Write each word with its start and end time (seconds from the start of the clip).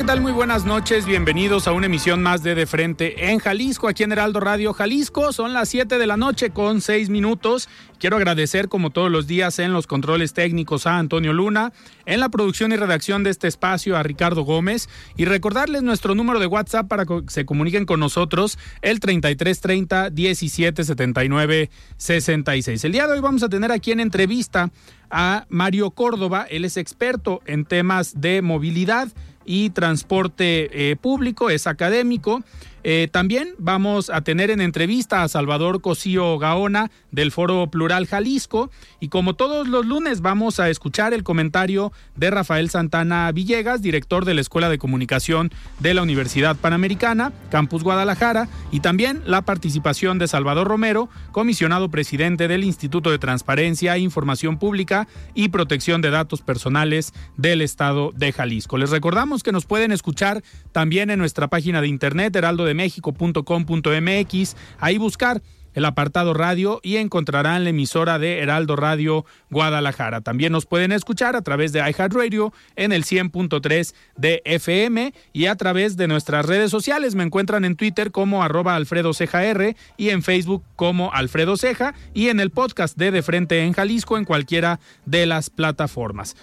¿Qué 0.00 0.06
tal? 0.06 0.22
Muy 0.22 0.32
buenas 0.32 0.64
noches. 0.64 1.04
Bienvenidos 1.04 1.68
a 1.68 1.72
una 1.72 1.84
emisión 1.84 2.22
más 2.22 2.42
de 2.42 2.54
De 2.54 2.64
Frente 2.66 3.30
en 3.30 3.38
Jalisco, 3.38 3.86
aquí 3.86 4.02
en 4.02 4.12
Heraldo 4.12 4.40
Radio 4.40 4.72
Jalisco. 4.72 5.30
Son 5.30 5.52
las 5.52 5.68
7 5.68 5.98
de 5.98 6.06
la 6.06 6.16
noche 6.16 6.48
con 6.48 6.80
6 6.80 7.10
minutos. 7.10 7.68
Quiero 8.00 8.16
agradecer, 8.16 8.70
como 8.70 8.88
todos 8.88 9.10
los 9.10 9.26
días, 9.26 9.58
en 9.58 9.74
los 9.74 9.86
controles 9.86 10.32
técnicos 10.32 10.86
a 10.86 10.96
Antonio 10.96 11.34
Luna, 11.34 11.74
en 12.06 12.20
la 12.20 12.30
producción 12.30 12.72
y 12.72 12.76
redacción 12.76 13.24
de 13.24 13.28
este 13.28 13.46
espacio 13.46 13.94
a 13.94 14.02
Ricardo 14.02 14.40
Gómez 14.40 14.88
y 15.18 15.26
recordarles 15.26 15.82
nuestro 15.82 16.14
número 16.14 16.40
de 16.40 16.46
WhatsApp 16.46 16.88
para 16.88 17.04
que 17.04 17.24
se 17.28 17.44
comuniquen 17.44 17.84
con 17.84 18.00
nosotros, 18.00 18.58
el 18.80 19.00
3330 19.00 20.08
1779 20.12 21.68
66. 21.98 22.84
El 22.86 22.92
día 22.92 23.06
de 23.06 23.12
hoy 23.12 23.20
vamos 23.20 23.42
a 23.42 23.50
tener 23.50 23.70
aquí 23.70 23.92
en 23.92 24.00
entrevista 24.00 24.70
a 25.10 25.44
Mario 25.50 25.90
Córdoba. 25.90 26.46
Él 26.48 26.64
es 26.64 26.78
experto 26.78 27.42
en 27.44 27.66
temas 27.66 28.18
de 28.18 28.40
movilidad 28.40 29.08
y 29.44 29.70
transporte 29.70 30.90
eh, 30.90 30.96
público, 30.96 31.50
es 31.50 31.66
académico. 31.66 32.42
Eh, 32.82 33.08
también 33.10 33.54
vamos 33.58 34.08
a 34.08 34.22
tener 34.22 34.50
en 34.50 34.60
entrevista 34.60 35.22
a 35.22 35.28
Salvador 35.28 35.80
Cosío 35.82 36.38
Gaona 36.38 36.90
del 37.10 37.30
Foro 37.30 37.66
Plural 37.66 38.06
Jalisco 38.06 38.70
y 39.00 39.08
como 39.08 39.34
todos 39.34 39.68
los 39.68 39.84
lunes 39.84 40.22
vamos 40.22 40.60
a 40.60 40.70
escuchar 40.70 41.12
el 41.12 41.22
comentario 41.22 41.92
de 42.16 42.30
Rafael 42.30 42.70
Santana 42.70 43.30
Villegas, 43.32 43.82
director 43.82 44.24
de 44.24 44.34
la 44.34 44.40
Escuela 44.40 44.70
de 44.70 44.78
Comunicación 44.78 45.50
de 45.80 45.92
la 45.92 46.02
Universidad 46.02 46.56
Panamericana, 46.56 47.32
Campus 47.50 47.82
Guadalajara 47.82 48.48
y 48.70 48.80
también 48.80 49.22
la 49.26 49.42
participación 49.42 50.18
de 50.18 50.28
Salvador 50.28 50.66
Romero, 50.66 51.08
comisionado 51.32 51.90
presidente 51.90 52.48
del 52.48 52.64
Instituto 52.64 53.10
de 53.10 53.18
Transparencia, 53.18 53.98
Información 53.98 54.58
Pública 54.58 55.06
y 55.34 55.48
Protección 55.48 56.00
de 56.00 56.10
Datos 56.10 56.40
Personales 56.40 57.12
del 57.36 57.60
Estado 57.60 58.12
de 58.14 58.32
Jalisco. 58.32 58.78
Les 58.78 58.90
recordamos 58.90 59.42
que 59.42 59.52
nos 59.52 59.66
pueden 59.66 59.92
escuchar 59.92 60.42
también 60.72 61.10
en 61.10 61.18
nuestra 61.18 61.48
página 61.48 61.80
de 61.80 61.88
internet 61.88 62.34
heraldo 62.34 62.69
mexico.com.mx, 62.74 64.56
ahí 64.78 64.98
buscar 64.98 65.42
el 65.74 65.84
apartado 65.84 66.34
radio 66.34 66.80
y 66.82 66.96
encontrarán 66.96 67.64
la 67.64 67.70
emisora 67.70 68.18
de 68.18 68.38
Heraldo 68.38 68.76
Radio 68.76 69.24
Guadalajara. 69.50 70.20
También 70.20 70.52
nos 70.52 70.66
pueden 70.66 70.92
escuchar 70.92 71.36
a 71.36 71.42
través 71.42 71.72
de 71.72 71.80
iHeartRadio 71.80 72.52
en 72.76 72.92
el 72.92 73.04
100.3 73.04 73.94
de 74.16 74.42
FM 74.44 75.14
y 75.32 75.46
a 75.46 75.56
través 75.56 75.96
de 75.96 76.08
nuestras 76.08 76.46
redes 76.46 76.70
sociales. 76.70 77.14
Me 77.14 77.24
encuentran 77.24 77.64
en 77.64 77.76
Twitter 77.76 78.10
como 78.10 78.42
arroba 78.42 78.74
Alfredo 78.74 79.14
Ceja 79.14 79.44
R 79.44 79.76
y 79.96 80.10
en 80.10 80.22
Facebook 80.22 80.64
como 80.76 81.12
Alfredo 81.12 81.56
Ceja 81.56 81.94
y 82.14 82.28
en 82.28 82.40
el 82.40 82.50
podcast 82.50 82.96
de 82.96 83.10
De 83.10 83.22
Frente 83.22 83.62
en 83.64 83.72
Jalisco 83.72 84.18
en 84.18 84.24
cualquiera 84.24 84.80
de 85.06 85.26
las 85.26 85.50
plataformas. 85.50 86.36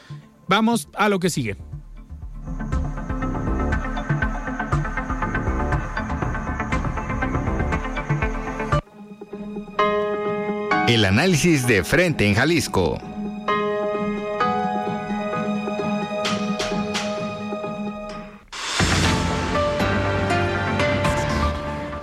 Vamos 0.48 0.88
a 0.96 1.10
lo 1.10 1.20
que 1.20 1.30
sigue. 1.30 1.58
El 10.88 11.04
análisis 11.06 11.68
de 11.68 11.84
frente 11.84 12.26
en 12.26 12.36
Jalisco. 12.36 12.98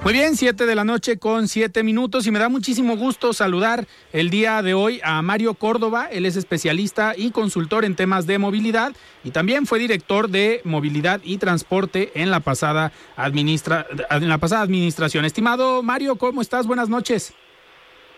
Muy 0.05 0.13
bien, 0.13 0.37
siete 0.37 0.67
de 0.67 0.75
la 0.75 0.85
noche 0.85 1.17
con 1.17 1.49
siete 1.49 1.83
minutos 1.83 2.27
y 2.27 2.31
me 2.31 2.39
da 2.39 2.51
muchísimo 2.51 2.95
gusto 2.95 3.33
saludar 3.33 3.89
el 4.13 4.29
día 4.29 4.61
de 4.61 4.75
hoy 4.75 5.01
a 5.03 5.23
Mario 5.23 5.55
Córdoba. 5.55 6.09
Él 6.13 6.27
es 6.27 6.37
especialista 6.37 7.15
y 7.17 7.31
consultor 7.31 7.87
en 7.87 7.97
temas 7.97 8.27
de 8.27 8.39
movilidad 8.39 8.93
y 9.25 9.31
también 9.31 9.65
fue 9.65 9.79
director 9.79 10.29
de 10.29 10.61
movilidad 10.65 11.23
y 11.25 11.39
transporte 11.39 12.13
en 12.17 12.31
la 12.31 12.41
pasada, 12.41 12.93
en 13.17 14.29
la 14.29 14.37
pasada 14.37 14.61
administración. 14.61 15.25
Estimado 15.25 15.83
Mario, 15.83 16.17
¿cómo 16.17 16.43
estás? 16.43 16.67
Buenas 16.67 16.91
noches. 16.91 17.33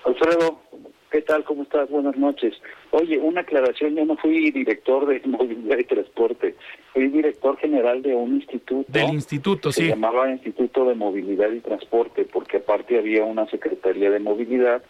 Alfredo, 0.07 0.61
¿qué 1.11 1.21
tal? 1.21 1.43
¿Cómo 1.45 1.65
estás? 1.65 1.91
Buenas 1.91 2.17
noches. 2.17 2.55
Oye, 2.93 3.19
una 3.19 3.41
aclaración, 3.41 3.97
yo 3.97 4.05
no 4.05 4.17
fui 4.17 4.53
director 4.53 5.07
de 5.07 5.21
movilidad 5.27 5.79
y 5.79 5.85
transporte, 5.85 6.55
fui 6.93 7.09
director 7.09 7.59
general 7.59 8.03
de 8.03 8.15
un 8.15 8.37
instituto. 8.37 8.91
Del 8.93 9.11
instituto, 9.11 9.73
sí. 9.73 9.83
Se 9.83 9.89
llamaba 9.89 10.31
Instituto 10.31 10.85
de 10.85 10.95
Movilidad 10.95 11.51
y 11.51 11.61
Transporte, 11.61 12.25
porque 12.25 12.59
aparte 12.59 12.99
había 12.99 13.25
una 13.25 13.47
Secretaría 13.51 14.11
de 14.11 14.21
Movilidad 14.21 14.83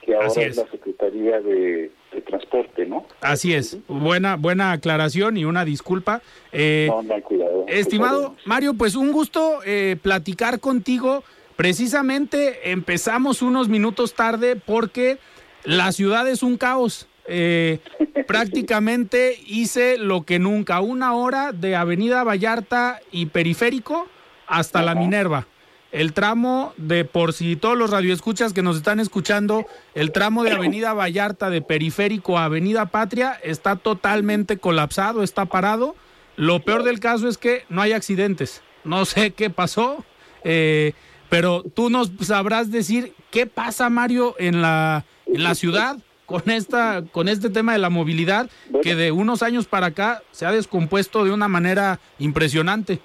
que 0.00 0.14
ahora 0.14 0.28
es. 0.28 0.56
la 0.56 0.66
Secretaría 0.70 1.40
de, 1.40 1.90
Transporte, 2.26 2.86
¿no? 2.86 3.06
Así 3.20 3.54
es. 3.54 3.78
Buena, 3.88 4.36
buena 4.36 4.72
aclaración 4.72 5.36
y 5.36 5.44
una 5.44 5.64
disculpa. 5.64 6.22
Eh, 6.52 6.86
no, 6.88 7.02
no, 7.02 7.20
cuidado. 7.22 7.64
Estimado 7.66 8.36
Mario, 8.44 8.74
pues 8.74 8.94
un 8.94 9.10
gusto 9.12 9.58
eh, 9.66 9.96
platicar 10.00 10.60
contigo 10.60 11.24
Precisamente 11.56 12.72
empezamos 12.72 13.42
unos 13.42 13.68
minutos 13.68 14.14
tarde 14.14 14.56
porque 14.56 15.18
la 15.64 15.92
ciudad 15.92 16.28
es 16.28 16.42
un 16.42 16.56
caos. 16.56 17.08
Eh, 17.26 17.78
prácticamente 18.26 19.38
hice 19.46 19.96
lo 19.98 20.24
que 20.24 20.38
nunca, 20.38 20.80
una 20.80 21.14
hora 21.14 21.52
de 21.52 21.76
Avenida 21.76 22.24
Vallarta 22.24 23.00
y 23.10 23.26
Periférico 23.26 24.08
hasta 24.46 24.82
la 24.82 24.94
Minerva. 24.94 25.46
El 25.92 26.12
tramo 26.12 26.74
de, 26.76 27.04
por 27.04 27.32
si 27.32 27.54
todos 27.54 27.78
los 27.78 27.90
radioescuchas 27.90 28.52
que 28.52 28.62
nos 28.62 28.76
están 28.76 28.98
escuchando, 28.98 29.64
el 29.94 30.10
tramo 30.10 30.42
de 30.42 30.50
Avenida 30.50 30.92
Vallarta 30.92 31.50
de 31.50 31.62
Periférico 31.62 32.36
a 32.36 32.46
Avenida 32.46 32.86
Patria 32.86 33.38
está 33.44 33.76
totalmente 33.76 34.58
colapsado, 34.58 35.22
está 35.22 35.44
parado. 35.44 35.94
Lo 36.34 36.64
peor 36.64 36.82
del 36.82 36.98
caso 36.98 37.28
es 37.28 37.38
que 37.38 37.64
no 37.68 37.80
hay 37.80 37.92
accidentes. 37.92 38.60
No 38.82 39.04
sé 39.04 39.30
qué 39.30 39.50
pasó. 39.50 40.04
Eh, 40.42 40.94
pero 41.34 41.64
tú 41.64 41.90
nos 41.90 42.12
sabrás 42.20 42.70
decir 42.70 43.12
qué 43.32 43.46
pasa, 43.46 43.90
Mario, 43.90 44.36
en 44.38 44.62
la, 44.62 45.04
en 45.26 45.42
la 45.42 45.56
ciudad 45.56 45.96
con 46.26 46.48
esta 46.48 47.02
con 47.10 47.26
este 47.26 47.50
tema 47.50 47.72
de 47.72 47.80
la 47.80 47.90
movilidad 47.90 48.48
que 48.84 48.94
de 48.94 49.10
unos 49.10 49.42
años 49.42 49.66
para 49.66 49.86
acá 49.86 50.22
se 50.30 50.46
ha 50.46 50.52
descompuesto 50.52 51.24
de 51.24 51.32
una 51.32 51.48
manera 51.48 51.98
impresionante. 52.20 53.00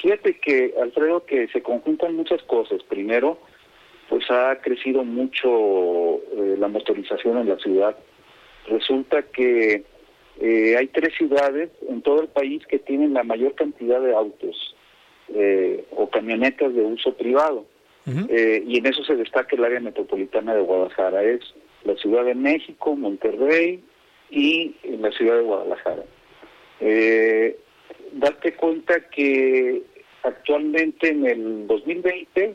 Fíjate 0.00 0.38
que 0.38 0.74
Alfredo 0.80 1.24
que 1.26 1.48
se 1.48 1.60
conjuntan 1.60 2.14
muchas 2.14 2.40
cosas. 2.44 2.80
Primero, 2.84 3.40
pues 4.08 4.30
ha 4.30 4.54
crecido 4.60 5.02
mucho 5.02 5.48
eh, 6.38 6.54
la 6.56 6.68
motorización 6.68 7.38
en 7.38 7.48
la 7.48 7.58
ciudad. 7.58 7.98
Resulta 8.68 9.22
que 9.22 9.82
eh, 10.40 10.76
hay 10.78 10.86
tres 10.86 11.12
ciudades 11.18 11.70
en 11.88 12.00
todo 12.00 12.22
el 12.22 12.28
país 12.28 12.64
que 12.68 12.78
tienen 12.78 13.12
la 13.12 13.24
mayor 13.24 13.56
cantidad 13.56 14.00
de 14.00 14.14
autos 14.14 14.73
eh, 15.34 15.84
o 15.90 16.08
camionetas 16.08 16.74
de 16.74 16.82
uso 16.82 17.14
privado. 17.14 17.66
eh, 18.28 18.62
y 18.66 18.78
en 18.78 18.86
eso 18.86 19.02
se 19.02 19.16
destaca 19.16 19.56
el 19.56 19.64
área 19.64 19.80
metropolitana 19.80 20.54
de 20.54 20.60
Guadalajara. 20.60 21.22
Es 21.24 21.40
la 21.84 21.96
Ciudad 21.96 22.24
de 22.24 22.34
México, 22.34 22.94
Monterrey 22.94 23.82
y 24.30 24.74
la 24.98 25.10
Ciudad 25.10 25.36
de 25.36 25.42
Guadalajara. 25.42 26.04
Eh, 26.80 27.56
darte 28.12 28.54
cuenta 28.54 29.00
que 29.08 29.82
actualmente 30.22 31.08
en 31.08 31.26
el 31.26 31.66
2020, 31.66 32.54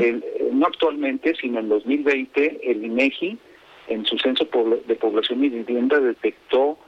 el, 0.00 0.24
no 0.52 0.66
actualmente, 0.66 1.34
sino 1.34 1.60
en 1.60 1.68
2020, 1.70 2.60
el 2.62 2.84
INEGI 2.84 3.38
en 3.88 4.04
su 4.04 4.18
censo 4.18 4.46
de 4.86 4.94
población 4.96 5.44
y 5.44 5.48
vivienda 5.48 5.98
detectó 5.98 6.78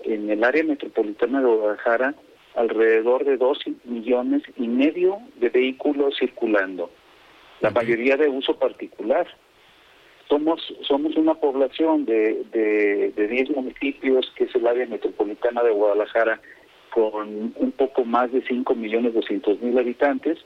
en 0.00 0.28
el 0.28 0.42
área 0.42 0.64
metropolitana 0.64 1.40
de 1.40 1.46
Guadalajara 1.46 2.14
alrededor 2.58 3.24
de 3.24 3.36
dos 3.36 3.58
millones 3.84 4.42
y 4.56 4.66
medio 4.66 5.18
de 5.36 5.48
vehículos 5.48 6.16
circulando, 6.18 6.90
la 7.60 7.70
mayoría 7.70 8.16
de 8.16 8.28
uso 8.28 8.58
particular. 8.58 9.26
Somos, 10.28 10.60
somos 10.82 11.16
una 11.16 11.34
población 11.34 12.04
de, 12.04 12.44
de, 12.52 13.12
de 13.16 13.28
10 13.28 13.50
municipios, 13.50 14.30
que 14.36 14.44
es 14.44 14.54
el 14.54 14.66
área 14.66 14.86
metropolitana 14.86 15.62
de 15.62 15.70
Guadalajara, 15.70 16.40
con 16.90 17.54
un 17.54 17.72
poco 17.72 18.04
más 18.04 18.32
de 18.32 18.42
5 18.42 18.74
millones 18.74 19.14
200 19.14 19.60
mil 19.62 19.78
habitantes. 19.78 20.38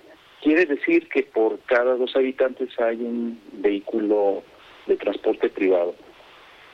Quiere 0.43 0.67
decir 0.67 1.09
que 1.09 1.23
por 1.23 1.59
cada 1.61 1.97
dos 1.97 2.15
habitantes 2.15 2.69
hay 2.79 2.97
un 2.97 3.41
vehículo 3.53 4.43
de 4.87 4.97
transporte 4.97 5.49
privado. 5.49 5.95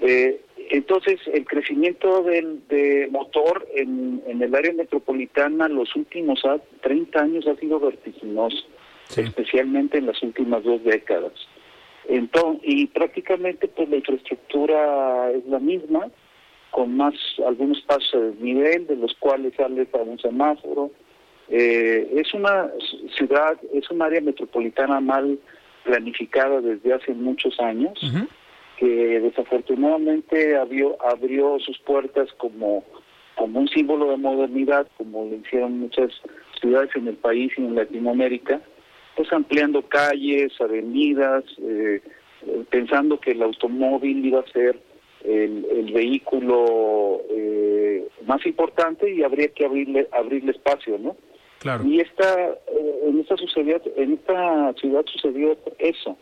Eh, 0.01 0.41
entonces, 0.71 1.21
el 1.33 1.45
crecimiento 1.45 2.23
del 2.23 2.67
de 2.69 3.09
motor 3.11 3.67
en, 3.75 4.23
en, 4.27 4.43
el 4.43 4.55
área 4.55 4.73
metropolitana 4.73 5.69
los 5.69 5.95
últimos 5.97 6.43
30 6.83 7.21
años 7.21 7.47
ha 7.47 7.57
sido 7.57 7.81
vertiginoso, 7.81 8.67
especialmente 9.17 9.99
en 9.99 10.07
las 10.07 10.23
últimas 10.23 10.63
dos 10.65 10.83
décadas. 10.85 11.33
Entonces, 12.09 12.63
y 12.65 12.87
prácticamente 12.87 13.69
pues 13.69 13.89
la 13.89 13.97
infraestructura 13.97 15.31
es 15.31 15.47
la 15.47 15.59
misma, 15.59 16.09
con 16.71 16.97
más 16.97 17.15
algunos 17.47 17.81
pasos 17.83 18.39
de 18.39 18.45
nivel, 18.45 18.87
de 18.87 18.97
los 18.97 19.15
cuales 19.15 19.55
sale 19.57 19.85
para 19.87 20.05
un 20.05 20.19
semáforo. 20.19 20.91
Eh, 21.49 22.13
es 22.17 22.35
una 22.35 22.71
ciudad, 23.17 23.59
es 23.73 23.91
un 23.91 24.03
área 24.03 24.21
metropolitana 24.21 25.01
mal 25.01 25.39
planificada 25.85 26.61
desde 26.61 26.93
hace 26.93 27.15
muchos 27.15 27.59
años, 27.61 27.99
que 28.79 29.21
desafortunadamente 29.21 30.57
abrió, 30.57 30.97
abrió 31.05 31.59
sus 31.59 31.79
puertas 31.79 32.29
como, 32.39 32.85
como 33.35 33.61
un 33.61 33.69
símbolo 33.69 34.11
de 34.11 34.17
modernidad, 34.17 34.87
como 34.97 35.25
lo 35.25 35.35
hicieron 35.37 35.81
muchas 35.81 36.13
ciudades 36.61 36.91
en 36.95 37.09
el 37.09 37.17
país 37.17 37.53
y 37.57 37.63
en 37.63 37.75
Latinoamérica, 37.75 38.61
pues 39.17 39.33
ampliando 39.33 39.83
calles, 39.83 40.53
avenidas, 40.61 41.45
eh, 41.61 42.01
pensando 42.71 43.19
que 43.19 43.33
el 43.33 43.43
automóvil 43.43 44.25
iba 44.25 44.41
a 44.41 44.53
ser 44.53 44.79
el, 45.25 45.67
el 45.71 45.93
vehículo 45.93 47.23
eh, 47.31 48.07
más 48.27 48.47
importante 48.47 49.13
y 49.13 49.25
habría 49.25 49.49
que 49.49 49.65
abrirle 49.65 50.09
abrirle 50.13 50.53
espacio, 50.53 50.99
¿no? 50.99 51.17
Claro. 51.59 51.85
Y 51.85 52.01
esta 52.01 52.51
eh, 52.51 53.01
en 53.07 53.19
esta 53.19 53.37
sucedió, 53.37 53.81
en 53.97 54.13
esta 54.13 54.73
ciudad 54.75 55.05
sucedió 55.07 55.57
eso, 55.79 56.17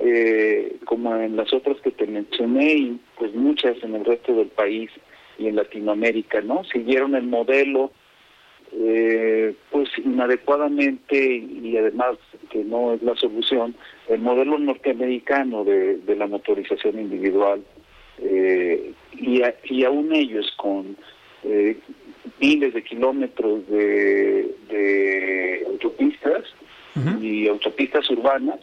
eh, 0.00 0.76
como 0.84 1.14
en 1.16 1.36
las 1.36 1.52
otras 1.52 1.80
que 1.80 1.90
te 1.90 2.06
mencioné 2.06 2.74
y 2.74 3.00
pues 3.16 3.34
muchas 3.34 3.76
en 3.82 3.94
el 3.94 4.04
resto 4.04 4.34
del 4.34 4.48
país 4.48 4.90
y 5.38 5.48
en 5.48 5.56
Latinoamérica, 5.56 6.40
¿no? 6.40 6.64
Siguieron 6.64 7.14
el 7.14 7.24
modelo 7.24 7.92
eh, 8.72 9.54
pues 9.70 9.88
inadecuadamente 9.98 11.36
y 11.36 11.76
además 11.76 12.16
que 12.50 12.64
no 12.64 12.94
es 12.94 13.02
la 13.02 13.14
solución, 13.14 13.76
el 14.08 14.20
modelo 14.20 14.58
norteamericano 14.58 15.64
de, 15.64 15.98
de 15.98 16.16
la 16.16 16.26
motorización 16.26 16.98
individual 16.98 17.62
eh, 18.18 18.92
y, 19.12 19.42
y 19.64 19.84
aún 19.84 20.12
ellos 20.12 20.52
con 20.56 20.96
eh, 21.44 21.76
miles 22.40 22.74
de 22.74 22.82
kilómetros 22.82 23.68
de, 23.68 24.54
de 24.68 25.66
autopistas 25.68 26.44
y 27.20 27.48
autopistas 27.48 28.08
urbanas 28.10 28.60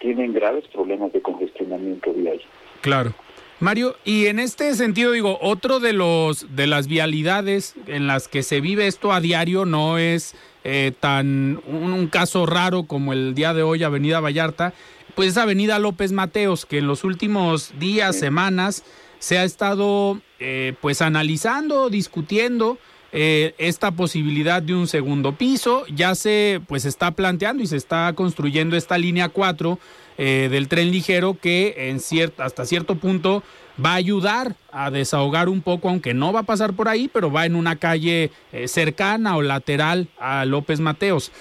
tienen 0.00 0.32
graves 0.32 0.64
problemas 0.72 1.12
de 1.12 1.22
congestionamiento 1.22 2.12
vial. 2.12 2.40
Claro. 2.80 3.14
Mario, 3.60 3.96
y 4.04 4.26
en 4.26 4.38
este 4.38 4.72
sentido 4.74 5.10
digo, 5.10 5.38
otro 5.40 5.80
de 5.80 5.92
los 5.92 6.54
de 6.54 6.68
las 6.68 6.86
vialidades 6.86 7.74
en 7.88 8.06
las 8.06 8.28
que 8.28 8.44
se 8.44 8.60
vive 8.60 8.86
esto 8.86 9.12
a 9.12 9.20
diario 9.20 9.64
no 9.64 9.98
es 9.98 10.36
eh, 10.62 10.92
tan 11.00 11.60
un, 11.66 12.06
caso 12.06 12.46
raro 12.46 12.84
como 12.84 13.12
el 13.12 13.34
día 13.34 13.54
de 13.54 13.64
hoy 13.64 13.82
Avenida 13.82 14.20
Vallarta, 14.20 14.74
pues 15.16 15.30
es 15.30 15.36
Avenida 15.38 15.80
López 15.80 16.12
Mateos 16.12 16.66
que 16.66 16.78
en 16.78 16.86
los 16.86 17.02
últimos 17.02 17.76
días, 17.80 18.16
semanas 18.16 18.84
se 19.18 19.38
ha 19.38 19.42
estado 19.42 20.20
eh, 20.38 20.74
pues 20.80 21.02
analizando, 21.02 21.90
discutiendo 21.90 22.78
eh, 23.12 23.54
esta 23.58 23.90
posibilidad 23.92 24.62
de 24.62 24.74
un 24.74 24.86
segundo 24.86 25.32
piso. 25.32 25.84
Ya 25.94 26.14
se 26.14 26.60
pues 26.66 26.84
está 26.84 27.12
planteando 27.12 27.62
y 27.62 27.66
se 27.66 27.76
está 27.76 28.12
construyendo 28.14 28.76
esta 28.76 28.98
línea 28.98 29.28
4 29.28 29.78
eh, 30.18 30.48
del 30.50 30.68
tren 30.68 30.90
ligero 30.90 31.36
que 31.40 31.88
en 31.88 32.00
cierto, 32.00 32.42
hasta 32.42 32.64
cierto 32.66 32.96
punto 32.96 33.42
va 33.82 33.92
a 33.92 33.96
ayudar 33.96 34.54
a 34.72 34.90
desahogar 34.90 35.48
un 35.48 35.62
poco, 35.62 35.88
aunque 35.88 36.12
no 36.12 36.32
va 36.32 36.40
a 36.40 36.44
pasar 36.44 36.74
por 36.74 36.88
ahí, 36.88 37.08
pero 37.08 37.30
va 37.30 37.46
en 37.46 37.54
una 37.54 37.76
calle 37.76 38.30
eh, 38.52 38.68
cercana 38.68 39.36
o 39.36 39.42
lateral 39.42 40.08
a 40.18 40.44
López 40.44 40.80
Mateos. 40.80 41.32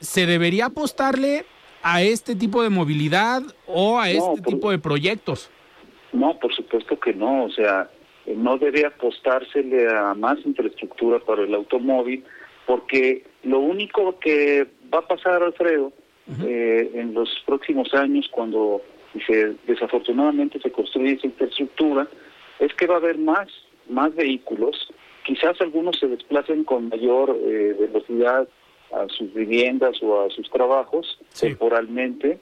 ¿Se 0.00 0.26
debería 0.26 0.66
apostarle 0.66 1.44
a 1.82 2.02
este 2.02 2.34
tipo 2.34 2.62
de 2.62 2.70
movilidad 2.70 3.42
o 3.66 3.98
a 3.98 4.10
este 4.10 4.40
tipo 4.42 4.70
de 4.70 4.78
proyectos? 4.78 5.50
No, 6.12 6.38
por 6.38 6.54
supuesto 6.54 6.98
que 6.98 7.12
no. 7.12 7.44
O 7.44 7.50
sea, 7.50 7.90
no 8.34 8.58
debe 8.58 8.86
apostársele 8.86 9.88
a 9.88 10.14
más 10.14 10.38
infraestructura 10.44 11.18
para 11.20 11.42
el 11.42 11.54
automóvil, 11.54 12.24
porque 12.66 13.24
lo 13.44 13.60
único 13.60 14.18
que 14.18 14.66
va 14.92 14.98
a 14.98 15.06
pasar, 15.06 15.42
Alfredo, 15.42 15.92
eh, 16.44 16.90
en 16.94 17.14
los 17.14 17.28
próximos 17.46 17.94
años, 17.94 18.28
cuando 18.30 18.82
se, 19.26 19.54
desafortunadamente 19.66 20.60
se 20.60 20.72
construye 20.72 21.12
esa 21.12 21.28
infraestructura, 21.28 22.08
es 22.58 22.74
que 22.74 22.86
va 22.86 22.94
a 22.94 22.98
haber 22.98 23.18
más, 23.18 23.48
más 23.88 24.14
vehículos. 24.14 24.92
Quizás 25.24 25.60
algunos 25.60 25.98
se 25.98 26.08
desplacen 26.08 26.64
con 26.64 26.88
mayor 26.88 27.36
eh, 27.40 27.76
velocidad 27.78 28.48
a 28.92 29.08
sus 29.08 29.32
viviendas 29.34 30.02
o 30.02 30.22
a 30.22 30.30
sus 30.30 30.50
trabajos 30.50 31.18
temporalmente, 31.38 32.38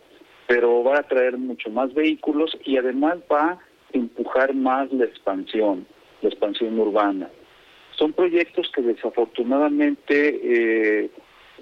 pero 0.47 0.83
va 0.83 0.99
a 0.99 1.03
traer 1.09 1.39
mucho 1.39 1.71
más 1.71 1.93
vehículos 1.95 2.57
y 2.65 2.77
además 2.77 3.19
va 3.31 3.51
a 3.51 3.59
empujar 3.94 4.55
más 4.55 4.93
la 4.93 5.05
expansión, 5.05 5.87
la 6.23 6.29
expansión 6.29 6.79
urbana. 6.79 7.31
Son 7.96 8.12
proyectos 8.12 8.70
que 8.75 8.82
desafortunadamente 8.82 10.41
eh, 10.43 11.11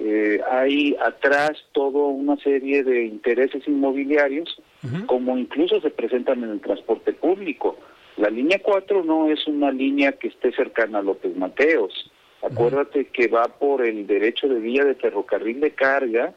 eh, 0.01 0.41
hay 0.51 0.97
atrás 1.05 1.53
toda 1.73 2.07
una 2.07 2.37
serie 2.37 2.83
de 2.83 3.05
intereses 3.05 3.67
inmobiliarios, 3.67 4.61
como 5.07 5.39
incluso 5.39 5.81
se 5.81 5.91
presentan 5.91 6.43
en 6.43 6.51
el 6.51 6.61
transporte 6.61 7.13
público. 7.13 7.77
La 8.17 8.29
línea 8.29 8.61
4 8.63 9.05
no 9.05 9.31
es 9.31 9.47
una 9.47 9.71
línea 9.71 10.13
que 10.13 10.29
esté 10.29 10.53
cercana 10.53 10.99
a 10.99 11.03
López 11.03 11.37
Mateos. 11.37 12.11
Acuérdate 12.43 13.07
que 13.07 13.29
va 13.29 13.45
por 13.45 13.87
el 13.87 14.07
derecho 14.07 14.49
de 14.49 14.59
vía 14.59 14.85
de 14.85 14.97
ferrocarril 14.97 15.61
de 15.61 15.71
carga 15.71 16.35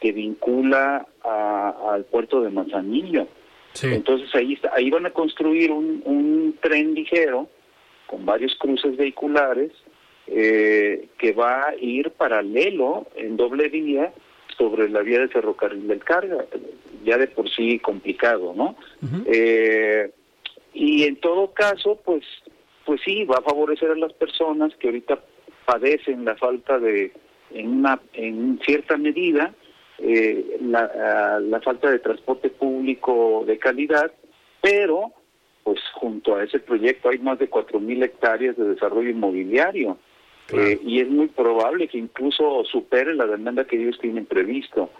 que 0.00 0.12
vincula 0.12 1.06
al 1.22 2.04
puerto 2.04 2.40
de 2.40 2.50
Manzanillo. 2.50 3.28
Entonces 3.82 4.34
ahí, 4.34 4.58
ahí 4.72 4.90
van 4.90 5.06
a 5.06 5.10
construir 5.10 5.70
un, 5.70 6.02
un 6.04 6.56
tren 6.60 6.94
ligero 6.94 7.48
con 8.06 8.24
varios 8.24 8.54
cruces 8.56 8.96
vehiculares 8.96 9.72
eh, 10.28 11.08
que 11.18 11.32
va 11.32 11.68
a 11.68 11.76
ir 11.76 12.10
paralelo 12.10 13.06
en 13.14 13.36
doble 13.36 13.68
vía 13.68 14.12
sobre 14.56 14.88
la 14.88 15.02
vía 15.02 15.20
de 15.20 15.28
ferrocarril 15.28 15.86
del 15.86 16.02
carga, 16.02 16.44
ya 17.04 17.18
de 17.18 17.28
por 17.28 17.48
sí 17.50 17.78
complicado, 17.78 18.54
¿no? 18.56 18.76
eh, 19.26 20.10
y 20.72 21.04
en 21.04 21.16
todo 21.16 21.52
caso, 21.52 22.00
pues, 22.04 22.24
pues 22.84 23.00
sí, 23.04 23.24
va 23.24 23.36
a 23.36 23.42
favorecer 23.42 23.90
a 23.90 23.96
las 23.96 24.12
personas 24.14 24.74
que 24.76 24.88
ahorita 24.88 25.20
padecen 25.64 26.24
la 26.24 26.36
falta 26.36 26.78
de, 26.78 27.12
en 27.50 27.68
una, 27.68 28.00
en 28.14 28.58
cierta 28.64 28.96
medida, 28.96 29.54
eh, 29.98 30.58
la, 30.60 31.40
la 31.40 31.60
falta 31.60 31.90
de 31.90 31.98
transporte 31.98 32.50
público 32.50 33.44
de 33.46 33.58
calidad, 33.58 34.12
pero 34.60 35.12
pues 35.66 35.80
junto 35.94 36.36
a 36.36 36.44
ese 36.44 36.60
proyecto 36.60 37.08
hay 37.08 37.18
más 37.18 37.38
de 37.38 37.48
cuatro 37.48 37.80
mil 37.80 38.02
hectáreas 38.02 38.56
de 38.56 38.68
desarrollo 38.68 39.10
inmobiliario. 39.10 39.98
Eh, 40.52 40.78
y 40.84 41.00
es 41.00 41.08
muy 41.08 41.26
probable 41.26 41.88
que 41.88 41.98
incluso 41.98 42.62
supere 42.64 43.14
la 43.14 43.26
demanda 43.26 43.64
que 43.64 43.76
ellos 43.76 43.98
tienen 44.00 44.26
previsto. 44.26 44.90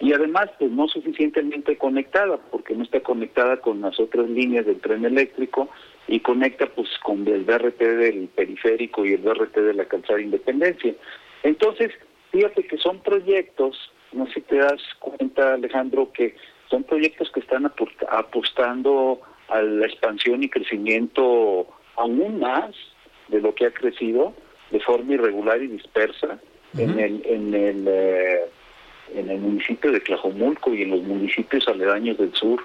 Y 0.00 0.12
además 0.12 0.50
pues 0.58 0.72
no 0.72 0.88
suficientemente 0.88 1.76
conectada 1.76 2.36
porque 2.50 2.74
no 2.74 2.82
está 2.82 3.00
conectada 3.00 3.58
con 3.58 3.80
las 3.80 4.00
otras 4.00 4.28
líneas 4.28 4.66
del 4.66 4.80
tren 4.80 5.04
eléctrico 5.04 5.68
y 6.08 6.18
conecta 6.20 6.66
pues 6.66 6.88
con 7.04 7.26
el 7.28 7.44
BRT 7.44 7.78
del 7.78 8.28
periférico 8.28 9.04
y 9.04 9.12
el 9.12 9.20
BRT 9.22 9.56
de 9.56 9.74
la 9.74 9.84
calzada 9.84 10.20
Independencia. 10.20 10.94
Entonces 11.44 11.92
fíjate 12.32 12.66
que 12.66 12.78
son 12.78 13.00
proyectos 13.00 13.92
no 14.12 14.26
sé 14.26 14.34
si 14.34 14.40
te 14.42 14.56
das 14.56 14.82
cuenta, 14.98 15.54
Alejandro, 15.54 16.12
que 16.12 16.36
son 16.70 16.84
proyectos 16.84 17.30
que 17.30 17.40
están 17.40 17.70
apostando 18.10 19.20
a 19.48 19.62
la 19.62 19.86
expansión 19.86 20.42
y 20.42 20.48
crecimiento 20.48 21.66
aún 21.96 22.40
más 22.40 22.74
de 23.28 23.40
lo 23.40 23.54
que 23.54 23.66
ha 23.66 23.70
crecido 23.70 24.34
de 24.70 24.80
forma 24.80 25.14
irregular 25.14 25.62
y 25.62 25.68
dispersa 25.68 26.38
en 26.76 26.98
el 26.98 27.22
en 27.24 27.54
el 27.54 27.84
eh, 27.88 28.40
en 29.14 29.30
el 29.30 29.38
municipio 29.38 29.90
de 29.90 30.00
Tlajomulco 30.00 30.74
y 30.74 30.82
en 30.82 30.90
los 30.90 31.02
municipios 31.02 31.66
aledaños 31.66 32.18
del 32.18 32.34
sur. 32.34 32.62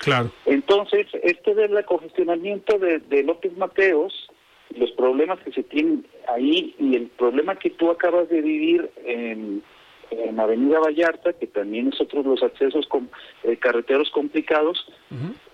Claro. 0.00 0.30
Entonces, 0.44 1.06
este 1.22 1.54
del 1.54 1.84
congestionamiento 1.84 2.78
de, 2.78 2.98
de 2.98 3.22
López 3.22 3.56
Mateos, 3.56 4.28
los 4.76 4.90
problemas 4.92 5.38
que 5.40 5.52
se 5.52 5.62
tienen 5.62 6.04
ahí 6.28 6.74
y 6.78 6.96
el 6.96 7.06
problema 7.06 7.56
que 7.56 7.70
tú 7.70 7.90
acabas 7.90 8.28
de 8.28 8.42
vivir 8.42 8.90
en, 9.04 9.62
en 10.10 10.38
Avenida 10.38 10.78
Vallarta, 10.80 11.32
que 11.32 11.46
también 11.46 11.88
es 11.92 12.00
otro 12.00 12.22
de 12.22 12.30
los 12.30 12.42
accesos 12.42 12.86
con, 12.86 13.10
eh, 13.44 13.56
carreteros 13.56 14.10
complicados, 14.10 14.86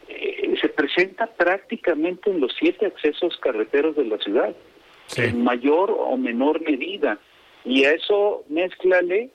eh, 0.08 0.54
se 0.60 0.68
presenta 0.68 1.26
prácticamente 1.26 2.30
en 2.30 2.40
los 2.40 2.52
siete 2.58 2.86
accesos 2.86 3.36
carreteros 3.38 3.96
de 3.96 4.04
la 4.04 4.18
ciudad, 4.18 4.54
Sí. 5.06 5.22
en 5.22 5.42
mayor 5.42 5.94
o 5.98 6.16
menor 6.16 6.60
medida. 6.62 7.18
Y 7.64 7.84
a 7.84 7.92
eso 7.92 8.44
mézclale 8.48 9.30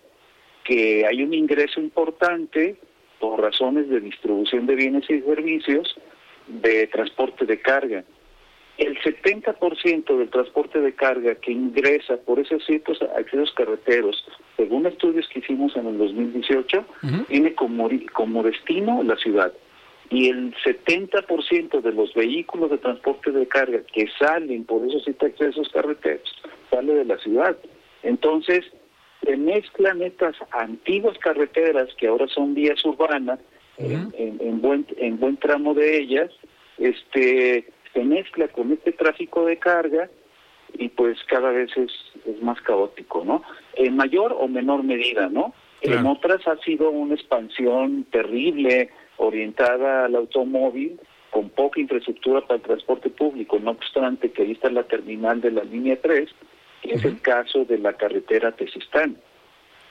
que 0.64 1.06
hay 1.06 1.24
un 1.24 1.34
ingreso 1.34 1.80
importante 1.80 2.78
por 3.20 3.42
razones 3.42 3.90
de 3.90 4.00
distribución 4.00 4.66
de 4.66 4.76
bienes 4.76 5.10
y 5.10 5.22
servicios 5.22 5.96
de 6.48 6.88
transporte 6.88 7.46
de 7.46 7.60
carga. 7.60 8.04
El 8.78 8.98
70% 9.00 10.18
del 10.18 10.30
transporte 10.30 10.80
de 10.80 10.94
carga 10.94 11.36
que 11.36 11.52
ingresa 11.52 12.18
por 12.18 12.40
esos 12.40 12.64
ciertos 12.66 13.02
accesos 13.02 13.52
carreteros, 13.54 14.24
según 14.58 14.86
estudios 14.88 15.28
que 15.30 15.40
hicimos 15.40 15.76
en 15.78 15.88
el 15.88 15.98
2018, 16.00 16.80
Ujú. 17.04 17.24
tiene 17.30 17.54
como, 17.54 17.88
destino 18.44 19.04
la 19.04 19.16
ciudad. 19.16 19.54
Y 20.10 20.30
el 20.30 20.54
70% 20.64 21.82
de 21.82 21.92
los 21.94 22.14
vehículos 22.14 22.72
de 22.72 22.78
transporte 22.78 23.32
de 23.32 23.48
carga 23.48 23.80
que 23.94 24.08
salen 24.18 24.64
por 24.66 24.86
esos 24.88 25.08
accesos 25.08 25.70
carreteros 25.70 26.30
sale 26.72 26.94
de 26.94 27.06
la 27.06 27.18
ciudad. 27.20 27.56
Entonces, 28.04 28.66
se 29.24 29.36
mezclan 29.38 30.02
estas 30.02 30.36
antiguas 30.52 31.18
carreteras 31.20 31.90
que 31.98 32.08
ahora 32.08 32.28
son 32.28 32.54
vías 32.54 32.84
urbanas, 32.86 33.40
en, 33.78 34.12
en- 34.18 34.38
en 34.42 34.62
buen, 34.62 34.86
en 34.98 35.20
buen 35.20 35.38
tramo 35.38 35.74
de 35.76 35.98
ellas, 36.00 36.32
este 36.78 37.68
se 37.94 38.04
mezcla 38.04 38.48
con 38.50 38.72
este 38.72 38.92
tráfico 38.92 39.46
de 39.46 39.58
carga 39.58 40.10
y 40.74 40.90
pues 40.90 41.18
cada 41.28 41.52
vez 41.52 41.70
es, 41.78 41.92
es 42.26 42.42
más 42.42 42.62
caótico, 42.62 43.24
¿no? 43.26 43.44
En 43.76 43.96
mayor 43.96 44.36
o 44.40 44.48
menor 44.48 44.84
medida, 44.84 45.30
¿no? 45.30 45.54
En 45.82 46.06
otras 46.06 46.48
ha 46.48 46.58
sido 46.58 46.90
una 46.90 47.14
expansión 47.16 48.06
terrible 48.12 48.90
orientada 49.18 50.06
al 50.06 50.16
automóvil 50.16 51.00
con 51.30 51.50
poca 51.50 51.80
infraestructura 51.80 52.42
para 52.42 52.56
el 52.56 52.62
transporte 52.62 53.10
público, 53.10 53.60
no 53.60 53.72
obstante 53.72 54.32
que 54.32 54.44
ahí 54.44 54.52
está 54.54 54.70
la 54.70 54.84
terminal 54.84 55.40
de 55.42 55.52
la 55.52 55.64
línea 55.64 56.00
3, 56.02 56.30
que 56.82 56.94
es 56.94 57.06
el 57.06 57.22
caso 57.22 57.66
de 57.66 57.78
la 57.78 57.94
carretera 57.94 58.52
Tesistán. 58.54 59.18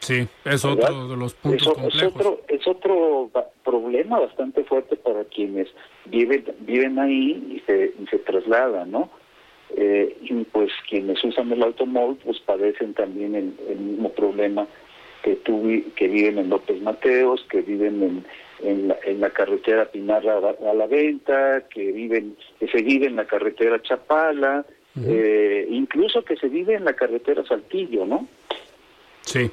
Sí, 0.00 0.26
es 0.44 0.64
¿verdad? 0.64 0.90
otro 0.90 1.08
de 1.08 1.16
los 1.16 1.34
puntos 1.34 1.66
es 1.66 1.72
complejos. 1.72 2.14
otro 2.14 2.40
es 2.48 2.66
otro 2.66 3.30
problema 3.64 4.20
bastante 4.20 4.62
fuerte 4.64 4.96
para 4.96 5.24
quienes 5.24 5.68
viven 6.04 6.44
viven 6.60 6.98
ahí 6.98 7.56
y 7.56 7.60
se, 7.66 7.94
y 7.98 8.06
se 8.06 8.18
trasladan, 8.18 8.90
¿no? 8.90 9.10
Eh, 9.76 10.16
y 10.22 10.32
pues 10.44 10.70
quienes 10.88 11.22
usan 11.24 11.50
el 11.52 11.62
automóvil 11.62 12.18
pues 12.24 12.38
padecen 12.40 12.94
también 12.94 13.34
el, 13.34 13.52
el 13.68 13.78
mismo 13.78 14.12
problema 14.12 14.66
que 15.22 15.34
tú 15.36 15.62
vi- 15.62 15.82
que 15.96 16.06
viven 16.06 16.38
en 16.38 16.48
López 16.50 16.80
Mateos, 16.82 17.44
que 17.50 17.62
viven 17.62 18.00
en, 18.02 18.24
en, 18.68 18.88
la, 18.88 18.96
en 19.04 19.20
la 19.20 19.30
carretera 19.30 19.86
Pinar 19.90 20.26
a, 20.28 20.70
a 20.70 20.72
la 20.74 20.86
Venta, 20.86 21.64
que 21.68 21.90
viven 21.90 22.36
que 22.60 22.68
se 22.68 22.80
vive 22.82 23.06
en 23.06 23.16
la 23.16 23.26
carretera 23.26 23.82
Chapala, 23.82 24.64
eh, 25.04 25.66
incluso 25.68 26.24
que 26.24 26.36
se 26.36 26.48
vive 26.48 26.74
en 26.74 26.84
la 26.84 26.94
carretera 26.94 27.44
Saltillo, 27.44 28.06
¿no? 28.06 28.28
Sí. 29.22 29.50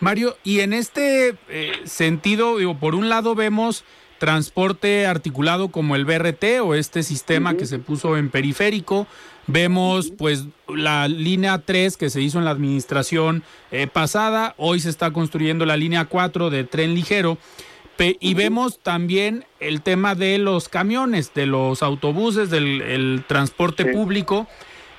Mario, 0.00 0.36
y 0.44 0.60
en 0.60 0.74
este 0.74 1.34
eh, 1.48 1.72
sentido, 1.84 2.58
digo, 2.58 2.78
por 2.78 2.94
un 2.94 3.08
lado 3.08 3.34
vemos 3.34 3.84
transporte 4.18 5.06
articulado 5.06 5.68
como 5.68 5.96
el 5.96 6.04
BRT 6.04 6.60
o 6.62 6.74
este 6.74 7.02
sistema 7.02 7.54
que 7.56 7.66
se 7.66 7.78
puso 7.78 8.16
en 8.16 8.30
periférico. 8.30 9.06
Vemos 9.46 10.10
pues 10.16 10.44
la 10.68 11.06
línea 11.08 11.58
3 11.58 11.96
que 11.96 12.10
se 12.10 12.20
hizo 12.20 12.38
en 12.38 12.44
la 12.44 12.50
administración 12.50 13.44
eh, 13.70 13.86
pasada, 13.86 14.54
hoy 14.58 14.80
se 14.80 14.90
está 14.90 15.12
construyendo 15.12 15.64
la 15.66 15.76
línea 15.76 16.04
4 16.06 16.50
de 16.50 16.64
tren 16.64 16.94
ligero. 16.94 17.38
Pe- 17.96 18.16
y 18.20 18.34
vemos 18.34 18.78
también 18.80 19.44
el 19.60 19.80
tema 19.82 20.14
de 20.14 20.38
los 20.38 20.68
camiones, 20.68 21.32
de 21.32 21.46
los 21.46 21.82
autobuses, 21.82 22.50
del 22.50 22.82
el 22.82 23.24
transporte 23.26 23.84
Sí. 23.84 23.90
público. 23.92 24.46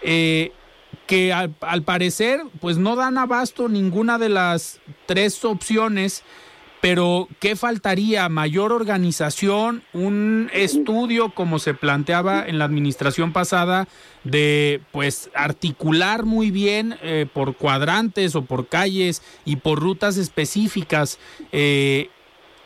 Eh, 0.02 0.52
que 1.06 1.32
al, 1.34 1.54
al 1.62 1.84
parecer 1.84 2.42
pues 2.62 2.78
no 2.78 2.96
dan 2.96 3.18
abasto 3.18 3.68
ninguna 3.70 4.18
de 4.18 4.30
las 4.30 4.80
tres 5.06 5.44
opciones, 5.46 6.24
pero 6.82 7.28
¿qué 7.40 7.56
faltaría? 7.56 8.30
¿Mayor 8.30 8.72
organización? 8.72 9.84
¿Un 9.94 10.50
estudio 10.54 11.34
como 11.34 11.60
se 11.60 11.74
planteaba 11.74 12.46
en 12.48 12.60
la 12.60 12.66
administración 12.66 13.34
pasada 13.34 13.88
de 14.24 14.82
pues 14.92 15.30
articular 15.34 16.26
muy 16.26 16.52
bien 16.52 16.98
eh, 17.02 17.26
por 17.32 17.56
cuadrantes 17.56 18.36
o 18.36 18.44
por 18.44 18.68
calles 18.68 19.22
y 19.46 19.58
por 19.58 19.80
rutas 19.80 20.18
específicas? 20.18 21.20
eh, 21.52 22.10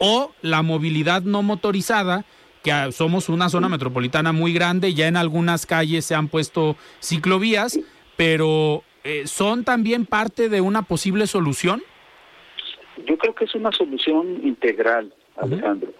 o 0.03 0.31
la 0.41 0.63
movilidad 0.63 1.21
no 1.21 1.43
motorizada, 1.43 2.25
que 2.63 2.91
somos 2.91 3.29
una 3.29 3.49
zona 3.49 3.69
metropolitana 3.69 4.31
muy 4.31 4.51
grande, 4.51 4.95
ya 4.95 5.07
en 5.07 5.15
algunas 5.15 5.67
calles 5.67 6.05
se 6.05 6.15
han 6.15 6.27
puesto 6.27 6.75
ciclovías, 6.99 7.79
pero 8.17 8.83
eh, 9.03 9.23
¿son 9.27 9.63
también 9.63 10.07
parte 10.07 10.49
de 10.49 10.59
una 10.59 10.81
posible 10.81 11.27
solución? 11.27 11.83
Yo 13.05 13.17
creo 13.17 13.33
que 13.35 13.45
es 13.45 13.55
una 13.55 13.71
solución 13.71 14.41
integral, 14.43 15.13
Alejandro. 15.37 15.93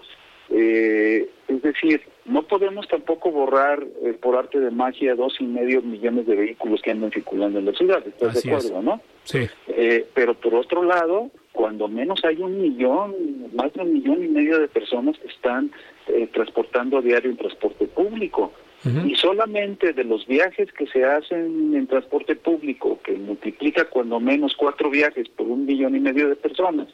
Eh, 0.50 1.30
es 1.48 1.62
decir, 1.62 2.02
no 2.26 2.44
podemos 2.44 2.88
tampoco 2.88 3.32
borrar 3.32 3.84
eh, 4.04 4.14
por 4.22 4.36
arte 4.36 4.60
de 4.60 4.70
magia 4.70 5.16
dos 5.16 5.36
y 5.40 5.46
medio 5.46 5.82
millones 5.82 6.28
de 6.28 6.36
vehículos 6.36 6.82
que 6.82 6.92
andan 6.92 7.12
circulando 7.12 7.60
en 7.60 7.66
la 7.66 7.74
ciudad. 7.74 8.06
¿Estás 8.06 8.36
Así 8.38 8.50
de 8.50 8.56
es. 8.56 8.66
acuerdo, 8.66 8.82
no? 8.84 9.02
Sí. 9.24 9.48
Eh, 9.70 10.06
pero 10.14 10.34
por 10.34 10.56
otro 10.56 10.84
lado, 10.84 11.32
cuando 11.54 11.88
menos 11.88 12.24
hay 12.26 12.38
un 12.42 12.62
millón, 12.62 13.16
más 13.54 13.72
de 13.74 13.82
un 13.82 13.94
millón 13.94 14.24
y 14.24 14.28
medio 14.28 14.60
de 14.60 14.68
personas 14.68 15.18
que 15.20 15.28
están 15.28 15.72
eh, 16.08 16.28
transportando 16.34 16.98
a 16.98 17.02
diario 17.02 17.32
en 17.32 17.38
transporte 17.38 17.88
público. 17.88 18.52
Y 18.84 19.16
solamente 19.16 19.94
de 19.94 20.04
los 20.04 20.26
viajes 20.26 20.72
que 20.74 20.88
se 20.88 21.04
hacen 21.04 21.76
en 21.76 21.86
transporte 21.86 22.36
público, 22.36 23.00
que 23.04 23.14
multiplica 23.14 23.86
cuando 23.86 24.20
menos 24.20 24.56
cuatro 24.56 24.90
viajes 24.90 25.30
por 25.30 25.48
un 25.48 25.66
millón 25.66 25.96
y 25.96 26.00
medio 26.00 26.30
de 26.30 26.36
personas, 26.36 26.88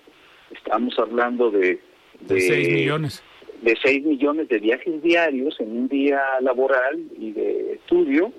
estamos 0.52 0.98
hablando 1.00 1.50
de... 1.50 1.80
De 2.20 2.42
6 2.42 2.70
millones. 2.74 3.24
De 3.62 3.78
6 3.82 4.04
millones 4.04 4.50
de 4.50 4.60
viajes 4.60 5.02
diarios 5.02 5.60
en 5.62 5.78
un 5.78 5.88
día 5.88 6.22
laboral 6.42 7.00
y 7.18 7.32
de 7.32 7.74
estudio, 7.74 8.34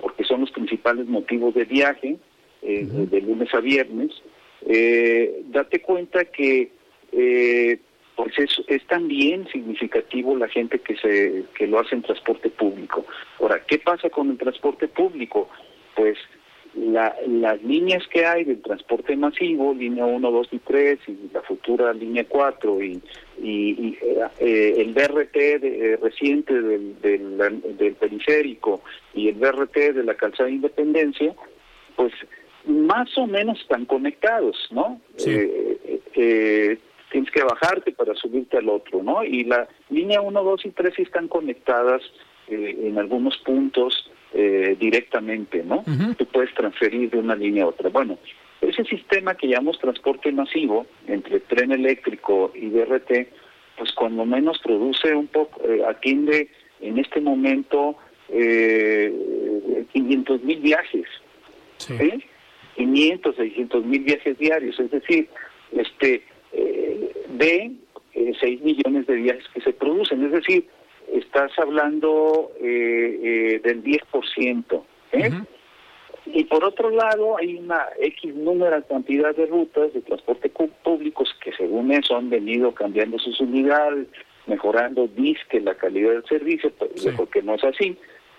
porque 0.00 0.22
son 0.22 0.42
los 0.42 0.52
principales 0.52 1.06
motivos 1.06 1.52
de 1.54 1.64
viaje, 1.64 2.16
eh, 2.62 2.86
de 2.86 3.20
lunes 3.20 3.52
a 3.54 3.60
viernes. 3.60 4.12
Eh, 4.66 5.42
date 5.46 5.80
cuenta 5.80 6.24
que 6.26 6.70
eh, 7.12 7.78
pues 8.16 8.38
es, 8.38 8.62
es 8.68 8.86
también 8.86 9.48
significativo 9.48 10.36
la 10.36 10.48
gente 10.48 10.78
que 10.78 10.96
se 10.96 11.44
que 11.56 11.66
lo 11.66 11.80
hace 11.80 11.96
en 11.96 12.02
transporte 12.02 12.50
público. 12.50 13.04
Ahora, 13.40 13.62
¿qué 13.66 13.78
pasa 13.78 14.08
con 14.10 14.30
el 14.30 14.38
transporte 14.38 14.88
público? 14.88 15.48
Pues 15.96 16.16
la, 16.74 17.14
las 17.26 17.62
líneas 17.62 18.06
que 18.08 18.26
hay 18.26 18.44
del 18.44 18.60
transporte 18.60 19.16
masivo, 19.16 19.74
línea 19.74 20.06
1, 20.06 20.30
2 20.30 20.48
y 20.52 20.58
3, 20.58 20.98
y 21.08 21.16
la 21.32 21.42
futura 21.42 21.92
línea 21.92 22.24
4, 22.28 22.82
y, 22.82 23.00
y, 23.40 23.70
y, 23.70 23.98
eh, 24.40 24.74
el 24.78 24.92
BRT 24.92 25.34
de, 25.34 25.92
eh, 25.92 25.96
reciente 25.96 26.60
del, 26.60 27.00
del, 27.00 27.76
del 27.76 27.94
periférico 27.94 28.82
y 29.14 29.28
el 29.28 29.36
BRT 29.36 29.76
de 29.94 30.04
la 30.04 30.14
calzada 30.14 30.48
de 30.48 30.56
Independencia, 30.56 31.34
pues 31.96 32.12
más 32.66 33.16
o 33.18 33.26
menos 33.26 33.60
están 33.60 33.84
conectados, 33.84 34.56
¿no? 34.70 35.00
Sí. 35.16 35.30
Eh, 35.30 35.78
eh, 35.84 36.00
eh, 36.14 36.78
tienes 37.14 37.30
que 37.30 37.44
bajarte 37.44 37.92
para 37.92 38.12
subirte 38.16 38.58
al 38.58 38.68
otro, 38.68 39.00
¿no? 39.00 39.22
Y 39.22 39.44
la 39.44 39.68
línea 39.88 40.20
1, 40.20 40.42
2 40.42 40.66
y 40.66 40.70
3 40.70 40.94
sí 40.96 41.02
están 41.02 41.28
conectadas 41.28 42.02
eh, 42.48 42.76
en 42.88 42.98
algunos 42.98 43.36
puntos 43.38 44.10
eh, 44.32 44.76
directamente, 44.80 45.62
¿no? 45.62 45.84
Ujú. 45.86 46.14
Tú 46.18 46.26
puedes 46.26 46.52
transferir 46.54 47.10
de 47.10 47.18
una 47.20 47.36
línea 47.36 47.62
a 47.62 47.68
otra. 47.68 47.88
Bueno, 47.88 48.18
ese 48.60 48.82
sistema 48.82 49.36
que 49.36 49.46
llamamos 49.46 49.78
transporte 49.78 50.32
masivo 50.32 50.86
entre 51.06 51.38
tren 51.38 51.70
eléctrico 51.70 52.50
y 52.52 52.66
BRT, 52.66 53.28
pues 53.78 53.92
cuando 53.92 54.24
menos 54.24 54.58
produce 54.58 55.14
un 55.14 55.28
poco, 55.28 55.60
eh, 55.68 55.82
atiende 55.86 56.48
en 56.80 56.98
este 56.98 57.20
momento 57.20 57.96
eh, 58.28 59.84
500 59.92 60.42
mil 60.42 60.58
viajes, 60.58 61.06
Sí. 61.76 61.94
¿sí? 61.96 62.10
500, 62.74 63.36
600 63.36 63.84
mil 63.84 64.02
viajes 64.02 64.36
diarios, 64.36 64.80
es 64.80 64.90
decir, 64.90 65.28
este 65.76 66.24
eh, 66.56 66.83
de 67.38 67.72
eh, 68.14 68.32
6 68.40 68.62
millones 68.62 69.06
de 69.06 69.14
viajes 69.16 69.44
que 69.52 69.60
se 69.60 69.72
producen, 69.72 70.24
es 70.24 70.32
decir, 70.32 70.66
estás 71.12 71.50
hablando 71.58 72.52
eh, 72.60 73.20
eh, 73.22 73.60
del 73.62 73.82
10%. 73.82 74.82
¿eh? 75.12 75.30
Y 76.26 76.44
por 76.44 76.64
otro 76.64 76.90
lado, 76.90 77.36
hay 77.36 77.56
una 77.56 77.86
X 78.00 78.34
número 78.34 78.82
cantidad 78.86 79.34
de 79.36 79.46
rutas 79.46 79.92
de 79.92 80.00
transporte 80.00 80.50
públicos 80.82 81.28
que 81.42 81.52
según 81.52 81.92
eso 81.92 82.16
han 82.16 82.30
venido 82.30 82.72
cambiando 82.72 83.18
sus 83.18 83.38
unidades 83.40 84.08
mejorando 84.46 85.06
disque 85.08 85.60
la 85.60 85.74
calidad 85.74 86.12
del 86.12 86.24
servicio, 86.24 86.70
pues, 86.72 87.06
porque 87.16 87.42
no 87.42 87.54
es 87.54 87.64
así, 87.64 87.96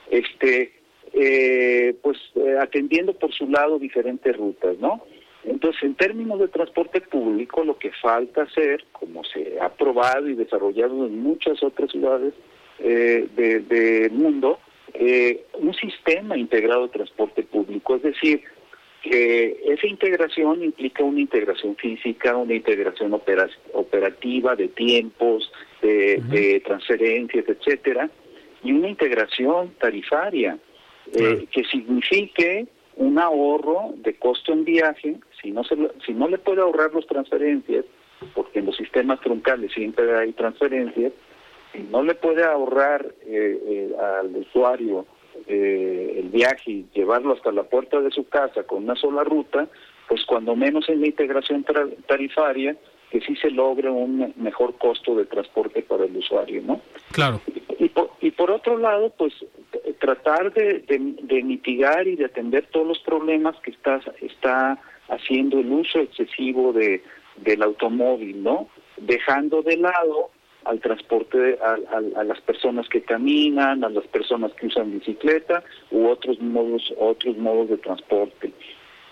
este, 0.10 0.74
eh, 1.14 1.96
pues 2.02 2.18
eh, 2.36 2.58
atendiendo 2.60 3.14
por 3.14 3.34
su 3.34 3.48
lado 3.50 3.80
diferentes 3.80 4.36
rutas, 4.36 4.78
¿no? 4.80 5.04
Entonces, 5.48 5.84
en 5.84 5.96
términos 5.96 6.40
de 6.40 6.48
transporte 6.48 7.02
público, 7.02 7.64
lo 7.64 7.78
que 7.78 7.92
falta 7.92 8.44
hacer, 8.44 8.84
como 8.92 9.24
se 9.24 9.60
ha 9.60 9.70
probado 9.70 10.28
y 10.28 10.36
desarrollado 10.36 11.06
en 11.06 11.22
muchas 11.22 11.62
otras 11.62 11.92
ciudades 11.92 12.34
eh, 12.80 13.28
del 13.36 13.68
de 13.68 14.10
mundo, 14.12 14.60
eh, 14.94 15.46
un 15.60 15.74
sistema 15.74 16.38
integrado 16.38 16.84
de 16.84 16.94
transporte 16.94 17.44
público, 17.44 17.96
es 17.96 18.04
decir, 18.04 18.42
que 19.02 19.62
esa 19.68 19.86
integración 19.86 20.64
implica 20.64 21.04
una 21.04 21.20
integración 21.20 21.76
física, 21.76 22.36
una 22.36 22.56
integración 22.56 23.14
operativa 23.14 24.56
de 24.56 24.68
tiempos, 24.70 25.52
de, 25.82 26.62
transferencias, 26.66 27.46
etcétera, 27.48 28.10
y 28.64 28.72
una 28.72 28.90
integración 28.90 29.76
tarifaria 29.80 30.58
eh, 31.14 31.46
que 31.52 31.64
signifique 31.66 32.66
un 32.98 33.20
ahorro 33.20 33.94
de 33.98 34.16
costo 34.16 34.54
en 34.54 34.66
viaje, 34.66 35.18
si 35.42 35.52
no 35.52 35.64
se 35.64 35.76
si 36.06 36.14
no 36.14 36.28
le 36.28 36.38
puede 36.38 36.62
ahorrar 36.62 36.94
las 36.94 37.06
transferencias, 37.08 37.86
porque 38.34 38.60
en 38.60 38.68
los 38.68 38.78
sistemas 38.78 39.20
truncales 39.22 39.72
siempre 39.74 40.18
hay 40.18 40.32
transferencias, 40.34 41.12
si 41.74 41.84
no 41.84 42.04
le 42.04 42.16
puede 42.16 42.44
ahorrar 42.44 43.06
eh, 43.26 43.60
eh, 43.66 43.96
al 44.00 44.36
usuario 44.36 45.06
eh, 45.48 46.16
el 46.18 46.30
viaje 46.30 46.72
y 46.72 46.86
llevarlo 46.94 47.34
hasta 47.34 47.52
la 47.52 47.64
puerta 47.64 48.00
de 48.00 48.12
su 48.12 48.28
casa 48.28 48.64
con 48.64 48.84
una 48.84 48.96
sola 48.96 49.24
ruta, 49.24 49.68
pues 50.08 50.24
cuando 50.26 50.56
menos 50.56 50.88
en 50.88 51.02
la 51.02 51.08
integración 51.08 51.66
tarifaria, 52.08 52.78
que 53.12 53.22
sí 53.22 53.36
se 53.36 53.52
logre 53.52 53.90
un 53.90 54.34
mejor 54.38 54.78
costo 54.78 55.16
de 55.16 55.26
transporte 55.26 55.82
para 55.84 56.06
el 56.06 56.16
usuario, 56.16 56.62
¿no? 56.66 56.82
Claro. 57.12 57.42
Y, 57.80 57.90
por, 57.90 58.12
y 58.22 58.32
por 58.32 58.52
otro 58.52 58.78
lado, 58.78 59.12
pues 59.18 59.34
tratar 60.00 60.54
de, 60.54 61.44
mitigar 61.44 62.08
y 62.08 62.16
de 62.16 62.26
atender 62.26 62.68
todos 62.72 62.88
los 62.88 63.00
problemas 63.00 63.56
que 63.62 63.72
está, 63.72 64.00
está 64.22 64.80
haciendo 65.10 65.60
el 65.60 65.72
uso 65.72 66.00
excesivo 66.00 66.74
de, 66.74 67.04
del 67.38 67.62
automóvil, 67.64 68.44
¿no? 68.44 68.70
Dejando 68.98 69.62
de 69.62 69.78
lado 69.78 70.30
al 70.64 70.80
transporte, 70.80 71.60
a, 71.62 72.24
las 72.24 72.42
personas 72.42 72.90
que 72.90 73.02
caminan, 73.02 73.84
a 73.84 73.90
las 73.90 74.08
personas 74.08 74.52
que 74.54 74.68
usan 74.68 75.00
bicicleta 75.00 75.64
u 75.92 76.08
otros 76.08 76.40
modos, 76.42 76.92
otros 76.98 77.38
modos 77.38 77.70
de 77.70 77.78
transporte. 77.78 78.52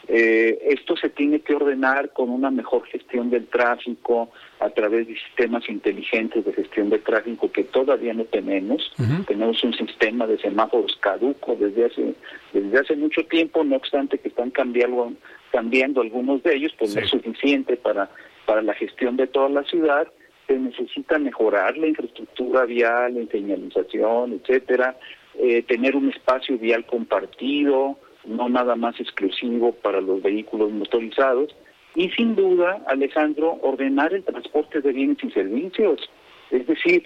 Eh, 0.07 0.59
esto 0.65 0.97
se 0.97 1.09
tiene 1.09 1.39
que 1.39 1.55
ordenar 1.55 2.11
con 2.11 2.29
una 2.29 2.51
mejor 2.51 2.85
gestión 2.87 3.29
del 3.29 3.47
tráfico 3.47 4.29
a 4.59 4.69
través 4.69 5.07
de 5.07 5.15
sistemas 5.15 5.67
inteligentes 5.69 6.43
de 6.43 6.51
gestión 6.51 6.89
del 6.89 7.01
tráfico 7.01 7.49
que 7.51 7.63
todavía 7.63 8.13
no 8.13 8.25
tenemos. 8.25 8.93
Tenemos 9.27 9.63
un 9.63 9.73
sistema 9.73 10.27
de 10.27 10.37
semáforos 10.39 10.97
caduco 10.99 11.55
desde 11.55 11.85
hace 11.85 12.15
desde 12.51 12.79
hace 12.79 12.95
mucho 12.95 13.25
tiempo, 13.25 13.63
no 13.63 13.77
obstante 13.77 14.17
que 14.17 14.27
están 14.27 14.51
cambiando 14.51 15.13
cambiando 15.51 16.01
algunos 16.01 16.43
de 16.43 16.55
ellos, 16.55 16.73
pues 16.77 16.95
no 16.95 17.01
es 17.01 17.09
suficiente 17.09 17.77
para 17.77 18.09
para 18.45 18.61
la 18.61 18.73
gestión 18.73 19.15
de 19.15 19.27
toda 19.27 19.49
la 19.49 19.63
ciudad. 19.63 20.07
Se 20.47 20.59
necesita 20.59 21.17
mejorar 21.17 21.77
la 21.77 21.87
infraestructura 21.87 22.65
vial, 22.65 23.15
la 23.15 23.31
señalización, 23.31 24.33
etcétera, 24.33 24.97
eh, 25.39 25.63
tener 25.63 25.95
un 25.95 26.09
espacio 26.09 26.57
vial 26.57 26.85
compartido, 26.85 27.97
no 28.25 28.49
nada 28.49 28.75
más 28.75 28.99
exclusivo 28.99 29.73
para 29.73 30.01
los 30.01 30.21
vehículos 30.21 30.71
motorizados, 30.71 31.55
y 31.95 32.09
sin 32.09 32.35
duda, 32.35 32.83
Alejandro, 32.87 33.59
ordenar 33.61 34.13
el 34.13 34.23
transporte 34.23 34.81
de 34.81 34.91
bienes 34.91 35.23
y 35.23 35.29
servicios. 35.31 36.09
Es 36.49 36.65
decir, 36.65 37.03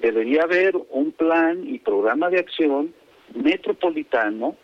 debería 0.00 0.42
haber 0.42 0.74
un 0.90 1.12
plan 1.12 1.62
y 1.66 1.78
programa 1.78 2.28
de 2.28 2.40
acción 2.40 2.92
metropolitano 3.34 4.56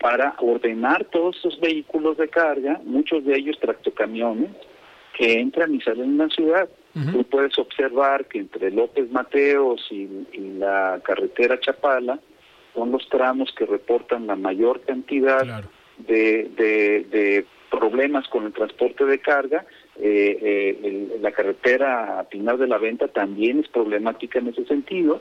para 0.00 0.34
ordenar 0.38 1.04
todos 1.06 1.36
estos 1.36 1.60
vehículos 1.60 2.16
de 2.16 2.28
carga, 2.28 2.80
muchos 2.84 3.24
de 3.24 3.36
ellos 3.36 3.58
tractocamiones, 3.60 4.50
que 5.16 5.38
entran 5.38 5.74
y 5.74 5.80
salen 5.82 6.10
en 6.10 6.18
la 6.18 6.28
ciudad. 6.28 6.68
Tú 7.12 7.22
puedes 7.24 7.56
observar 7.58 8.24
que 8.24 8.38
entre 8.38 8.70
López 8.70 9.10
Mateos 9.12 9.86
y, 9.90 10.08
la 10.58 11.00
carretera 11.04 11.60
Chapala 11.60 12.18
son 12.80 12.92
los 12.92 13.06
tramos 13.10 13.52
que 13.54 13.66
reportan 13.66 14.26
la 14.26 14.36
mayor 14.36 14.80
cantidad 14.80 15.62
de, 15.98 16.50
de, 16.56 17.44
problemas 17.70 18.26
con 18.28 18.46
el 18.46 18.54
transporte 18.54 19.04
de 19.04 19.18
carga. 19.18 19.66
Eh, 19.96 20.38
eh, 20.40 21.18
la 21.20 21.30
carretera 21.30 22.18
a 22.18 22.24
Pinar 22.24 22.56
de 22.56 22.66
la 22.66 22.78
Venta 22.78 23.08
también 23.08 23.60
es 23.60 23.68
problemática 23.68 24.38
en 24.38 24.48
ese 24.48 24.64
sentido. 24.64 25.20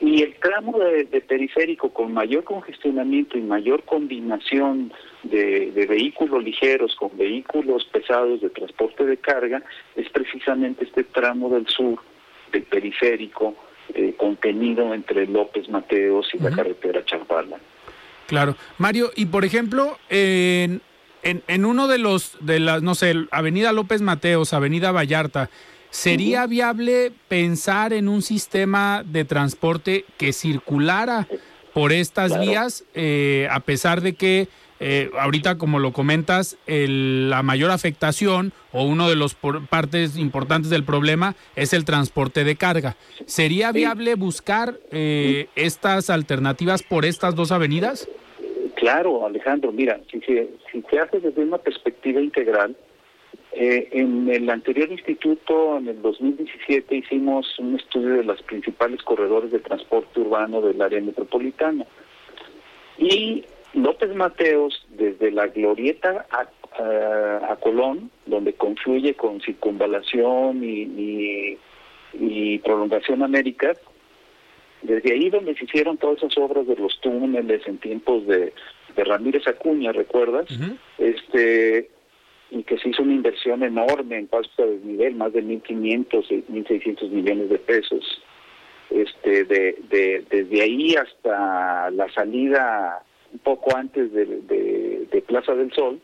Y 0.00 0.22
el 0.22 0.34
tramo 0.34 0.78
de, 0.78 1.06
periférico 1.22 1.88
con 1.94 2.12
mayor 2.12 2.44
congestionamiento 2.44 3.38
y 3.38 3.40
mayor 3.40 3.82
combinación 3.84 4.92
de, 5.22 5.86
vehículos 5.88 6.44
ligeros 6.44 6.94
con 6.96 7.16
vehículos 7.16 7.86
pesados 7.90 8.42
de 8.42 8.50
transporte 8.50 9.06
de 9.06 9.16
carga 9.16 9.62
es 9.94 10.10
precisamente 10.10 10.84
este 10.84 11.04
tramo 11.04 11.48
del 11.48 11.66
sur 11.68 11.98
del 12.52 12.64
periférico 12.64 13.54
eh, 13.94 14.14
contenido 14.16 14.94
entre 14.94 15.26
López 15.26 15.68
Mateos 15.68 16.28
y 16.34 16.38
la 16.38 16.50
carretera 16.50 17.04
Chapala. 17.04 17.58
Claro. 18.26 18.56
Mario, 18.78 19.10
y 19.14 19.26
por 19.26 19.44
ejemplo, 19.44 19.98
en, 20.08 20.82
en, 21.22 21.42
en 21.46 21.64
uno 21.64 21.86
de 21.88 21.98
los, 21.98 22.36
de 22.40 22.60
las, 22.60 22.82
no 22.82 22.94
sé, 22.94 23.14
Avenida 23.30 23.72
López 23.72 24.02
Mateos, 24.02 24.52
Avenida 24.52 24.92
Vallarta, 24.92 25.48
¿Sería 25.90 26.46
viable 26.46 27.10
pensar 27.28 27.94
en 27.94 28.08
un 28.08 28.20
sistema 28.20 29.02
de 29.02 29.24
transporte 29.24 30.04
que 30.18 30.34
circulara 30.34 31.26
por 31.72 31.92
estas 31.92 32.38
vías, 32.38 32.84
eh, 32.94 33.48
a 33.50 33.60
pesar 33.60 34.02
de 34.02 34.14
que 34.14 34.48
eh, 34.80 35.10
ahorita, 35.18 35.58
como 35.58 35.78
lo 35.78 35.92
comentas, 35.92 36.58
la 36.66 37.42
mayor 37.42 37.70
afectación 37.70 38.52
o 38.72 38.84
uno 38.84 39.08
de 39.08 39.16
los 39.16 39.34
partes 39.34 40.16
importantes 40.16 40.70
del 40.70 40.84
problema 40.84 41.34
es 41.54 41.72
el 41.72 41.84
transporte 41.84 42.44
de 42.44 42.56
carga. 42.56 42.96
¿Sería 43.24 43.72
viable 43.72 44.14
buscar 44.14 44.74
eh, 44.92 45.48
estas 45.56 46.10
alternativas 46.10 46.82
por 46.82 47.04
estas 47.04 47.34
dos 47.34 47.52
avenidas? 47.52 48.08
Claro, 48.74 49.24
Alejandro, 49.24 49.72
mira, 49.72 50.00
si 50.10 50.20
si 50.20 50.82
se 50.90 50.98
hace 50.98 51.20
desde 51.20 51.42
una 51.42 51.58
perspectiva 51.58 52.20
integral, 52.20 52.76
eh, 53.58 53.88
en 53.92 54.28
el 54.28 54.50
anterior 54.50 54.92
instituto, 54.92 55.78
en 55.78 55.88
el 55.88 56.02
2017, 56.02 56.94
hicimos 56.94 57.58
un 57.58 57.76
estudio 57.76 58.16
de 58.16 58.24
los 58.24 58.42
principales 58.42 59.02
corredores 59.02 59.50
de 59.50 59.60
transporte 59.60 60.20
urbano 60.20 60.60
del 60.60 60.82
área 60.82 61.00
metropolitana. 61.00 61.86
Y 62.98 63.46
López 63.74 64.14
Mateos, 64.14 64.86
desde 64.90 65.30
la 65.30 65.48
glorieta 65.48 66.26
a, 66.30 66.46
Colón, 67.56 68.10
donde 68.26 68.52
confluye 68.52 69.14
con 69.14 69.40
circunvalación 69.40 70.62
y, 70.62 71.58
y, 72.12 72.58
prolongación 72.58 73.22
América, 73.22 73.72
desde 74.82 75.12
ahí 75.12 75.30
donde 75.30 75.54
se 75.54 75.64
hicieron 75.64 75.96
todas 75.96 76.18
esas 76.18 76.36
obras 76.36 76.66
de 76.66 76.76
los 76.76 77.00
túneles 77.00 77.66
en 77.66 77.78
tiempos 77.78 78.26
de, 78.26 78.52
de 78.94 79.04
Ramírez 79.04 79.48
Acuña, 79.48 79.92
¿recuerdas? 79.92 80.46
Este 80.98 81.88
y 82.50 82.62
que 82.62 82.78
se 82.78 82.90
hizo 82.90 83.02
una 83.02 83.14
inversión 83.14 83.62
enorme 83.62 84.18
en 84.18 84.28
pasos 84.28 84.52
de 84.56 84.66
desnivel, 84.66 85.16
más 85.16 85.32
de 85.32 85.42
1.500, 85.42 86.44
1.600 86.48 87.08
millones 87.10 87.50
de 87.50 87.58
pesos. 87.58 88.22
Este, 88.90 89.44
de, 89.44 89.78
de, 89.88 90.24
desde 90.30 90.62
ahí 90.62 90.94
hasta 90.94 91.90
la 91.90 92.08
salida 92.12 93.02
un 93.32 93.38
poco 93.40 93.76
antes 93.76 94.12
de, 94.12 94.24
de, 94.26 95.22
Plaza 95.26 95.54
del 95.54 95.72
Sol, 95.72 96.00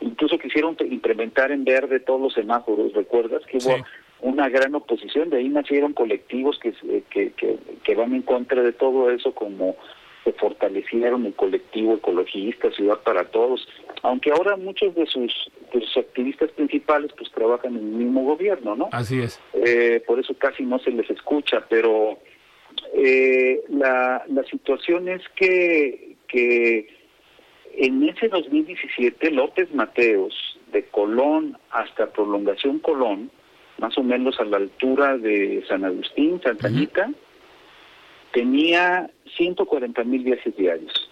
incluso 0.00 0.38
quisieron 0.38 0.76
implementar 0.80 1.50
en 1.50 1.64
verde 1.64 2.00
todos 2.00 2.20
los 2.20 2.34
semáforos, 2.34 2.92
¿recuerdas? 2.92 3.42
Que 3.46 3.56
hubo 3.56 3.74
una 4.20 4.48
gran 4.50 4.74
oposición, 4.74 5.30
de 5.30 5.38
ahí 5.38 5.48
nacieron 5.48 5.94
colectivos 5.94 6.58
que, 6.58 6.72
que, 7.08 7.32
que, 7.32 7.58
que 7.82 7.94
van 7.94 8.14
en 8.14 8.22
contra 8.22 8.62
de 8.62 8.72
todo 8.72 9.10
eso 9.10 9.32
como 9.34 9.76
se 10.24 10.32
fortalecieron 10.34 11.26
el 11.26 11.34
colectivo 11.34 11.94
ecologista 11.94 12.70
Ciudad 12.72 12.98
para 13.00 13.24
Todos, 13.24 13.66
aunque 14.02 14.30
ahora 14.30 14.56
muchos 14.56 14.94
de 14.94 15.06
sus, 15.06 15.32
activistas 15.96 16.50
principales 16.50 17.10
pues 17.16 17.30
trabajan 17.30 17.76
en 17.76 17.78
el 17.78 17.92
mismo 17.92 18.24
gobierno, 18.24 18.74
¿no? 18.76 18.88
Así 18.92 19.20
es. 19.20 19.40
Eh, 19.54 20.02
por 20.06 20.18
eso 20.18 20.34
casi 20.34 20.64
no 20.64 20.78
se 20.78 20.90
les 20.90 21.08
escucha, 21.10 21.64
pero 21.68 22.18
eh, 22.94 23.62
la, 23.68 24.24
la 24.28 24.44
situación 24.44 25.08
es 25.08 25.22
que, 25.36 26.16
que 26.30 26.88
en 27.76 28.08
ese 28.08 28.28
2017 28.28 29.30
López 29.30 29.72
Mateos, 29.74 30.34
de 30.72 30.84
Colón 30.84 31.58
hasta 31.70 32.10
Prolongación 32.10 32.78
Colón, 32.78 33.30
más 33.78 33.96
o 33.98 34.02
menos 34.02 34.38
a 34.40 34.44
la 34.44 34.58
altura 34.58 35.16
de 35.16 35.64
San 35.66 35.84
Agustín, 35.84 36.40
Santa 36.42 36.68
Anita, 36.68 37.10
tenía 38.32 39.10
140 39.36 40.04
mil 40.04 40.22
viajes 40.22 40.56
diarios 40.56 41.10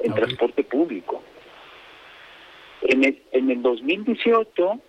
en 0.00 0.14
transporte 0.14 0.62
público. 0.62 1.22
En 2.82 3.04
el, 3.04 3.22
en 3.32 3.50
el 3.50 3.62
2018 3.62 4.80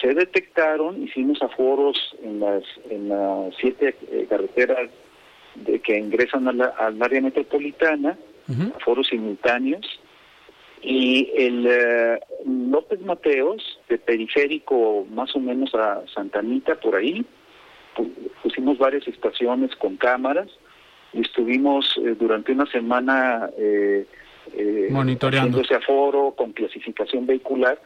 se 0.00 0.14
detectaron, 0.14 1.02
hicimos 1.02 1.40
aforos 1.42 1.96
en 2.22 2.40
las, 2.40 2.64
en 2.90 3.08
las 3.08 3.54
siete 3.60 3.94
eh, 4.10 4.26
carreteras 4.28 4.90
de, 5.54 5.80
que 5.80 5.98
ingresan 5.98 6.48
al 6.48 7.02
área 7.02 7.20
metropolitana, 7.20 8.16
aforos 8.76 9.08
simultáneos, 9.08 10.00
y 10.82 11.30
el 11.36 11.66
eh, 11.68 12.20
López 12.46 13.00
Mateos, 13.00 13.78
de 13.88 13.98
periférico 13.98 15.06
más 15.10 15.34
o 15.36 15.40
menos 15.40 15.74
a 15.74 16.02
Santanita, 16.14 16.76
por 16.76 16.96
ahí, 16.96 17.24
pusimos 18.42 18.78
varias 18.78 19.06
estaciones 19.06 19.74
con 19.76 19.96
cámaras 19.96 20.48
y 21.12 21.20
estuvimos 21.20 21.98
eh, 21.98 22.14
durante 22.18 22.52
una 22.52 22.66
semana 22.66 23.50
eh, 23.58 24.06
eh, 24.54 24.88
monitoreando 24.90 25.60
ese 25.60 25.74
aforo 25.74 26.34
con 26.36 26.52
clasificación 26.52 27.26
vehicular. 27.26 27.80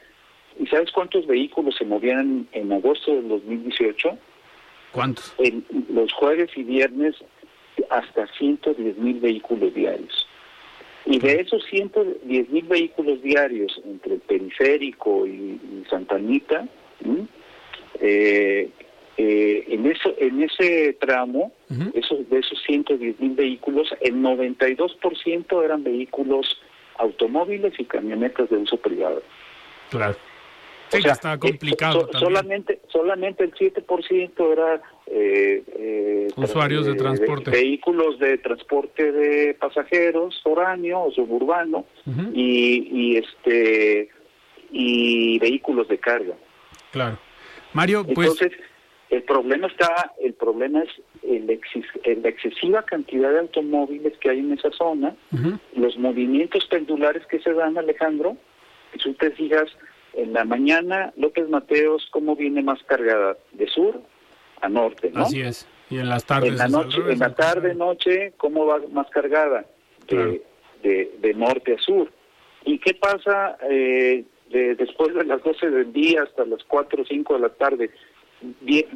¿Y 0.59 0.67
sabes 0.67 0.93
cuántos 0.93 1.27
vehículos 1.27 1.75
se 1.77 1.85
movían 1.85 2.47
en 2.53 2.73
agosto 2.73 3.14
del 3.14 3.29
2018? 3.29 4.17
¿Cuántos? 4.93 5.35
En 5.38 5.64
los 5.90 6.12
jueves 6.12 6.51
y 6.55 6.62
viernes 6.62 7.17
hasta 7.90 8.27
110 8.38 8.99
mil 8.99 9.19
vehículos 9.19 9.75
diarios. 9.75 10.29
Y 11.07 11.19
de 11.19 11.40
esos 11.40 11.62
110 11.64 12.49
mil 12.49 12.64
vehículos 12.64 13.23
diarios 13.23 13.81
entre 13.85 14.14
el 14.14 14.21
periférico 14.21 15.27
y, 15.27 15.61
Santa 15.90 16.17
Anita, 16.17 16.67
eh, 18.01 18.71
eh, 19.17 19.64
en, 19.69 19.87
eso, 19.87 20.14
en 20.19 20.43
ese 20.43 20.95
tramo, 20.95 21.53
esos, 21.93 22.29
de 22.31 22.38
esos 22.38 22.61
110 22.67 23.21
mil 23.21 23.35
vehículos, 23.35 23.95
el 24.01 24.14
92% 24.14 25.64
eran 25.64 25.85
vehículos 25.85 26.59
automóviles 26.97 27.75
y 27.79 27.85
camionetas 27.85 28.49
de 28.49 28.57
uso 28.57 28.77
privado. 28.79 29.23
Claro. 29.90 30.17
Sí, 30.88 30.99
está 31.05 31.38
complicado. 31.38 32.09
solamente, 32.12 32.81
solamente 32.88 33.45
el 33.45 33.55
7% 33.55 34.53
era 34.53 34.81
eh, 35.07 35.62
eh, 35.77 36.29
usuarios 36.37 36.87
de 36.87 36.95
transporte. 36.95 37.51
vehículos 37.51 38.19
de 38.19 38.38
transporte 38.38 39.12
de 39.12 39.55
pasajeros, 39.55 40.40
foráneo 40.43 41.03
o 41.03 41.11
suburbano, 41.12 41.85
y, 42.33 42.88
y, 42.90 43.17
este 43.19 44.09
y 44.73 45.38
vehículos 45.38 45.88
de 45.88 45.99
carga. 45.99 46.35
Claro. 46.90 47.19
Mario, 47.75 48.05
pues... 48.05 48.31
Entonces, 48.31 48.53
el 49.11 49.23
problema 49.23 49.67
está, 49.69 50.12
el 50.21 50.33
problema 50.35 50.83
es 50.83 50.90
el 51.23 51.47
la 51.47 52.29
excesiva 52.29 52.83
cantidad 52.83 53.31
de 53.31 53.40
automóviles 53.40 54.17
que 54.19 54.31
hay 54.31 54.40
en 54.40 54.53
esa 54.53 54.71
zona, 54.73 55.14
los 55.77 55.97
movimientos 55.99 56.67
pendulares 56.67 57.25
que 57.27 57.38
se 57.40 57.53
dan, 57.53 57.79
Alejandro, 57.79 58.37
si 58.99 59.12
te 59.12 59.31
fijas, 59.33 59.67
en 60.14 60.33
la 60.33 60.45
mañana 60.45 61.12
López 61.17 61.49
Mateos, 61.49 62.07
¿cómo 62.11 62.35
viene 62.35 62.62
más 62.62 62.83
cargada? 62.85 63.37
De 63.53 63.69
sur 63.69 64.01
a 64.61 64.69
norte, 64.69 65.11
¿no? 65.12 65.23
Así 65.23 65.40
es. 65.40 65.67
Y 65.90 65.99
en 65.99 66.09
las 66.09 66.25
tardes. 66.25 66.53
En 66.53 66.59
la, 66.59 66.69
noche, 66.69 66.99
en 67.09 67.19
la 67.19 67.35
tarde, 67.35 67.75
noche, 67.75 68.33
¿cómo 68.37 68.67
va 68.67 68.81
más 68.93 69.09
cargada? 69.11 69.64
De, 70.09 70.43
de, 70.83 71.35
norte 71.35 71.75
a 71.75 71.79
sur. 71.79 72.11
¿Y 72.64 72.79
qué 72.79 72.95
pasa 72.95 73.57
eh, 73.69 74.25
después 74.51 75.14
de 75.14 75.25
las 75.25 75.43
12 75.43 75.71
del 75.71 75.93
día 75.93 76.23
hasta 76.23 76.45
las 76.45 76.62
4 76.64 77.03
o 77.03 77.07
5 77.07 77.35
de 77.35 77.40
la 77.40 77.49
tarde? 77.51 77.90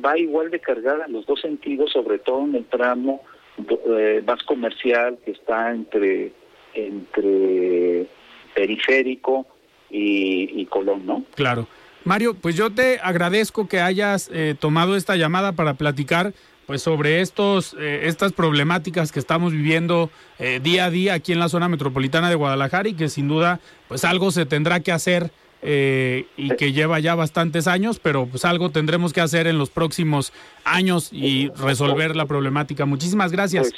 Va 0.05 0.19
igual 0.19 0.51
de 0.51 0.61
cargada 0.61 1.07
en 1.07 1.13
los 1.13 1.27
dos 1.27 1.41
sentidos, 1.41 1.93
sobre 1.93 2.19
todo 2.19 2.45
en 2.45 2.57
el 2.57 2.65
tramo 2.67 3.23
eh, 3.59 4.23
más 4.27 4.43
comercial 4.45 5.19
que 5.25 5.33
está 5.33 5.73
entre, 5.73 6.33
entre 6.75 8.07
periférico 8.55 9.47
y, 9.91 10.65
Colón, 10.67 11.07
¿no? 11.07 11.25
Claro. 11.35 11.67
Mario, 12.09 12.33
pues 12.33 12.57
yo 12.57 12.71
te 12.71 12.99
agradezco 13.03 13.69
que 13.69 13.83
hayas 13.83 14.31
eh, 14.33 14.55
tomado 14.59 14.97
esta 14.97 15.17
llamada 15.17 15.53
para 15.53 15.75
platicar 15.75 16.33
pues 16.67 16.81
sobre 16.81 17.21
estos 17.21 17.77
eh, 17.79 18.09
estas 18.09 18.33
problemáticas 18.33 19.13
que 19.13 19.19
estamos 19.19 19.53
viviendo 19.53 20.09
eh, 20.39 20.59
día 20.63 20.87
a 20.87 20.91
día 20.91 21.13
aquí 21.13 21.33
en 21.33 21.39
la 21.39 21.51
zona 21.51 21.69
metropolitana 21.69 22.31
de 22.31 22.35
Guadalajara 22.35 22.89
y 22.89 22.95
que 22.95 23.11
sin 23.11 23.29
duda 23.29 23.61
pues 23.89 24.07
algo 24.07 24.31
se 24.31 24.47
tendrá 24.47 24.81
que 24.81 24.91
hacer 24.91 25.31
y 25.61 26.51
que 26.57 26.73
lleva 26.73 27.01
ya 27.01 27.17
bastantes 27.17 27.67
años, 27.67 27.99
pero 27.99 28.27
pues 28.27 28.45
algo 28.45 28.71
tendremos 28.71 29.13
que 29.13 29.21
hacer 29.21 29.49
en 29.49 29.59
los 29.59 29.71
próximos 29.71 30.33
años 30.65 31.11
y 31.13 31.51
resolver 31.51 32.15
la 32.15 32.27
problemática. 32.27 32.87
Muchísimas 32.87 33.33
gracias. 33.33 33.73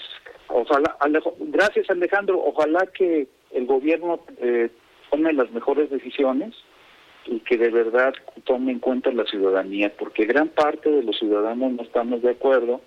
Pues, 0.46 0.68
ojalá, 0.70 0.96
gracias 1.38 1.88
Alejandro. 1.88 2.38
Ojalá 2.44 2.86
que 2.86 3.28
el 3.52 3.64
gobierno 3.64 4.20
tome 5.10 5.32
las 5.32 5.50
mejores 5.52 5.88
decisiones 5.88 6.54
y 7.26 7.40
que 7.40 7.56
de 7.56 7.70
verdad 7.70 8.14
tome 8.44 8.72
en 8.72 8.78
cuenta 8.78 9.10
la 9.12 9.24
ciudadanía, 9.24 9.92
porque 9.98 10.24
gran 10.24 10.48
parte 10.48 10.90
de 10.90 11.02
los 11.02 11.18
ciudadanos 11.18 11.72
no 11.72 11.82
estamos 11.82 12.22
de 12.22 12.30
acuerdo 12.30 12.80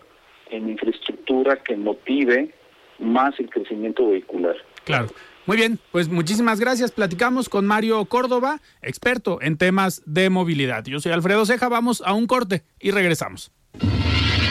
en 0.49 0.69
infraestructura 0.69 1.57
que 1.63 1.75
motive 1.75 2.53
más 2.99 3.39
el 3.39 3.49
crecimiento 3.49 4.09
vehicular. 4.09 4.55
Claro. 4.83 5.07
Muy 5.45 5.57
bien, 5.57 5.79
pues 5.91 6.07
muchísimas 6.07 6.59
gracias. 6.59 6.91
Platicamos 6.91 7.49
con 7.49 7.65
Mario 7.65 8.05
Córdoba, 8.05 8.61
experto 8.81 9.41
en 9.41 9.57
temas 9.57 10.01
de 10.05 10.29
movilidad. 10.29 10.85
Yo 10.85 10.99
soy 10.99 11.11
Alfredo 11.11 11.45
Ceja, 11.45 11.67
vamos 11.67 12.01
a 12.05 12.13
un 12.13 12.27
corte 12.27 12.63
y 12.79 12.91
regresamos. 12.91 13.51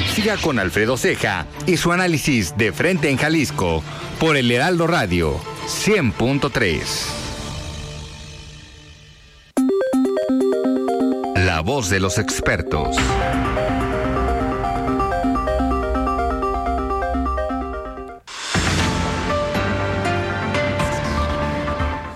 Siga 0.07 0.37
con 0.37 0.59
Alfredo 0.59 0.99
Ceja 0.99 1.47
y 1.67 1.79
su 1.79 1.93
análisis 1.93 2.57
de 2.59 2.73
frente 2.73 3.09
en 3.09 3.17
Jalisco 3.17 3.83
por 4.21 4.37
el 4.37 4.51
Heraldo 4.51 4.87
Radio 4.87 5.39
100.3. 5.67 7.22
Voz 11.65 11.89
de 11.91 12.01
los 12.01 12.19
expertos. 12.19 12.97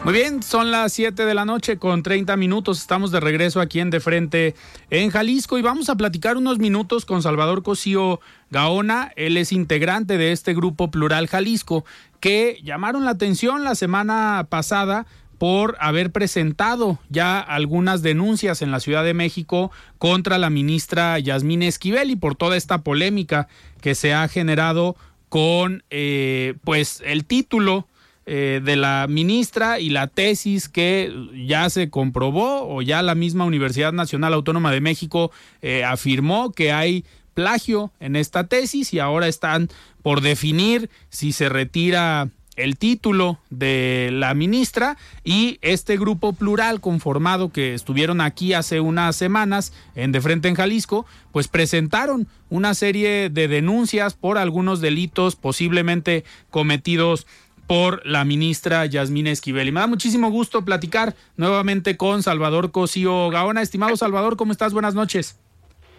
Muy 0.03 0.15
bien, 0.15 0.43
son 0.43 0.73
las 0.73 0.93
7 0.93 1.25
de 1.25 1.35
la 1.35 1.45
noche 1.45 1.79
con 1.79 2.03
30 2.03 2.37
minutos. 2.37 2.81
Estamos 2.81 3.13
de 3.13 3.21
regreso 3.21 3.61
aquí 3.61 3.79
en 3.79 3.91
De 3.91 4.01
Frente 4.01 4.57
en 4.91 5.11
Jalisco 5.11 5.59
y 5.59 5.63
vamos 5.63 5.91
a 5.91 5.95
platicar 5.95 6.37
unos 6.37 6.59
minutos 6.59 7.05
con 7.05 7.23
Salvador 7.23 7.63
Cosío 7.63 8.21
Gaona. 8.51 9.13
Él 9.15 9.37
es 9.37 9.53
integrante 9.53 10.19
de 10.19 10.33
este 10.33 10.55
grupo 10.55 10.91
plural 10.91 11.29
Jalisco 11.29 11.85
que 12.19 12.59
llamaron 12.65 13.05
la 13.05 13.13
atención 13.13 13.63
la 13.63 13.77
semana 13.77 14.47
pasada 14.49 15.07
por 15.39 15.77
haber 15.81 16.11
presentado 16.13 16.99
ya 17.09 17.41
algunas 17.41 18.03
denuncias 18.03 18.63
en 18.63 18.71
la 18.71 18.81
Ciudad 18.81 19.05
de 19.05 19.15
México 19.15 19.71
contra 19.99 20.39
la 20.39 20.51
ministra 20.51 21.19
Yasmín 21.19 21.63
Esquivel 21.63 22.11
y 22.11 22.17
por 22.17 22.35
toda 22.35 22.57
esta 22.57 22.83
polémica 22.83 23.49
que 23.81 23.95
se 23.95 24.15
ha 24.15 24.27
generado 24.29 24.97
con 25.29 25.83
eh, 25.91 26.55
pues 26.65 27.03
el 27.05 27.25
título 27.25 27.87
eh, 28.29 28.61
de 28.65 28.77
la 28.77 29.07
ministra 29.09 29.79
y 29.79 29.91
la 29.91 30.09
tesis 30.09 30.69
que 30.69 31.13
ya 31.47 31.71
se 31.71 31.91
comprobó 31.91 32.67
o 32.69 32.83
ya 32.83 33.03
la 33.03 33.15
misma 33.15 33.45
Universidad 33.45 33.93
Nacional 33.93 34.35
Autónoma 34.35 34.73
de 34.73 34.81
México 34.81 35.31
eh, 35.63 35.85
afirmó 35.85 36.51
que 36.51 36.73
hay 36.73 37.05
plagio 37.35 37.93
en 38.01 38.17
esta 38.17 38.49
tesis 38.49 38.95
y 38.95 38.99
ahora 38.99 39.29
están 39.29 39.69
por 40.03 40.23
definir 40.23 40.91
si 41.11 41.33
se 41.33 41.49
retira 41.49 42.31
el 42.57 42.77
título 42.79 43.39
de 43.51 44.11
la 44.13 44.35
ministra 44.35 44.97
y 45.25 45.59
este 45.63 45.97
grupo 45.97 46.33
plural 46.33 46.81
conformado 46.81 47.53
que 47.53 47.75
estuvieron 47.75 48.21
aquí 48.21 48.55
hace 48.55 48.81
unas 48.81 49.15
semanas 49.17 49.73
en 49.95 50.13
De 50.13 50.21
Frente 50.21 50.49
en 50.49 50.55
Jalisco, 50.55 51.07
pues 51.33 51.49
presentaron 51.49 52.27
una 52.49 52.75
serie 52.75 53.31
de 53.31 53.49
denuncias 53.49 54.15
por 54.15 54.39
algunos 54.39 54.81
delitos 54.81 55.37
posiblemente 55.37 56.25
cometidos 56.51 57.27
por 57.67 58.05
la 58.07 58.25
ministra 58.25 58.87
Yasmín 58.87 59.27
Esquivel. 59.27 59.69
Y 59.69 59.73
me 59.73 59.81
da 59.81 59.87
muchísimo 59.87 60.31
gusto 60.31 60.65
platicar 60.65 61.15
nuevamente 61.37 61.97
con 61.97 62.23
Salvador 62.23 62.71
Cosío 62.71 63.29
Gaona. 63.31 63.63
Estimado 63.63 63.97
Salvador, 63.97 64.37
¿cómo 64.37 64.53
estás? 64.53 64.73
Buenas 64.73 64.95
noches. 64.95 65.39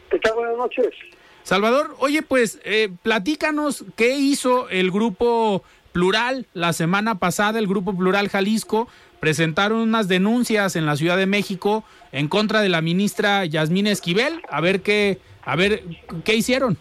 ¿Qué 0.10 0.20
tal? 0.20 0.36
Buenas 0.36 0.58
noches. 0.58 0.94
Salvador, 1.44 1.96
oye, 2.00 2.24
pues 2.24 2.60
eh, 2.66 2.90
platícanos 3.04 3.86
qué 3.96 4.18
hizo 4.18 4.68
el 4.70 4.92
grupo 4.92 5.64
Plural, 5.98 6.46
la 6.54 6.74
semana 6.74 7.18
pasada 7.18 7.58
el 7.58 7.66
Grupo 7.66 7.98
Plural 7.98 8.30
Jalisco 8.30 8.88
presentaron 9.20 9.80
unas 9.80 10.08
denuncias 10.08 10.76
en 10.76 10.86
la 10.86 10.96
Ciudad 10.96 11.18
de 11.18 11.26
México 11.26 11.84
en 12.12 12.28
contra 12.28 12.62
de 12.62 12.70
la 12.70 12.84
ministra 12.84 13.46
Yasmín 13.46 13.88
Esquivel. 13.88 14.44
A 14.48 14.62
ver 14.62 14.82
qué, 14.82 15.18
a 15.42 15.56
ver 15.56 15.82
qué 16.24 16.36
hicieron. 16.36 16.78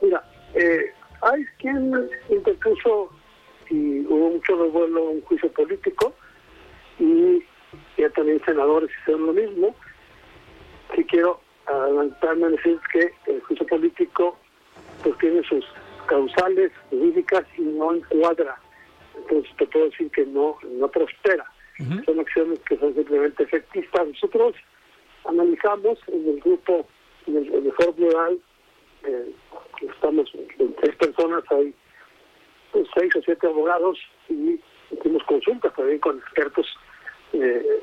Mira, 0.00 0.22
eh, 0.54 0.92
hay 1.20 1.44
quien 1.58 2.08
interpuso 2.30 3.10
y 3.70 4.06
hubo 4.06 4.34
mucho 4.34 4.56
revuelo 4.56 5.10
un 5.10 5.20
juicio 5.22 5.50
político 5.50 6.14
y 7.00 7.42
ya 7.98 8.08
también 8.10 8.40
senadores 8.44 8.88
hicieron 9.02 9.26
lo 9.26 9.32
mismo. 9.32 9.74
Si 10.94 11.02
quiero 11.06 11.40
adelantarme 11.66 12.46
a 12.46 12.50
decir 12.50 12.78
que 12.92 13.10
el 13.26 13.42
juicio 13.42 13.66
político 13.66 14.38
pues 15.02 15.18
tiene 15.18 15.42
sus 15.42 15.64
causales 16.06 16.72
jurídicas 16.90 17.44
y 17.56 17.62
no 17.62 17.94
encuadra. 17.94 18.56
Entonces 19.16 19.50
te 19.56 19.66
puedo 19.66 19.86
decir 19.86 20.10
que 20.10 20.24
no, 20.26 20.56
no 20.62 20.88
prospera. 20.88 21.44
Son 22.06 22.18
acciones 22.20 22.58
que 22.60 22.78
son 22.78 22.94
simplemente 22.94 23.42
efectistas. 23.42 24.08
Nosotros 24.08 24.54
analizamos 25.26 25.98
en 26.08 26.26
el 26.26 26.40
grupo, 26.40 26.86
en 27.26 27.36
el, 27.36 27.54
en 27.54 27.66
el 27.66 27.72
foro 27.72 27.92
plural, 27.92 28.38
eh, 29.04 29.32
estamos 29.82 30.30
en 30.58 30.74
tres 30.74 30.96
personas, 30.96 31.44
hay 31.50 31.74
pues, 32.72 32.88
seis 32.98 33.14
o 33.16 33.22
siete 33.22 33.46
abogados 33.46 33.98
y 34.28 34.58
hicimos 34.90 35.22
consultas 35.24 35.74
también 35.74 35.98
con 35.98 36.18
expertos 36.18 36.66
eh, 37.32 37.82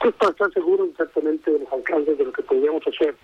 pues 0.00 0.14
para 0.16 0.32
estar 0.32 0.52
seguros 0.52 0.88
exactamente 0.90 1.50
de 1.50 1.60
los 1.60 1.72
alcances 1.72 2.18
de 2.18 2.24
lo 2.24 2.32
que 2.32 2.42
podríamos 2.42 2.82
hacer. 2.86 3.14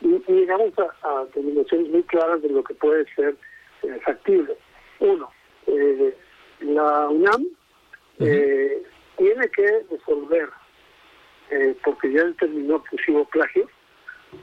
Y, 0.00 0.32
llegamos 0.32 0.72
a, 0.78 1.08
a, 1.08 1.24
determinaciones 1.26 1.88
muy 1.90 2.02
claras 2.04 2.42
de 2.42 2.48
lo 2.48 2.64
que 2.64 2.74
puede 2.74 3.04
ser 3.14 3.36
eh, 3.82 4.00
factible. 4.04 4.56
Uno, 5.00 5.30
eh, 5.66 6.16
la 6.60 7.08
UNAM 7.08 7.46
eh, 8.18 8.82
tiene 9.16 9.48
que 9.48 9.82
resolver, 9.90 10.48
eh, 11.50 11.76
porque 11.84 12.12
ya 12.12 12.24
determinó 12.24 12.82
que 12.84 12.96
hubo 13.12 13.24
plagio, 13.26 13.68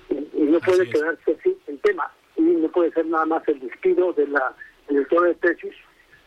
y, 0.09 0.15
y 0.33 0.43
no 0.43 0.59
puede 0.59 0.83
es. 0.83 0.89
quedarse 0.89 1.37
así 1.39 1.57
el 1.67 1.79
tema, 1.79 2.11
y 2.35 2.41
no 2.41 2.67
puede 2.69 2.91
ser 2.91 3.05
nada 3.05 3.25
más 3.25 3.47
el 3.47 3.59
despido 3.59 4.13
de 4.13 4.27
la 4.27 4.53
directora 4.89 5.27
de 5.27 5.35
tesis, 5.35 5.73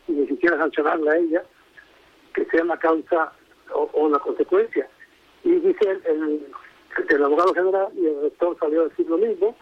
y 0.08 0.12
ni 0.12 0.26
siquiera 0.26 0.58
sancionarla 0.58 1.12
a 1.12 1.18
ella, 1.18 1.42
que 2.34 2.44
sea 2.46 2.64
la 2.64 2.78
causa 2.78 3.32
o, 3.72 3.90
o 3.92 4.08
la 4.08 4.18
consecuencia. 4.18 4.88
Y 5.44 5.52
dice 5.52 5.90
el, 5.90 6.06
el, 6.06 6.46
el 7.08 7.24
abogado 7.24 7.54
general 7.54 7.88
y 7.96 8.06
el 8.06 8.22
rector 8.22 8.56
salió 8.58 8.82
a 8.82 8.88
decir 8.88 9.08
lo 9.08 9.18
mismo, 9.18 9.56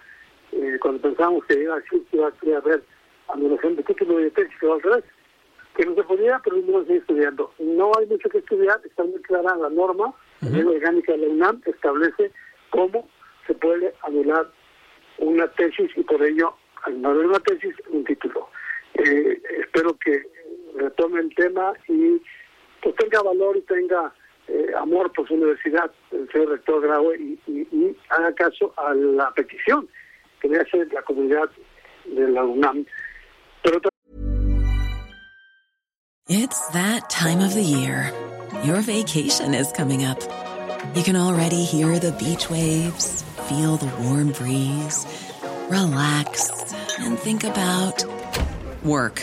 eh, 0.53 0.79
cuando 0.81 1.03
pensábamos 1.03 1.45
que 1.47 1.61
iba 1.61 1.75
a 1.75 1.81
decir 1.81 2.03
que 2.11 2.17
iba 2.17 2.29
a 2.29 2.59
haber 2.59 2.83
anulación 3.29 3.77
de 3.77 3.83
título 3.83 4.19
de 4.19 4.31
tesis, 4.31 4.55
que 4.59 4.67
va 4.67 4.75
al 4.75 4.83
revés, 4.83 5.05
que 5.77 5.87
no 5.87 5.95
se 5.95 6.03
podía, 6.03 6.41
pero 6.43 6.57
no 6.57 6.83
sigue 6.83 6.97
estudiando. 6.97 7.53
No 7.59 7.93
hay 7.99 8.07
mucho 8.07 8.29
que 8.29 8.39
estudiar, 8.39 8.81
está 8.85 9.05
muy 9.05 9.21
clara 9.23 9.57
la 9.57 9.69
norma, 9.69 10.15
la 10.41 10.51
ley 10.51 10.63
orgánica 10.63 11.13
de 11.13 11.19
la 11.19 11.29
UNAM 11.29 11.63
establece 11.67 12.33
cómo 12.71 13.09
se 13.47 13.55
puede 13.55 13.95
anular 14.03 14.51
una 15.19 15.49
tesis 15.53 15.91
y 15.97 16.03
por 16.03 16.23
ello 16.23 16.55
anular 16.85 17.27
una 17.27 17.41
tesis 17.41 17.75
un 17.91 18.05
título. 18.05 18.49
Eh, 18.95 19.41
espero 19.61 19.97
que 19.99 20.23
retome 20.75 21.21
el 21.21 21.35
tema 21.35 21.73
y 21.89 22.21
pues 22.83 22.95
tenga 22.97 23.23
valor 23.23 23.57
y 23.57 23.63
tenga 23.63 24.13
eh, 24.49 24.73
amor 24.77 25.13
por 25.13 25.27
su 25.29 25.35
universidad, 25.35 25.91
el 26.11 26.29
señor 26.31 26.51
rector 26.51 26.81
Graue, 26.81 27.17
y, 27.19 27.39
y, 27.47 27.69
y 27.71 27.97
haga 28.11 28.33
caso 28.35 28.73
a 28.77 28.95
la 28.95 29.31
petición 29.33 29.89
que 30.41 30.49
le 30.49 30.61
hace 30.61 30.87
la 30.87 31.03
comunidad 31.03 31.51
de 32.07 32.29
la 32.29 32.45
UNAM. 32.45 32.87
Pero 33.63 33.81
It's 36.31 36.69
that 36.73 37.09
time 37.09 37.41
of 37.41 37.55
the 37.55 37.63
year. 37.63 38.13
Your 38.63 38.83
vacation 38.83 39.55
is 39.55 39.73
coming 39.73 40.05
up. 40.05 40.21
You 40.95 41.03
can 41.03 41.17
already 41.17 41.65
hear 41.65 41.99
the 41.99 42.13
beach 42.13 42.51
waves, 42.51 43.25
feel 43.49 43.77
the 43.77 43.91
warm 44.03 44.33
breeze, 44.33 45.07
relax, 45.71 46.51
and 46.99 47.19
think 47.19 47.45
about 47.45 48.05
work. 48.85 49.23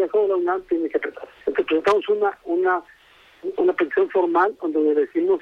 Consejo 0.00 0.22
de 0.22 0.28
la 0.28 0.36
UNAM 0.36 0.62
tiene 0.62 0.88
que 0.88 0.98
tratar. 0.98 1.28
Entonces 1.46 1.66
presentamos 1.66 2.08
una, 2.08 2.38
una, 2.44 2.82
una 3.56 3.72
petición 3.74 4.08
formal 4.10 4.56
donde 4.62 4.80
le 4.80 4.94
decimos 4.94 5.40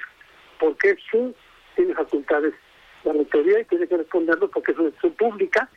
por 0.59 0.77
qué 0.79 0.97
sí 1.11 1.35
tiene 1.77 1.95
facultades 1.95 2.55
la 3.05 3.13
rectoría 3.13 3.61
y 3.61 3.65
tiene 3.67 3.87
que 3.87 3.97
responderlo 3.97 4.49
porque 4.51 4.73
es 4.73 4.79
una 4.79 4.89
institución 4.89 5.31
pública, 5.31 5.69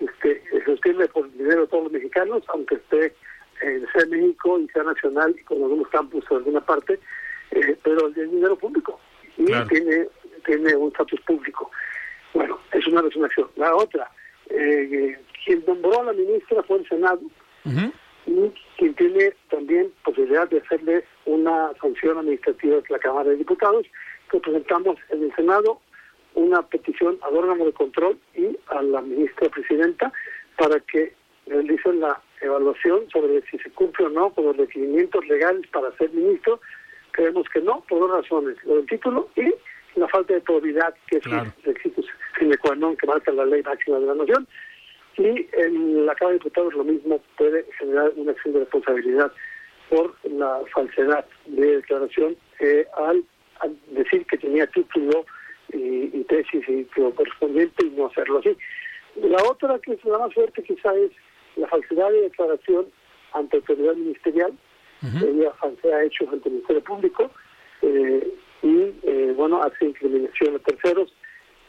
este, 0.00 0.42
se 0.50 0.64
sostiene 0.64 1.06
por 1.06 1.30
dinero 1.32 1.62
de 1.62 1.66
todos 1.68 1.84
los 1.84 1.92
mexicanos, 1.92 2.42
aunque 2.48 2.74
esté 2.74 3.14
en 3.62 3.86
sea 3.92 4.04
de 4.04 4.16
México 4.16 4.58
y 4.58 4.68
sea 4.68 4.82
nacional 4.82 5.34
y 5.38 5.44
con 5.44 5.62
algunos 5.62 5.88
campus 5.88 6.24
en 6.30 6.38
alguna 6.38 6.60
parte, 6.60 6.98
eh, 7.52 7.76
pero 7.84 8.08
es 8.08 8.14
dinero 8.14 8.56
público 8.56 8.98
y 9.38 9.44
Claro. 9.44 9.68
tiene, 9.68 10.08
tiene 10.44 10.74
un 10.74 10.88
estatus 10.88 11.20
público. 11.20 11.70
Bueno, 12.34 12.58
es 12.72 12.86
una 12.88 13.02
resignación. 13.02 13.48
La 13.54 13.74
otra, 13.76 14.10
eh, 14.50 15.16
quien 15.44 15.62
nombró 15.66 16.00
a 16.00 16.04
la 16.06 16.12
ministra 16.12 16.62
fue 16.64 16.78
el 16.78 16.88
Senado, 16.88 17.20
y 17.64 18.05
quien 18.76 18.94
tiene 18.94 19.32
también 19.50 19.92
posibilidad 20.04 20.48
de 20.48 20.58
hacerle 20.58 21.04
una 21.24 21.72
sanción 21.80 22.18
administrativa 22.18 22.78
es 22.78 22.90
la 22.90 22.98
Cámara 22.98 23.30
de 23.30 23.36
Diputados, 23.36 23.86
que 24.30 24.40
presentamos 24.40 24.96
en 25.10 25.22
el 25.24 25.34
Senado 25.34 25.80
una 26.34 26.62
petición 26.62 27.18
al 27.22 27.36
órgano 27.36 27.64
de 27.64 27.72
control 27.72 28.18
y 28.34 28.56
a 28.68 28.82
la 28.82 29.00
ministra 29.00 29.48
presidenta 29.48 30.12
para 30.58 30.78
que 30.80 31.14
realicen 31.46 32.00
la 32.00 32.20
evaluación 32.40 33.08
sobre 33.10 33.40
si 33.50 33.58
se 33.58 33.70
cumple 33.70 34.06
o 34.06 34.08
no 34.10 34.30
con 34.30 34.44
los 34.44 34.56
requerimientos 34.56 35.26
legales 35.26 35.66
para 35.68 35.90
ser 35.96 36.10
ministro. 36.12 36.60
Creemos 37.12 37.48
que 37.48 37.60
no, 37.60 37.82
por 37.88 38.00
dos 38.00 38.10
razones, 38.22 38.56
lo 38.64 38.76
del 38.76 38.86
título 38.86 39.28
y 39.36 39.54
la 39.98 40.06
falta 40.08 40.34
de 40.34 40.40
probidad, 40.42 40.94
que 41.06 41.16
es 41.18 41.24
Claro. 41.24 41.50
el 41.64 41.72
requisito 41.72 42.02
sine 42.38 42.58
qua 42.58 42.74
non 42.76 42.96
que 42.96 43.06
marca 43.06 43.32
la 43.32 43.46
ley 43.46 43.62
máxima 43.62 43.98
de 43.98 44.06
la 44.06 44.14
nación 44.14 44.46
y 45.18 45.48
en 45.52 46.06
la 46.06 46.14
Cámara 46.14 46.34
de 46.34 46.38
Diputados 46.38 46.74
lo 46.74 46.84
mismo 46.84 47.20
puede 47.36 47.64
generar 47.78 48.12
una 48.16 48.32
acción 48.32 48.54
de 48.54 48.60
responsabilidad 48.60 49.32
por 49.88 50.14
la 50.24 50.60
falsedad 50.74 51.24
de 51.46 51.76
declaración 51.76 52.36
eh, 52.60 52.86
al, 52.96 53.24
al 53.60 53.76
decir 53.92 54.26
que 54.26 54.38
tenía 54.38 54.66
título 54.66 55.24
y, 55.72 56.10
y 56.12 56.24
tesis 56.28 56.68
y 56.68 56.86
lo 56.96 57.14
correspondiente 57.14 57.86
y 57.86 57.90
no 57.90 58.06
hacerlo 58.06 58.38
así. 58.38 58.56
La 59.22 59.42
otra 59.44 59.78
que 59.78 59.92
es 59.92 60.04
la 60.04 60.18
más 60.18 60.34
fuerte 60.34 60.62
quizá 60.62 60.94
es 60.94 61.10
la 61.56 61.66
falsedad 61.68 62.10
de 62.10 62.22
declaración 62.22 62.86
ante 63.32 63.56
autoridad 63.56 63.94
ministerial, 63.94 64.52
ella 65.02 65.52
falsea 65.60 66.04
hechos 66.04 66.28
ante 66.32 66.48
el 66.48 66.54
Ministerio 66.54 66.82
Público 66.82 67.30
eh, 67.82 68.34
y 68.62 68.94
eh, 69.02 69.34
bueno 69.36 69.62
hace 69.62 69.84
incriminación 69.84 70.56
a 70.56 70.58
terceros 70.60 71.12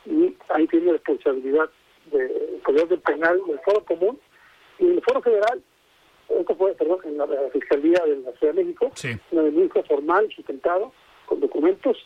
y 0.06 0.34
ahí 0.50 0.66
tiene 0.68 0.94
responsabilidad 0.94 1.70
del 2.12 2.62
Poder 2.66 2.88
del 2.88 3.00
Penal 3.00 3.42
del 3.48 3.60
Foro 3.60 3.84
Común 3.86 4.20
y 4.80 4.86
en 4.86 4.92
el 4.94 5.02
Foro 5.02 5.22
Federal, 5.22 5.62
esto 6.30 6.56
fue, 6.56 6.74
perdón, 6.76 7.00
en 7.06 7.18
la, 7.18 7.26
la 7.26 7.50
Fiscalía 7.52 8.00
de 8.06 8.18
la 8.18 8.32
Ciudad 8.34 8.54
de 8.54 8.64
México, 8.64 8.92
Sí. 8.96 9.10
una 9.32 9.44
denuncia 9.44 9.84
formal, 9.84 10.28
sustentado, 10.36 10.92
con 11.26 11.40
documentos, 11.40 11.98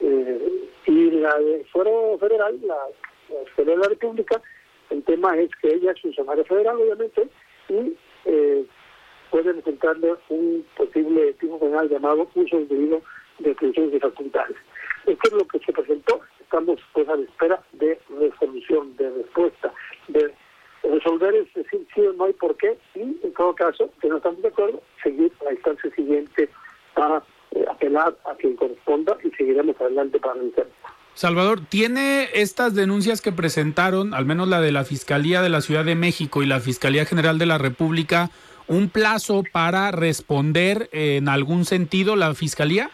eh, 0.00 0.68
y 0.86 1.10
la 1.12 1.38
del 1.38 1.64
Foro 1.66 2.16
Federal, 2.18 2.58
la, 2.66 2.74
la 2.74 3.44
Fiscalía 3.46 3.74
de 3.76 3.80
la 3.82 3.88
República, 3.88 4.42
el 4.90 5.02
tema 5.04 5.36
es 5.38 5.50
que 5.62 5.72
ella 5.72 5.92
es 5.92 6.00
funcionaria 6.00 6.44
federal, 6.44 6.76
obviamente, 6.76 7.28
y 7.68 7.96
eh, 8.24 8.64
puede 9.30 9.54
presentarle 9.54 10.14
un 10.28 10.66
posible 10.76 11.32
tipo 11.34 11.58
penal 11.60 11.88
llamado 11.88 12.28
uso 12.34 12.56
indebido 12.58 13.00
de 13.38 13.52
atribuciones 13.52 13.92
de 13.92 14.00
facultades. 14.00 14.56
Esto 15.06 15.28
es 15.28 15.32
lo 15.32 15.46
que 15.46 15.58
se 15.60 15.72
presentó. 15.72 16.20
Estamos 16.40 16.78
pues 16.92 17.08
a 17.08 17.16
la 17.16 17.22
espera 17.24 17.62
de 17.72 17.98
resolución, 18.18 18.96
de 18.96 19.10
respuesta, 19.10 19.72
de 20.08 20.34
resolver 20.82 21.34
es 21.34 21.52
decir 21.54 21.86
sí 21.94 22.00
o 22.00 22.12
no 22.14 22.28
y 22.28 22.32
por 22.32 22.56
qué, 22.56 22.76
y 22.94 23.00
en 23.00 23.32
todo 23.36 23.54
caso, 23.54 23.90
que 24.00 24.08
no 24.08 24.16
estamos 24.16 24.40
de 24.42 24.48
acuerdo, 24.48 24.82
seguir 25.02 25.30
a 25.40 25.44
la 25.44 25.52
instancia 25.52 25.90
siguiente 25.94 26.48
para 26.94 27.22
eh, 27.52 27.64
apelar 27.70 28.16
a 28.24 28.34
quien 28.36 28.56
corresponda 28.56 29.16
y 29.22 29.30
seguiremos 29.36 29.78
adelante 29.80 30.18
para 30.18 30.34
vencerlo. 30.34 30.72
Salvador, 31.14 31.60
¿tiene 31.68 32.28
estas 32.34 32.74
denuncias 32.74 33.20
que 33.20 33.30
presentaron, 33.32 34.14
al 34.14 34.24
menos 34.24 34.48
la 34.48 34.60
de 34.60 34.72
la 34.72 34.84
Fiscalía 34.84 35.42
de 35.42 35.50
la 35.50 35.60
Ciudad 35.60 35.84
de 35.84 35.94
México 35.96 36.42
y 36.42 36.46
la 36.46 36.60
Fiscalía 36.60 37.04
General 37.04 37.38
de 37.38 37.46
la 37.46 37.58
República, 37.58 38.30
un 38.68 38.88
plazo 38.88 39.42
para 39.52 39.90
responder 39.90 40.88
eh, 40.92 41.16
en 41.16 41.28
algún 41.28 41.64
sentido 41.66 42.16
la 42.16 42.32
Fiscalía? 42.34 42.88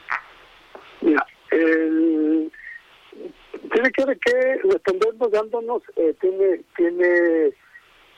Mira, 1.03 1.25
el- 1.53 2.51
tiene 3.90 4.16
que 4.16 4.33
que 4.33 4.61
respondernos 4.64 5.31
dándonos, 5.31 5.83
eh, 5.96 6.14
tiene, 6.20 6.61
tiene, 6.77 7.53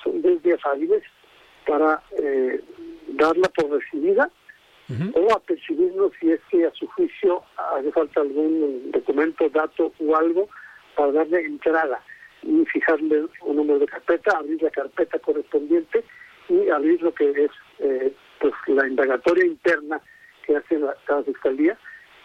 son 0.02 0.22
10 0.22 0.42
días 0.42 0.60
hábiles 0.64 1.02
para 1.66 2.02
eh, 2.18 2.60
darla 3.08 3.48
por 3.48 3.70
recibida 3.70 4.30
o 5.12 5.32
a 5.34 5.40
percibirnos 5.40 6.12
si 6.18 6.32
es 6.32 6.40
que 6.50 6.64
a 6.64 6.72
su 6.72 6.86
juicio 6.86 7.42
hace 7.74 7.92
falta 7.92 8.22
algún 8.22 8.90
documento, 8.90 9.46
dato 9.50 9.92
o 10.00 10.16
algo 10.16 10.48
para 10.96 11.12
darle 11.12 11.40
entrada 11.40 12.02
y 12.42 12.64
fijarle 12.66 13.26
un 13.42 13.56
número 13.56 13.80
de 13.80 13.86
carpeta, 13.86 14.38
abrir 14.38 14.62
la 14.62 14.70
carpeta 14.70 15.18
correspondiente 15.18 16.02
y 16.48 16.70
abrir 16.70 17.02
lo 17.02 17.12
que 17.12 17.30
es 17.30 17.50
eh, 17.80 18.12
pues 18.40 18.54
la 18.68 18.86
indagatoria 18.86 19.44
interna 19.44 20.00
que 20.46 20.56
hace 20.56 20.78
la, 20.78 20.96
cada 21.06 21.22
fiscalía, 21.22 21.76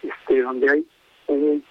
este, 0.02 0.40
donde 0.40 0.70
hay 0.70 0.86
un, 1.26 1.62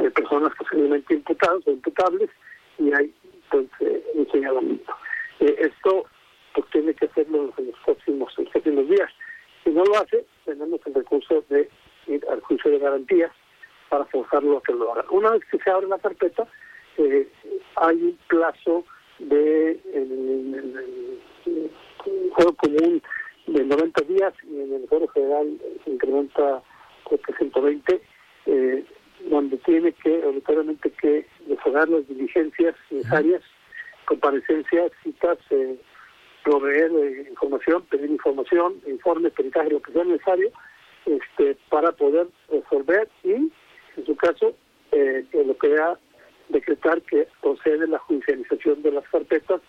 eh, 0.00 0.10
personas 0.10 0.52
posiblemente 0.56 1.14
imputadas 1.14 1.66
o 1.66 1.70
imputables 1.70 2.30
y 2.78 2.92
hay 2.92 3.12
pues 3.50 3.66
eh, 3.80 4.02
un 4.14 4.30
señalamiento. 4.30 4.94
esto 5.40 6.06
pues 6.54 6.66
tiene 6.70 6.94
que 6.94 7.06
hacerlo 7.06 7.52
en 7.56 7.66
los 7.66 7.78
próximos, 7.84 8.32
en 8.38 8.88
días. 8.88 9.10
Si 9.64 9.70
no 9.70 9.84
lo 9.84 9.96
hace, 9.98 10.24
tenemos 10.44 10.80
el 10.86 10.94
recurso 10.94 11.44
de 11.48 11.68
ir 12.06 12.24
al 12.30 12.40
juicio 12.40 12.70
de 12.70 12.78
garantías 12.78 13.30
para 13.88 14.04
forzarlo 14.06 14.58
a 14.58 14.62
que 14.62 14.72
lo 14.72 14.92
haga. 14.92 15.04
Una 15.10 15.30
vez 15.30 15.42
que 15.50 15.58
se 15.58 15.70
abre 15.70 15.86
la 15.88 15.98
carpeta, 15.98 16.46
eh, 16.96 17.28
hay 17.76 17.96
un 17.96 18.18
plazo 18.28 18.84
de 19.18 19.80
juego 22.34 22.54
común 22.54 23.02
de 23.46 23.64
90 23.64 24.00
días 24.02 24.32
y 24.44 24.60
en 24.60 24.72
el 24.74 24.88
foro 24.88 25.08
federal 25.08 25.58
se 25.84 25.90
incrementa 25.90 26.62
creo 27.04 27.20
que 27.20 27.32
120 27.34 28.02
eh, 28.46 28.84
donde 29.28 29.56
tiene 29.58 29.92
que 29.92 30.24
obligatoriamente 30.24 30.90
que 31.00 31.26
deshacer 31.46 31.88
las 31.88 32.08
diligencias 32.08 32.74
necesarias 32.90 33.42
comparecencias 34.06 34.92
citas 35.02 35.38
eh, 35.50 35.76
proveer 36.44 36.90
eh, 36.90 37.26
información 37.28 37.82
pedir 37.90 38.10
información 38.10 38.80
informes 38.86 39.32
peritaje 39.32 39.70
lo 39.70 39.82
que 39.82 39.92
sea 39.92 40.04
necesario 40.04 40.50
este 41.06 41.56
para 41.68 41.92
poder 41.92 42.28
resolver 42.50 43.08
y 43.24 43.32
en 43.32 44.06
su 44.06 44.16
caso 44.16 44.54
eh, 44.92 45.24
lo 45.32 45.56
que 45.58 45.68
da 45.68 45.98
decretar 46.50 47.00
que 47.02 47.28
procede 47.40 47.86
la 47.86 47.98
judicialización 47.98 48.82
de 48.82 48.92
las 48.92 49.08
carpetas 49.08 49.60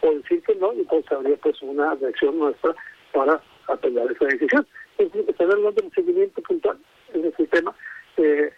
o 0.00 0.14
decir 0.14 0.42
que 0.42 0.54
no, 0.54 0.72
y 0.72 0.80
entonces 0.80 1.10
habría 1.12 1.36
pues 1.36 1.60
una 1.62 1.94
reacción 1.96 2.38
nuestra 2.38 2.74
para 3.12 3.42
apelar 3.66 4.10
esa 4.12 4.26
decisión. 4.26 4.66
Es 4.98 5.12
decir, 5.12 5.28
estar 5.28 5.50
hablando 5.50 5.72
del 5.72 5.92
seguimiento 5.92 6.40
puntual 6.42 6.78
en 7.12 7.24
ese 7.24 7.46
tema. 7.48 7.74
Eh, 8.16 8.52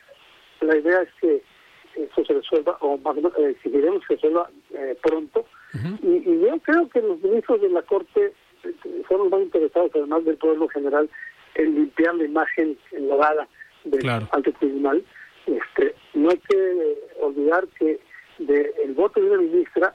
la 0.67 0.77
idea 0.77 1.03
es 1.03 1.09
que 1.21 1.43
eso 1.97 2.25
se 2.25 2.33
resuelva, 2.33 2.77
o 2.81 2.97
más 2.99 3.17
eh, 3.17 3.51
exigiremos 3.51 4.01
que 4.07 4.17
se 4.17 4.29
resuelva 4.29 4.51
eh, 4.75 4.97
pronto. 5.03 5.45
y, 6.03 6.31
y, 6.31 6.41
yo 6.41 6.59
creo 6.61 6.89
que 6.89 7.01
los 7.01 7.21
ministros 7.23 7.61
de 7.61 7.69
la 7.71 7.83
Corte 7.83 8.33
eh, 8.65 9.03
fueron 9.09 9.31
más 9.31 9.41
interesados, 9.41 9.91
además 9.95 10.25
del 10.25 10.37
pueblo 10.37 10.69
general, 10.69 11.09
en 11.57 11.75
limpiar 11.75 12.15
la 12.15 12.25
imagen 12.25 12.79
enlodada 12.93 13.49
del 13.85 14.01
claro. 14.01 14.29
ante 14.33 14.53
tribunal 14.53 15.03
este, 15.47 15.95
no 16.15 16.31
hay 16.31 16.39
que 16.39 16.97
olvidar 17.21 17.67
que 17.79 17.99
de 18.39 18.73
el 18.85 18.95
voto 18.95 19.21
de 19.21 19.31
una 19.31 19.43
ministra, 19.43 19.95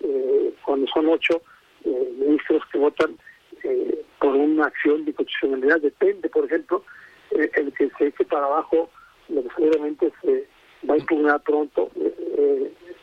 eh, 0.00 0.52
cuando 0.64 0.86
son 0.88 1.08
ocho 1.08 1.42
eh, 1.84 2.12
ministros 2.18 2.62
que 2.72 2.78
votan 2.78 3.16
eh, 3.62 4.02
por 4.18 4.34
una 4.34 4.66
acción 4.66 5.04
de 5.04 5.14
constitucionalidad, 5.14 5.80
depende, 5.80 6.28
por 6.28 6.44
ejemplo, 6.44 6.84
el 7.30 7.72
que 7.72 7.90
se 7.98 8.06
eche 8.06 8.24
para 8.24 8.46
abajo, 8.46 8.90
lo 9.28 9.42
que 9.42 9.48
seguramente 9.56 10.12
se 10.22 10.46
va 10.88 10.94
a 10.94 10.98
impugnar 10.98 11.42
pronto, 11.42 11.90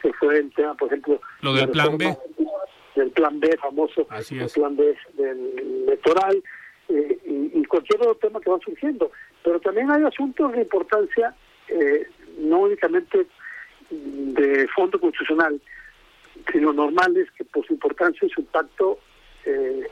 que 0.02 0.14
fue 0.20 0.38
el 0.38 0.54
tema, 0.54 0.76
por 0.76 0.88
ejemplo, 0.88 1.22
lo 1.42 1.54
del 1.54 1.70
plan 1.70 1.98
B. 1.98 2.18
Del 2.96 3.10
plan 3.12 3.40
B 3.40 3.58
famoso, 3.58 4.08
el 4.30 4.50
plan 4.54 4.76
B 4.76 4.96
del 5.14 5.84
electoral, 5.88 6.44
y, 6.90 7.60
y 7.60 7.66
cualquier 7.66 8.02
otro 8.02 8.16
tema 8.16 8.40
que 8.40 8.52
va 8.52 8.60
surgiendo. 8.60 9.12
Pero 9.44 9.60
también 9.60 9.90
hay 9.92 10.04
asuntos 10.04 10.52
de 10.52 10.62
importancia 10.62 11.36
eh, 11.68 12.08
no 12.38 12.60
únicamente 12.60 13.26
de 13.90 14.68
fondo 14.70 15.00
constitucional, 15.00 15.62
sino 16.52 16.74
normales 16.74 17.30
que 17.38 17.46
por 17.46 17.66
su 17.66 17.74
importancia 17.74 18.26
y 18.28 18.30
su 18.30 18.42
impacto 18.42 19.00
eh, 19.46 19.88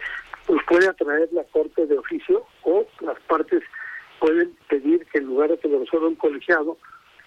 pues 0.46 0.62
puede 0.68 0.88
atraer 0.88 1.30
la 1.32 1.44
Corte 1.46 1.86
de 1.86 1.98
oficio 1.98 2.46
o 2.64 2.86
las 3.02 3.20
partes 3.22 3.64
pueden 4.22 4.56
pedir 4.70 5.06
que 5.08 5.18
en 5.18 5.26
lugar 5.26 5.50
de 5.50 5.58
que 5.58 5.68
lo 5.68 5.80
resuelva 5.80 6.08
un 6.08 6.16
colegiado 6.16 6.78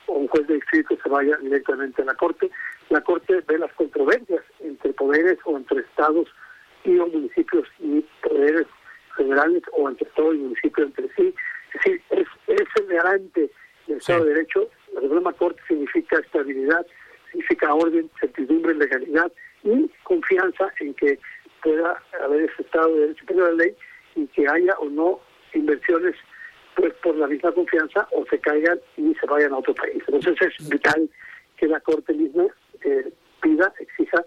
o 0.07 0.13
un 0.13 0.29
juez 0.29 0.47
de 0.47 0.55
distrito 0.55 0.97
se 1.03 1.09
vaya 1.09 1.37
directamente 1.39 2.03
a 2.03 2.05
la 2.05 2.15
Corte. 2.15 2.51
La 2.89 3.01
Corte 3.01 3.43
ve 3.49 3.59
las 3.59 3.73
controversias 3.73 4.43
entre 4.61 4.93
poderes 4.93 5.39
o 5.45 5.57
entre 5.57 5.81
estados 5.81 6.29
y 6.85 6.91
municipios 6.91 7.67
y 7.81 8.01
poderes 8.23 8.67
federales 9.17 9.63
o 9.73 9.89
entre 9.89 10.09
todo 10.11 10.31
el 10.31 10.39
municipio 10.39 10.85
entre 10.85 11.09
sí. 11.17 11.35
Es 11.75 11.83
decir, 11.83 12.03
es, 12.11 12.29
es 12.47 12.69
el 12.77 12.87
garante 12.87 13.51
el 13.89 13.97
Estado 13.97 14.25
de 14.25 14.35
Derecho, 14.35 14.71
la 14.95 15.01
Suprema 15.01 15.33
Corte 15.33 15.61
significa 15.67 16.19
estabilidad, 16.19 16.87
significa 17.31 17.75
orden, 17.75 18.09
certidumbre, 18.21 18.75
legalidad 18.75 19.31
y 19.65 19.91
confianza 20.05 20.73
en 20.81 20.95
que 20.95 21.19
pueda 21.63 22.01
haber 22.23 22.49
ese 22.51 22.63
Estado 22.63 22.95
de 22.95 23.01
Derecho 23.01 23.25
de 23.27 23.35
la 23.35 23.51
ley 23.53 23.75
y 24.15 24.27
que 24.29 24.49
haya 24.49 24.75
o 24.79 24.89
no 24.89 25.21
inversiones 25.55 26.15
pues 26.75 26.93
por 26.95 27.17
la 27.17 27.27
misma 27.27 27.53
confianza 27.53 28.09
o 28.13 28.25
se 28.27 28.39
caigan 28.55 28.81
y 28.97 29.15
se 29.15 29.27
vayan 29.27 29.53
a 29.53 29.59
otro 29.59 29.75
país. 29.75 30.03
Entonces 30.07 30.53
es 30.59 30.69
vital 30.69 31.09
que 31.57 31.67
la 31.67 31.81
Corte 31.81 32.13
misma 32.13 32.45
eh, 32.85 33.13
pida, 33.43 33.73
exija 33.79 34.25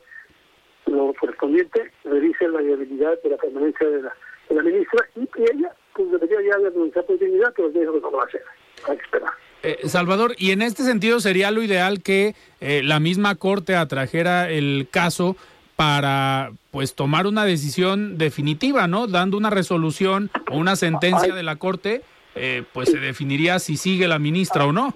lo 0.85 1.13
correspondiente, 1.19 1.91
revise 2.03 2.47
la 2.47 2.61
viabilidad 2.61 3.21
de 3.23 3.29
la 3.29 3.37
permanencia 3.37 3.87
de 3.87 4.01
la, 4.03 4.13
de 4.49 4.55
la 4.55 4.63
ministra 4.63 5.05
y 5.15 5.27
que 5.27 5.43
ella 5.43 5.71
pues 5.93 6.11
debería 6.11 6.37
ya 6.49 6.57
de 6.57 6.69
renunciar 6.69 7.05
por 7.05 7.19
dignidad, 7.19 7.53
pero 7.55 7.69
dijo 7.69 7.93
que 7.93 8.01
no 8.01 8.11
lo 8.11 8.17
va 8.17 8.23
a 8.23 8.27
hacer. 8.27 8.43
Hay 8.87 8.97
que 8.97 9.03
esperar. 9.03 9.33
Eh, 9.63 9.79
Salvador, 9.87 10.35
y 10.37 10.51
en 10.51 10.61
este 10.61 10.83
sentido 10.83 11.19
sería 11.19 11.51
lo 11.51 11.63
ideal 11.63 12.01
que 12.01 12.35
eh, 12.61 12.81
la 12.83 12.99
misma 12.99 13.35
Corte 13.35 13.75
atrajera 13.75 14.49
el 14.49 14.87
caso 14.89 15.35
para 15.75 16.51
pues 16.71 16.95
tomar 16.95 17.27
una 17.27 17.43
decisión 17.43 18.17
definitiva, 18.17 18.87
¿no? 18.87 19.07
Dando 19.07 19.37
una 19.37 19.49
resolución 19.49 20.29
o 20.49 20.57
una 20.57 20.75
sentencia 20.75 21.33
de 21.33 21.43
la 21.43 21.55
Corte, 21.55 22.01
eh, 22.37 22.63
pues 22.73 22.89
se 22.89 22.99
definiría 22.99 23.59
si 23.59 23.77
sigue 23.77 24.07
la 24.07 24.19
ministra 24.19 24.65
o 24.65 24.73
no. 24.73 24.93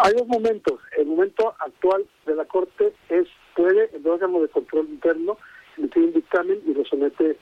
Hay 0.00 0.12
dos 0.14 0.26
momentos. 0.26 0.80
El 0.98 1.06
momento 1.06 1.54
actual 1.58 2.04
de 2.26 2.34
la 2.34 2.44
Corte 2.44 2.92
es, 3.08 3.26
puede, 3.54 3.90
el 3.94 4.06
órgano 4.06 4.40
de 4.40 4.48
control 4.48 4.86
interno, 4.88 5.38
emitir 5.76 6.04
un 6.04 6.12
dictamen 6.12 6.60
y 6.66 6.74
lo 6.74 6.84
somete 6.84 7.36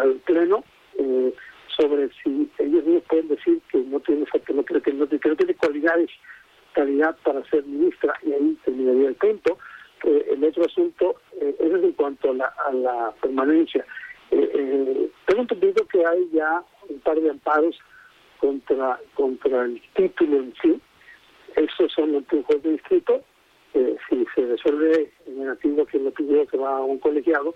al 0.00 0.14
Pleno. 0.24 0.64
Eh, 0.98 1.34
sobre 1.76 2.10
si 2.22 2.50
ellos 2.58 2.84
mismos 2.84 3.02
pueden 3.08 3.28
decir 3.28 3.60
que 3.70 3.78
no 3.78 4.00
tiene 4.00 4.24
que 4.26 4.52
no, 4.52 4.64
que 4.64 4.74
no, 4.74 5.08
que 5.08 5.28
no 5.28 5.36
tiene 5.36 5.54
cualidades 5.54 6.10
calidad 6.72 7.16
para 7.22 7.44
ser 7.50 7.64
ministra 7.64 8.14
y 8.22 8.32
ahí 8.32 8.58
terminaría 8.64 9.08
el 9.08 9.14
punto 9.14 9.58
eh, 10.04 10.26
el 10.32 10.44
otro 10.44 10.64
asunto 10.64 11.16
eh, 11.40 11.54
es 11.58 11.72
en 11.72 11.92
cuanto 11.92 12.30
a 12.30 12.34
la, 12.34 12.54
a 12.66 12.72
la 12.72 13.14
permanencia 13.20 13.84
eh, 14.30 14.50
eh, 14.54 15.10
tengo 15.26 15.42
entendido 15.42 15.86
que 15.86 16.04
hay 16.04 16.28
ya 16.32 16.62
un 16.88 17.00
par 17.00 17.20
de 17.20 17.30
amparos 17.30 17.76
contra 18.38 18.98
contra 19.14 19.64
el 19.64 19.82
título 19.94 20.38
en 20.38 20.54
sí 20.62 20.80
esos 21.56 21.92
son 21.92 22.12
los 22.12 22.24
juez 22.28 22.62
de 22.62 22.72
distrito 22.72 23.22
eh, 23.74 23.96
si 24.08 24.26
se 24.34 24.46
resuelve 24.46 25.12
en 25.26 25.40
negativo 25.40 25.86
que 25.86 25.98
lo 25.98 26.10
pidió 26.10 26.46
se 26.50 26.56
va 26.56 26.76
a 26.76 26.80
un 26.80 26.98
colegiado 26.98 27.54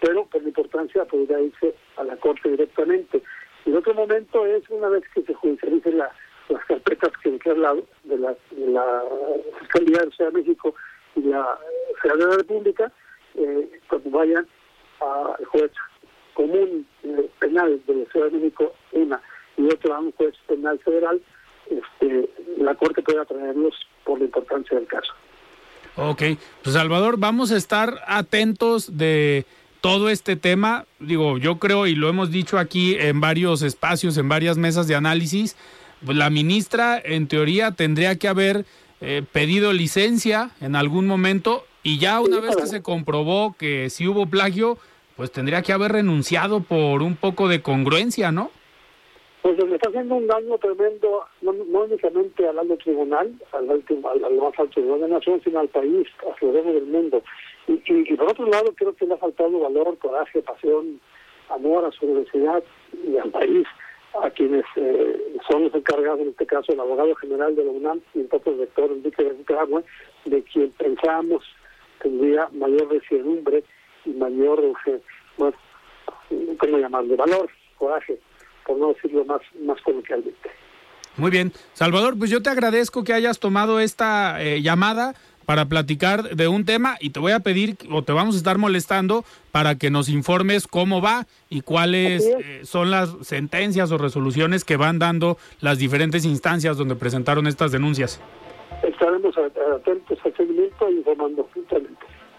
pero 0.00 0.26
por 0.26 0.42
la 0.42 0.48
importancia 0.48 1.04
podría 1.06 1.40
irse 1.40 1.74
a 1.96 2.04
la 2.04 2.16
corte 2.16 2.50
directamente 2.50 3.22
el 3.68 3.76
otro 3.76 3.92
momento 3.92 4.46
es 4.46 4.68
una 4.70 4.88
vez 4.88 5.04
que 5.14 5.22
se 5.22 5.34
judicialicen 5.34 5.98
la, 5.98 6.10
las 6.48 6.64
carpetas 6.64 7.12
que 7.38 7.50
de 7.50 7.58
la, 7.58 7.74
de 7.74 8.16
la 8.16 8.36
de 8.52 8.66
la 8.70 9.04
Ciudad 10.10 10.32
de 10.32 10.38
México 10.38 10.74
y 11.16 11.22
la 11.22 11.58
Federal 12.02 12.18
de 12.18 12.26
la 12.26 12.36
República, 12.36 12.92
eh, 13.34 13.80
cuando 13.88 14.10
vayan 14.10 14.46
al 15.00 15.44
juez 15.46 15.70
común 16.34 16.86
eh, 17.02 17.28
penal 17.38 17.80
de 17.86 17.94
la 17.94 18.04
Ciudad 18.10 18.26
de 18.26 18.38
México, 18.38 18.72
una, 18.92 19.20
y 19.56 19.64
otro 19.66 19.94
a 19.94 20.00
un 20.00 20.12
juez 20.12 20.34
penal 20.46 20.78
federal, 20.80 21.20
este, 21.68 22.30
la 22.58 22.74
Corte 22.74 23.02
puede 23.02 23.20
atraerlos 23.20 23.74
por 24.04 24.18
la 24.18 24.24
importancia 24.26 24.76
del 24.76 24.86
caso. 24.86 25.12
Ok, 25.96 26.22
pues 26.62 26.74
Salvador, 26.74 27.16
vamos 27.18 27.50
a 27.50 27.56
estar 27.56 28.00
atentos 28.06 28.96
de 28.96 29.46
todo 29.80 30.10
este 30.10 30.36
tema, 30.36 30.86
digo, 30.98 31.38
yo 31.38 31.58
creo 31.58 31.86
y 31.86 31.94
lo 31.94 32.08
hemos 32.08 32.30
dicho 32.30 32.58
aquí 32.58 32.96
en 32.96 33.20
varios 33.20 33.62
espacios, 33.62 34.16
en 34.16 34.28
varias 34.28 34.58
mesas 34.58 34.88
de 34.88 34.94
análisis, 34.94 35.54
pues 35.54 35.77
la 36.06 36.30
ministra 36.30 37.00
en 37.02 37.28
teoría 37.28 37.72
tendría 37.72 38.16
que 38.16 38.28
haber 38.28 38.64
eh, 39.00 39.22
pedido 39.32 39.72
licencia 39.72 40.50
en 40.60 40.76
algún 40.76 41.06
momento 41.06 41.64
y 41.82 41.98
ya 41.98 42.20
una 42.20 42.40
vez 42.40 42.56
que 42.56 42.66
se 42.66 42.82
comprobó 42.82 43.54
que 43.58 43.90
sí 43.90 44.06
hubo 44.06 44.26
plagio, 44.26 44.78
pues 45.16 45.32
tendría 45.32 45.62
que 45.62 45.72
haber 45.72 45.92
renunciado 45.92 46.60
por 46.60 47.02
un 47.02 47.16
poco 47.16 47.48
de 47.48 47.62
congruencia, 47.62 48.30
¿no? 48.32 48.50
Pues 49.42 49.56
le 49.56 49.76
está 49.76 49.88
haciendo 49.88 50.16
un 50.16 50.26
daño 50.26 50.58
tremendo, 50.58 51.24
no, 51.42 51.52
no 51.52 51.80
únicamente 51.84 52.46
al 52.46 52.58
alto 52.58 52.76
tribunal, 52.76 53.32
al, 53.52 53.70
alto, 53.70 53.94
al, 54.10 54.24
al 54.24 54.34
más 54.34 54.58
alto 54.58 54.72
tribunal 54.74 55.00
de 55.00 55.08
la 55.08 55.14
nación, 55.14 55.40
sino 55.44 55.60
al 55.60 55.68
país, 55.68 56.08
a 56.20 56.44
los 56.44 56.64
del 56.64 56.86
mundo. 56.86 57.22
Y, 57.68 57.72
y, 57.72 58.12
y, 58.12 58.16
por 58.16 58.30
otro 58.30 58.46
lado, 58.46 58.74
creo 58.76 58.94
que 58.94 59.06
le 59.06 59.14
ha 59.14 59.18
faltado 59.18 59.60
valor, 59.60 59.96
coraje, 59.98 60.42
pasión, 60.42 61.00
amor 61.48 61.84
a 61.84 61.92
su 61.92 62.04
universidad 62.04 62.62
y 63.06 63.16
al 63.16 63.30
país 63.30 63.66
a 64.22 64.30
quienes 64.30 64.64
eh, 64.76 65.36
son 65.48 65.64
los 65.64 65.74
encargados, 65.74 66.20
en 66.20 66.28
este 66.28 66.46
caso 66.46 66.72
el 66.72 66.80
abogado 66.80 67.14
general 67.16 67.54
de 67.54 67.64
la 67.64 67.70
UNAM 67.70 68.00
y 68.14 68.20
el 68.20 68.26
propio 68.26 68.56
rector 68.56 68.90
Enrique 68.90 69.24
de 69.24 69.84
de 70.24 70.42
quien 70.42 70.70
pensábamos 70.72 71.44
tendría 72.02 72.48
mayor 72.52 72.90
resiedumbre 72.90 73.64
y 74.04 74.10
mayor, 74.10 74.62
eh, 74.86 75.00
bueno, 75.36 75.56
¿cómo 76.58 76.78
llamarle? 76.78 77.16
Valor, 77.16 77.50
coraje, 77.76 78.18
por 78.66 78.78
no 78.78 78.88
decirlo 78.92 79.24
más, 79.24 79.40
más 79.60 79.80
coloquialmente. 79.82 80.50
Muy 81.16 81.32
bien. 81.32 81.52
Salvador, 81.72 82.16
pues 82.16 82.30
yo 82.30 82.42
te 82.42 82.50
agradezco 82.50 83.02
que 83.02 83.12
hayas 83.12 83.40
tomado 83.40 83.80
esta 83.80 84.40
eh, 84.40 84.62
llamada 84.62 85.14
para 85.48 85.64
platicar 85.64 86.36
de 86.36 86.46
un 86.46 86.66
tema 86.66 86.98
y 87.00 87.08
te 87.08 87.20
voy 87.20 87.32
a 87.32 87.40
pedir 87.40 87.78
o 87.90 88.02
te 88.02 88.12
vamos 88.12 88.34
a 88.34 88.38
estar 88.38 88.58
molestando 88.58 89.24
para 89.50 89.76
que 89.76 89.88
nos 89.88 90.10
informes 90.10 90.66
cómo 90.66 91.00
va 91.00 91.26
y 91.48 91.62
cuáles 91.62 92.26
eh, 92.26 92.60
son 92.64 92.90
las 92.90 93.16
sentencias 93.22 93.90
o 93.90 93.96
resoluciones 93.96 94.66
que 94.66 94.76
van 94.76 94.98
dando 94.98 95.38
las 95.62 95.78
diferentes 95.78 96.26
instancias 96.26 96.76
donde 96.76 96.96
presentaron 96.96 97.46
estas 97.46 97.72
denuncias. 97.72 98.20
Estaremos 98.82 99.34
atentos 99.38 100.18
al 100.22 100.36
seguimiento 100.36 100.86
e 100.86 100.92
informando 100.92 101.48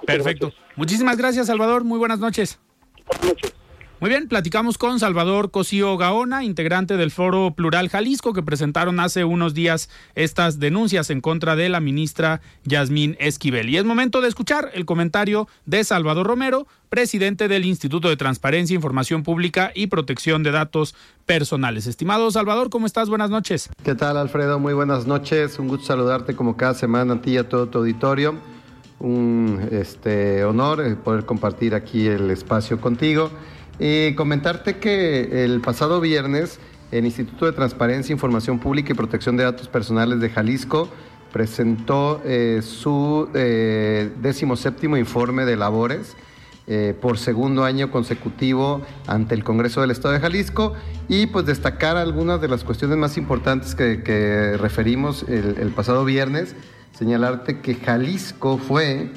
Perfecto. 0.05 0.51
Muchísimas 0.75 1.17
gracias, 1.17 1.47
Salvador. 1.47 1.83
Muy 1.83 1.97
buenas 1.97 2.19
noches. 2.19 2.59
Buenas 3.07 3.25
noches. 3.25 3.58
Muy 4.01 4.09
bien, 4.09 4.29
platicamos 4.29 4.77
con 4.77 4.97
Salvador 4.97 5.51
Cosío 5.51 5.97
Gaona, 5.97 6.45
integrante 6.45 6.95
del 6.95 7.11
Foro 7.11 7.51
Plural 7.51 7.89
Jalisco, 7.89 8.31
que 8.31 8.41
presentaron 8.41 8.97
hace 9.01 9.25
unos 9.25 9.53
días 9.53 9.89
estas 10.15 10.57
denuncias 10.57 11.09
en 11.09 11.19
contra 11.19 11.57
de 11.57 11.67
la 11.67 11.81
ministra 11.81 12.39
Yasmín 12.63 13.17
Esquivel. 13.19 13.67
Y 13.67 13.75
es 13.75 13.83
momento 13.83 14.21
de 14.21 14.29
escuchar 14.29 14.71
el 14.73 14.85
comentario 14.85 15.49
de 15.65 15.83
Salvador 15.83 16.27
Romero, 16.27 16.65
presidente 16.87 17.49
del 17.49 17.65
Instituto 17.65 18.07
de 18.07 18.15
Transparencia, 18.15 18.73
Información 18.73 19.23
Pública 19.23 19.73
y 19.75 19.87
Protección 19.87 20.43
de 20.43 20.51
Datos 20.51 20.95
Personales. 21.25 21.85
Estimado 21.85 22.31
Salvador, 22.31 22.69
¿cómo 22.69 22.85
estás? 22.85 23.09
Buenas 23.09 23.29
noches. 23.29 23.69
¿Qué 23.83 23.95
tal, 23.95 24.15
Alfredo? 24.15 24.59
Muy 24.59 24.73
buenas 24.73 25.07
noches. 25.07 25.59
Un 25.59 25.67
gusto 25.67 25.87
saludarte 25.87 26.37
como 26.37 26.55
cada 26.55 26.73
semana 26.73 27.15
a 27.15 27.21
ti 27.21 27.31
y 27.31 27.37
a 27.37 27.49
todo 27.49 27.67
tu 27.67 27.79
auditorio. 27.79 28.37
Un 28.99 29.67
este, 29.71 30.45
honor 30.45 30.85
eh, 30.85 30.95
poder 30.95 31.25
compartir 31.25 31.75
aquí 31.75 32.07
el 32.07 32.31
espacio 32.31 32.79
contigo. 32.79 33.29
Y 33.79 34.13
comentarte 34.15 34.77
que 34.77 35.45
el 35.45 35.61
pasado 35.61 36.01
viernes 36.01 36.59
el 36.91 37.05
Instituto 37.05 37.45
de 37.45 37.51
Transparencia, 37.51 38.13
Información 38.13 38.59
Pública 38.59 38.93
y 38.93 38.95
Protección 38.95 39.37
de 39.37 39.43
Datos 39.43 39.67
Personales 39.67 40.19
de 40.19 40.29
Jalisco 40.29 40.89
presentó 41.31 42.21
eh, 42.25 42.61
su 42.63 43.29
eh, 43.35 44.11
decimoséptimo 44.21 44.97
informe 44.97 45.45
de 45.45 45.55
labores 45.55 46.15
eh, 46.65 46.95
por 46.99 47.19
segundo 47.19 47.63
año 47.63 47.91
consecutivo 47.91 48.81
ante 49.05 49.35
el 49.35 49.43
Congreso 49.43 49.81
del 49.81 49.91
Estado 49.91 50.15
de 50.15 50.19
Jalisco. 50.19 50.73
Y 51.07 51.27
pues 51.27 51.45
destacar 51.45 51.97
algunas 51.97 52.41
de 52.41 52.47
las 52.47 52.63
cuestiones 52.63 52.97
más 52.97 53.17
importantes 53.17 53.75
que, 53.75 54.57
referimos 54.59 55.23
el 55.27 55.71
pasado 55.75 56.05
viernes, 56.05 56.55
señalarte 56.97 57.61
que 57.61 57.75
Jalisco 57.75 58.57
fue 58.57 59.11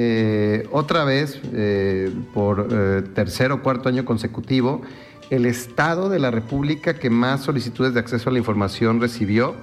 eh, 0.00 0.68
otra 0.70 1.02
vez, 1.02 1.40
eh, 1.52 2.12
por 2.32 2.68
eh, 2.70 3.02
tercer 3.16 3.50
o 3.50 3.64
cuarto 3.64 3.88
año 3.88 4.04
consecutivo, 4.04 4.80
el 5.28 5.44
Estado 5.44 6.08
de 6.08 6.20
la 6.20 6.30
República 6.30 6.94
que 6.94 7.10
más 7.10 7.42
solicitudes 7.42 7.94
de 7.94 7.98
acceso 7.98 8.30
a 8.30 8.32
la 8.32 8.38
información 8.38 9.00
recibió. 9.00 9.56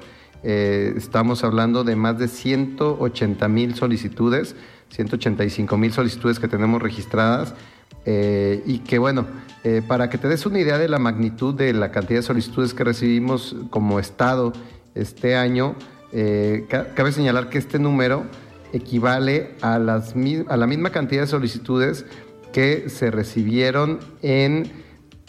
estamos 0.43 1.45
hablando 1.45 1.85
de 1.85 1.95
más 1.95 2.19
de 2.19 2.27
180 2.27 3.47
mil 3.47 3.75
solicitudes, 3.75 4.57
185 4.89 5.77
mil 5.77 5.93
solicitudes 5.93 6.37
que 6.37 6.49
tenemos 6.49 6.81
registradas. 6.81 7.53
y 8.05 8.79
que 8.79 8.99
bueno, 8.99 9.25
para 9.87 10.09
que 10.09 10.17
te 10.17 10.27
des 10.27 10.45
una 10.45 10.59
idea 10.59 10.77
de 10.77 10.89
la 10.89 10.99
magnitud 10.99 11.55
de 11.55 11.71
la 11.73 11.89
cantidad 11.91 12.19
de 12.19 12.23
solicitudes 12.23 12.73
que 12.73 12.83
recibimos 12.83 13.55
como 13.69 13.99
Estado 13.99 14.51
este 14.93 15.35
año, 15.35 15.75
cabe 16.95 17.11
señalar 17.13 17.49
que 17.49 17.57
este 17.57 17.79
número 17.79 18.25
equivale 18.75 19.55
a, 19.61 19.79
las, 19.79 20.13
a 20.47 20.57
la 20.57 20.67
misma 20.67 20.91
cantidad 20.91 21.21
de 21.21 21.27
solicitudes 21.27 22.05
que 22.51 22.89
se 22.89 23.09
recibieron 23.11 23.99
en 24.21 24.71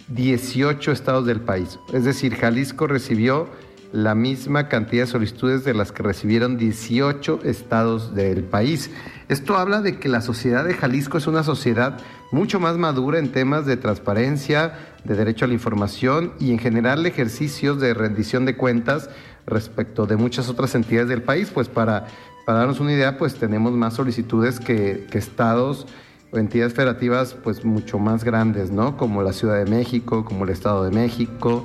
18 0.09 0.93
estados 0.93 1.27
del 1.27 1.41
país. 1.41 1.79
Es 1.93 2.05
decir, 2.05 2.35
Jalisco 2.35 2.87
recibió 2.87 3.49
la 3.93 4.15
misma 4.15 4.69
cantidad 4.69 5.05
de 5.05 5.11
solicitudes 5.11 5.65
de 5.65 5.75
las 5.75 5.93
que 5.93 6.03
recibieron 6.03 6.59
18 6.59 7.41
estados 7.45 8.15
del 8.15 8.43
país. 8.43 8.91
Esto 9.29 9.57
habla 9.57 9.81
de 9.81 9.99
que 9.99 10.09
la 10.09 10.21
sociedad 10.21 10.65
de 10.65 10.75
Jalisco 10.75 11.19
es 11.19 11.27
una 11.27 11.43
sociedad 11.43 11.99
mucho 12.31 12.61
más 12.61 12.77
madura 12.77 13.19
en 13.19 13.33
temas 13.33 13.65
de 13.65 13.77
transparencia, 13.77 14.75
de 15.05 15.15
derecho 15.15 15.45
a 15.45 15.49
la 15.49 15.55
información 15.55 16.33
y 16.41 16.51
en 16.51 16.59
general 16.59 17.07
ejercicios 17.07 17.81
de 17.81 17.95
rendición 17.95 18.45
de 18.45 18.57
cuentas 18.57 19.09
respecto 19.47 20.07
de 20.07 20.17
muchas 20.17 20.49
otras 20.49 20.75
entidades 20.75 21.09
del 21.09 21.23
país, 21.23 21.51
pues 21.55 21.69
para 21.69 22.07
para 22.47 22.61
darnos 22.61 22.79
una 22.79 22.93
idea, 22.93 23.19
pues 23.19 23.35
tenemos 23.35 23.73
más 23.73 23.95
solicitudes 23.95 24.61
que, 24.61 25.05
estados 25.13 25.85
o 26.31 26.39
entidades 26.39 26.75
federativas 26.75 27.35
pues 27.35 27.65
mucho 27.65 27.99
más 27.99 28.23
grandes, 28.23 28.71
¿no? 28.71 28.97
Como 28.97 29.21
la 29.23 29.33
Ciudad 29.33 29.63
de 29.63 29.69
México, 29.69 30.25
como 30.25 30.45
el 30.45 30.51
Estado 30.51 30.85
de 30.85 30.93
México, 30.93 31.65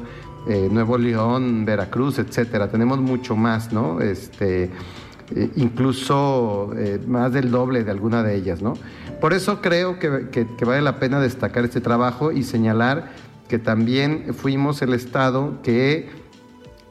eh, 0.50 0.70
Nuevo 0.72 0.98
León, 0.98 1.66
Veracruz, 1.66 2.18
etcétera. 2.18 2.72
Tenemos 2.72 3.00
mucho 3.00 3.36
más, 3.36 3.72
¿no? 3.72 4.02
Este, 4.02 4.72
eh, 5.36 5.52
incluso 5.56 6.72
eh, 6.76 7.00
más 7.06 7.32
del 7.32 7.52
doble 7.52 7.84
de 7.84 7.92
alguna 7.92 8.24
de 8.24 8.34
ellas, 8.34 8.64
¿no? 8.64 8.74
Por 9.20 9.34
eso 9.34 9.62
creo 9.62 10.00
que, 10.00 10.48
vale 10.66 10.82
la 10.82 10.98
pena 10.98 11.20
destacar 11.20 11.64
este 11.64 11.80
trabajo 11.80 12.32
y 12.32 12.42
señalar 12.42 13.12
que 13.48 13.60
también 13.60 14.34
fuimos 14.34 14.82
el 14.82 14.96
Estado 14.96 15.62
que 15.62 16.10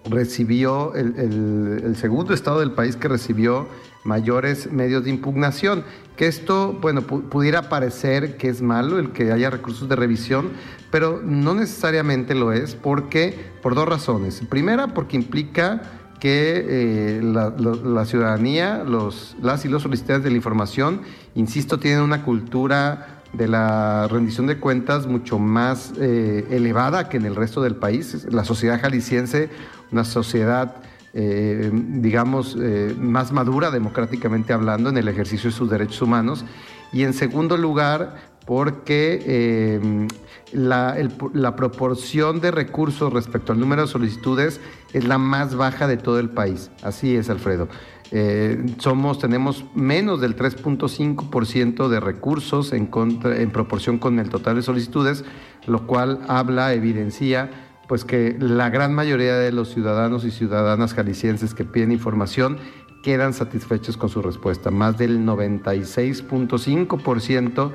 recibió 0.08 0.94
el, 0.94 1.94
segundo 1.96 2.32
estado 2.32 2.60
del 2.60 2.72
país 2.72 2.96
que 2.96 3.08
recibió 3.08 3.68
mayores 4.04 4.70
medios 4.72 5.04
de 5.04 5.10
impugnación. 5.10 5.84
Que 6.16 6.26
esto, 6.26 6.78
bueno, 6.80 7.02
pudiera 7.02 7.68
parecer 7.68 8.36
que 8.36 8.48
es 8.48 8.62
malo 8.62 8.98
el 8.98 9.12
que 9.12 9.32
haya 9.32 9.50
recursos 9.50 9.88
de 9.88 9.96
revisión, 9.96 10.50
pero 10.90 11.20
no 11.24 11.54
necesariamente 11.54 12.34
lo 12.34 12.52
es, 12.52 12.74
porque, 12.74 13.38
por 13.62 13.74
dos 13.74 13.88
razones. 13.88 14.42
Primera, 14.48 14.88
porque 14.88 15.16
implica 15.16 15.82
que 16.20 16.66
eh, 16.68 17.20
la, 17.22 18.04
ciudadanía, 18.04 18.84
los, 18.84 19.36
las 19.40 19.64
y 19.64 19.68
los 19.68 19.82
solicitantes 19.82 20.24
de 20.24 20.30
la 20.30 20.36
información, 20.36 21.00
insisto, 21.34 21.78
tienen 21.78 22.02
una 22.02 22.22
cultura 22.22 23.20
de 23.32 23.48
la 23.48 24.08
rendición 24.08 24.46
de 24.46 24.58
cuentas 24.58 25.06
mucho 25.06 25.38
más 25.38 25.92
eh, 25.98 26.46
elevada 26.50 27.08
que 27.08 27.16
en 27.16 27.26
el 27.26 27.36
resto 27.36 27.62
del 27.62 27.76
país. 27.76 28.26
La 28.30 28.44
sociedad 28.44 28.80
jalisciense 28.80 29.48
una 29.92 30.04
sociedad, 30.04 30.76
eh, 31.12 31.70
digamos, 31.72 32.56
eh, 32.60 32.94
más 32.98 33.32
madura 33.32 33.70
democráticamente 33.70 34.52
hablando 34.52 34.90
en 34.90 34.98
el 34.98 35.08
ejercicio 35.08 35.50
de 35.50 35.56
sus 35.56 35.70
derechos 35.70 36.02
humanos. 36.02 36.44
Y 36.92 37.02
en 37.02 37.12
segundo 37.12 37.56
lugar, 37.56 38.16
porque 38.46 39.22
eh, 39.26 40.08
la, 40.52 41.56
proporción 41.56 42.40
de 42.40 42.50
recursos 42.50 43.12
respecto 43.12 43.52
al 43.52 43.60
número 43.60 43.82
de 43.82 43.88
solicitudes 43.88 44.60
es 44.92 45.06
la 45.06 45.18
más 45.18 45.54
baja 45.54 45.86
de 45.86 45.96
todo 45.96 46.18
el 46.18 46.30
país. 46.30 46.70
Así 46.82 47.14
es, 47.14 47.30
Alfredo. 47.30 47.68
somos, 48.78 49.20
tenemos 49.20 49.64
menos 49.74 50.20
del 50.20 50.36
3.5% 50.36 51.88
de 51.88 52.00
recursos 52.00 52.72
en, 52.72 52.90
en 53.24 53.50
proporción 53.50 53.98
con 53.98 54.18
el 54.18 54.30
total 54.30 54.56
de 54.56 54.62
solicitudes, 54.62 55.24
lo 55.66 55.86
cual 55.86 56.20
habla, 56.26 56.74
evidencia 56.74 57.50
pues 57.90 58.04
que 58.04 58.36
la 58.38 58.70
gran 58.70 58.94
mayoría 58.94 59.36
de 59.36 59.50
los 59.50 59.70
ciudadanos 59.70 60.24
y 60.24 60.30
ciudadanas 60.30 60.94
jaliscienses 60.94 61.54
que 61.54 61.64
piden 61.64 61.90
información 61.90 62.58
quedan 63.02 63.34
satisfechos 63.34 63.96
con 63.96 64.08
su 64.08 64.22
respuesta. 64.22 64.70
Más 64.70 64.96
del 64.96 65.26
96.5% 65.26 67.72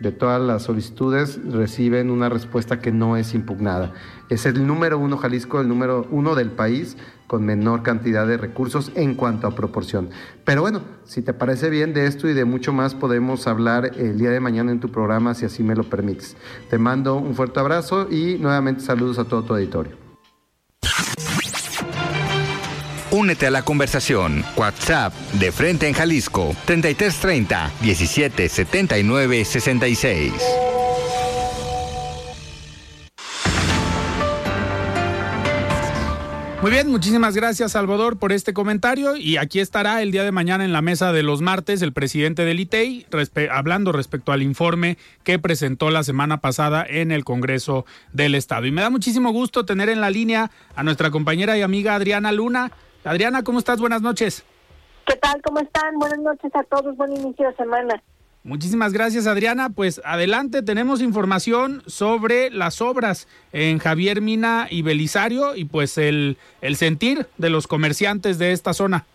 de 0.00 0.12
todas 0.12 0.40
las 0.40 0.62
solicitudes 0.62 1.40
reciben 1.50 2.10
una 2.10 2.28
respuesta 2.28 2.80
que 2.80 2.92
no 2.92 3.16
es 3.16 3.34
impugnada. 3.34 3.92
Es 4.28 4.46
el 4.46 4.66
número 4.66 4.98
uno 4.98 5.16
Jalisco, 5.16 5.60
el 5.60 5.68
número 5.68 6.06
uno 6.10 6.34
del 6.34 6.50
país 6.50 6.96
con 7.26 7.44
menor 7.44 7.82
cantidad 7.82 8.26
de 8.26 8.36
recursos 8.36 8.90
en 8.94 9.14
cuanto 9.14 9.46
a 9.46 9.54
proporción. 9.54 10.10
Pero 10.44 10.62
bueno, 10.62 10.82
si 11.04 11.22
te 11.22 11.34
parece 11.34 11.68
bien 11.68 11.92
de 11.92 12.06
esto 12.06 12.28
y 12.28 12.34
de 12.34 12.44
mucho 12.44 12.72
más 12.72 12.94
podemos 12.94 13.46
hablar 13.46 13.92
el 13.96 14.18
día 14.18 14.30
de 14.30 14.40
mañana 14.40 14.72
en 14.72 14.80
tu 14.80 14.90
programa 14.90 15.34
si 15.34 15.44
así 15.44 15.62
me 15.62 15.74
lo 15.76 15.84
permites. 15.84 16.36
Te 16.70 16.78
mando 16.78 17.16
un 17.16 17.34
fuerte 17.34 17.60
abrazo 17.60 18.08
y 18.10 18.38
nuevamente 18.38 18.82
saludos 18.82 19.18
a 19.18 19.24
todo 19.24 19.42
tu 19.42 19.54
auditorio. 19.54 20.08
Únete 23.18 23.48
a 23.48 23.50
la 23.50 23.64
conversación. 23.64 24.44
WhatsApp 24.56 25.12
de 25.40 25.50
Frente 25.50 25.88
en 25.88 25.92
Jalisco 25.92 26.54
3330 26.66 27.72
1779 27.80 29.44
66. 29.44 30.32
Muy 36.62 36.70
bien, 36.70 36.88
muchísimas 36.88 37.34
gracias 37.34 37.72
Salvador 37.72 38.20
por 38.20 38.32
este 38.32 38.52
comentario 38.52 39.16
y 39.16 39.36
aquí 39.36 39.58
estará 39.58 40.00
el 40.00 40.12
día 40.12 40.22
de 40.22 40.30
mañana 40.30 40.64
en 40.64 40.72
la 40.72 40.82
mesa 40.82 41.12
de 41.12 41.24
los 41.24 41.40
martes 41.40 41.82
el 41.82 41.92
presidente 41.92 42.44
del 42.44 42.60
ITEI 42.60 43.06
hablando 43.50 43.90
respecto 43.90 44.30
al 44.30 44.42
informe 44.42 44.96
que 45.24 45.40
presentó 45.40 45.90
la 45.90 46.04
semana 46.04 46.40
pasada 46.40 46.86
en 46.88 47.10
el 47.10 47.24
Congreso 47.24 47.84
del 48.12 48.36
Estado. 48.36 48.66
Y 48.66 48.70
me 48.70 48.82
da 48.82 48.90
muchísimo 48.90 49.32
gusto 49.32 49.64
tener 49.64 49.88
en 49.88 50.00
la 50.00 50.10
línea 50.10 50.52
a 50.76 50.84
nuestra 50.84 51.10
compañera 51.10 51.58
y 51.58 51.62
amiga 51.62 51.96
Adriana 51.96 52.30
Luna. 52.30 52.70
Adriana, 53.08 53.42
¿cómo 53.42 53.58
estás? 53.58 53.80
Buenas 53.80 54.02
noches. 54.02 54.44
¿Qué 55.06 55.16
tal? 55.16 55.40
¿Cómo 55.40 55.60
están? 55.60 55.98
Buenas 55.98 56.18
noches 56.18 56.54
a 56.54 56.62
todos. 56.64 56.94
Buen 56.96 57.16
inicio 57.16 57.48
de 57.48 57.56
semana. 57.56 58.02
Muchísimas 58.44 58.92
gracias, 58.92 59.26
Adriana. 59.26 59.70
Pues 59.70 60.02
adelante, 60.04 60.62
tenemos 60.62 61.00
información 61.00 61.82
sobre 61.86 62.50
las 62.50 62.82
obras 62.82 63.26
en 63.52 63.78
Javier 63.78 64.20
Mina 64.20 64.66
y 64.70 64.82
Belisario 64.82 65.56
y 65.56 65.64
pues 65.64 65.96
el, 65.96 66.36
el 66.60 66.76
sentir 66.76 67.26
de 67.38 67.48
los 67.48 67.66
comerciantes 67.66 68.38
de 68.38 68.52
esta 68.52 68.74
zona. 68.74 69.06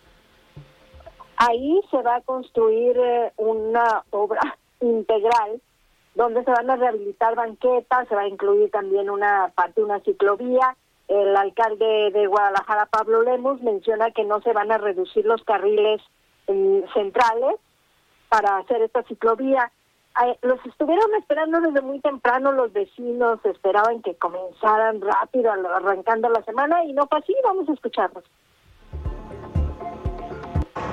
Ahí 1.36 1.80
se 1.90 2.02
va 2.02 2.16
a 2.16 2.20
construir 2.22 2.96
eh, 2.96 3.32
una 3.36 4.02
obra 4.10 4.58
integral 4.80 5.60
donde 6.16 6.42
se 6.42 6.50
van 6.50 6.70
a 6.70 6.76
rehabilitar 6.76 7.34
banquetas, 7.36 8.08
se 8.08 8.14
va 8.14 8.22
a 8.22 8.28
incluir 8.28 8.70
también 8.70 9.08
una 9.08 9.52
parte, 9.54 9.82
una 9.82 10.00
ciclovía. 10.00 10.76
El 11.08 11.36
alcalde 11.36 12.10
de 12.12 12.26
Guadalajara, 12.26 12.86
Pablo 12.86 13.22
Lemos, 13.22 13.62
menciona 13.62 14.10
que 14.10 14.24
no 14.24 14.40
se 14.40 14.52
van 14.52 14.72
a 14.72 14.78
reducir 14.78 15.26
los 15.26 15.42
carriles 15.44 16.00
mm, 16.48 16.80
centrales, 16.94 17.56
para 18.34 18.56
hacer 18.58 18.82
esta 18.82 19.02
ciclovía. 19.04 19.70
Los 20.42 20.64
estuvieron 20.66 21.14
esperando 21.18 21.60
desde 21.60 21.80
muy 21.80 22.00
temprano, 22.00 22.50
los 22.50 22.72
vecinos 22.72 23.38
esperaban 23.44 24.02
que 24.02 24.16
comenzaran 24.16 25.00
rápido 25.00 25.52
arrancando 25.52 26.28
la 26.28 26.42
semana 26.42 26.84
y 26.84 26.92
no 26.92 27.06
fue 27.06 27.18
así, 27.18 27.34
vamos 27.44 27.68
a 27.68 27.72
escucharlos. 27.72 28.24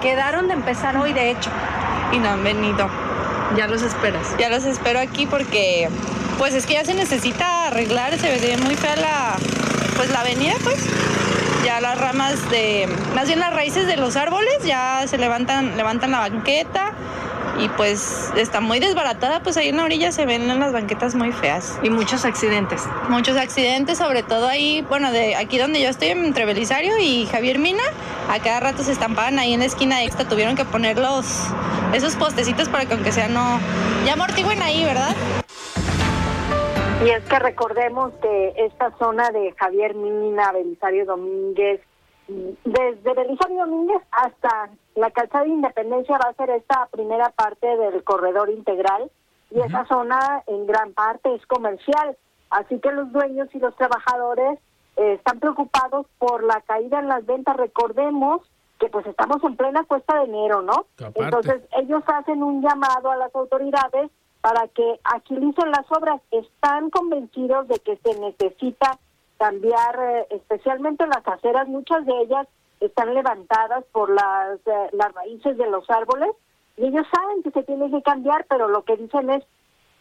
Quedaron 0.01 0.47
de 0.47 0.53
empezar 0.53 0.97
hoy, 0.97 1.13
de 1.13 1.31
hecho, 1.31 1.49
y 2.11 2.19
no 2.19 2.29
han 2.29 2.43
venido. 2.43 2.87
¿Ya 3.55 3.67
los 3.67 3.81
esperas? 3.81 4.35
Ya 4.37 4.49
los 4.49 4.65
espero 4.65 4.99
aquí 4.99 5.25
porque, 5.25 5.89
pues 6.41 6.55
es 6.55 6.65
que 6.65 6.73
ya 6.73 6.83
se 6.83 6.95
necesita 6.95 7.67
arreglar, 7.67 8.17
se 8.17 8.27
ve 8.27 8.57
muy 8.57 8.73
fea 8.73 8.95
la, 8.95 9.35
pues 9.95 10.09
la 10.09 10.21
avenida, 10.21 10.55
pues. 10.63 10.83
Ya 11.63 11.79
las 11.79 11.99
ramas 11.99 12.49
de, 12.49 12.89
más 13.13 13.27
bien 13.27 13.39
las 13.39 13.53
raíces 13.53 13.85
de 13.85 13.95
los 13.95 14.15
árboles 14.15 14.57
ya 14.65 15.05
se 15.05 15.19
levantan, 15.19 15.77
levantan 15.77 16.09
la 16.09 16.17
banqueta, 16.17 16.93
y 17.59 17.69
pues 17.69 18.31
está 18.35 18.59
muy 18.59 18.79
desbaratada, 18.79 19.43
pues 19.43 19.55
ahí 19.57 19.67
en 19.67 19.77
la 19.77 19.83
orilla 19.83 20.11
se 20.11 20.25
ven 20.25 20.47
las 20.47 20.73
banquetas 20.73 21.13
muy 21.13 21.31
feas. 21.31 21.77
Y 21.83 21.91
muchos 21.91 22.25
accidentes. 22.25 22.81
Muchos 23.07 23.37
accidentes, 23.37 23.99
sobre 23.99 24.23
todo 24.23 24.47
ahí, 24.47 24.83
bueno, 24.89 25.11
de 25.11 25.35
aquí 25.35 25.59
donde 25.59 25.79
yo 25.79 25.89
estoy, 25.89 26.07
entre 26.07 26.45
Belisario 26.45 26.97
y 26.97 27.27
Javier 27.27 27.59
Mina, 27.59 27.83
a 28.31 28.39
cada 28.39 28.61
rato 28.61 28.83
se 28.83 28.93
estampaban 28.93 29.37
ahí 29.37 29.53
en 29.53 29.59
la 29.59 29.67
esquina 29.67 30.03
extra, 30.03 30.27
tuvieron 30.27 30.55
que 30.55 30.65
poner 30.65 30.97
los, 30.97 31.27
esos 31.93 32.15
postecitos 32.15 32.67
para 32.67 32.85
que 32.85 32.95
aunque 32.95 33.11
sea 33.11 33.27
no, 33.27 33.59
ya 34.07 34.13
amortigüen 34.13 34.63
ahí, 34.63 34.83
¿verdad? 34.83 35.15
Y 37.03 37.09
es 37.09 37.23
que 37.27 37.39
recordemos 37.39 38.13
que 38.21 38.53
esta 38.57 38.91
zona 38.99 39.31
de 39.31 39.51
Javier 39.57 39.95
Mina, 39.95 40.51
Belisario 40.51 41.03
Domínguez, 41.05 41.81
desde 42.27 43.13
Belisario 43.15 43.65
Domínguez 43.65 44.03
hasta 44.11 44.69
la 44.93 45.09
calzada 45.09 45.45
de 45.45 45.49
Independencia 45.49 46.19
va 46.23 46.29
a 46.29 46.33
ser 46.35 46.51
esta 46.51 46.87
primera 46.91 47.29
parte 47.29 47.65
del 47.65 48.03
corredor 48.03 48.51
integral 48.51 49.09
y 49.49 49.61
esa 49.61 49.83
zona 49.85 50.43
en 50.45 50.67
gran 50.67 50.93
parte 50.93 51.33
es 51.33 51.43
comercial. 51.47 52.15
Así 52.51 52.79
que 52.79 52.91
los 52.91 53.11
dueños 53.11 53.49
y 53.53 53.57
los 53.57 53.75
trabajadores 53.77 54.59
eh, 54.97 55.13
están 55.13 55.39
preocupados 55.39 56.05
por 56.19 56.43
la 56.43 56.61
caída 56.61 56.99
en 56.99 57.07
las 57.07 57.25
ventas. 57.25 57.57
Recordemos 57.57 58.41
que 58.79 58.89
pues 58.89 59.07
estamos 59.07 59.43
en 59.43 59.55
plena 59.55 59.83
cuesta 59.85 60.19
de 60.19 60.25
enero, 60.25 60.61
¿no? 60.61 60.85
Entonces 61.15 61.63
ellos 61.77 62.03
hacen 62.05 62.43
un 62.43 62.61
llamado 62.61 63.09
a 63.09 63.15
las 63.15 63.33
autoridades 63.33 64.11
para 64.41 64.67
que 64.67 64.99
agilicen 65.03 65.71
las 65.71 65.89
obras. 65.91 66.21
Están 66.31 66.89
convencidos 66.89 67.67
de 67.67 67.79
que 67.79 67.97
se 67.97 68.19
necesita 68.19 68.99
cambiar 69.37 69.99
eh, 69.99 70.27
especialmente 70.31 71.05
las 71.07 71.27
aceras, 71.27 71.67
muchas 71.67 72.05
de 72.05 72.13
ellas 72.21 72.47
están 72.79 73.13
levantadas 73.13 73.83
por 73.91 74.09
las, 74.09 74.59
eh, 74.65 74.89
las 74.91 75.13
raíces 75.13 75.57
de 75.57 75.69
los 75.69 75.89
árboles 75.89 76.29
y 76.77 76.87
ellos 76.87 77.05
saben 77.13 77.43
que 77.43 77.51
se 77.51 77.63
tiene 77.63 77.89
que 77.89 78.01
cambiar, 78.01 78.45
pero 78.49 78.67
lo 78.67 78.83
que 78.83 78.97
dicen 78.97 79.29
es 79.29 79.43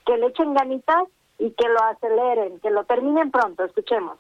que 0.07 0.17
le 0.17 0.27
echen 0.29 0.55
ganitas 0.55 1.05
y 1.39 1.51
que 1.53 1.69
lo 1.69 1.83
aceleren, 1.85 2.61
que 2.61 2.71
lo 2.71 2.85
terminen 2.85 3.31
pronto. 3.31 3.65
Escuchemos. 3.65 4.19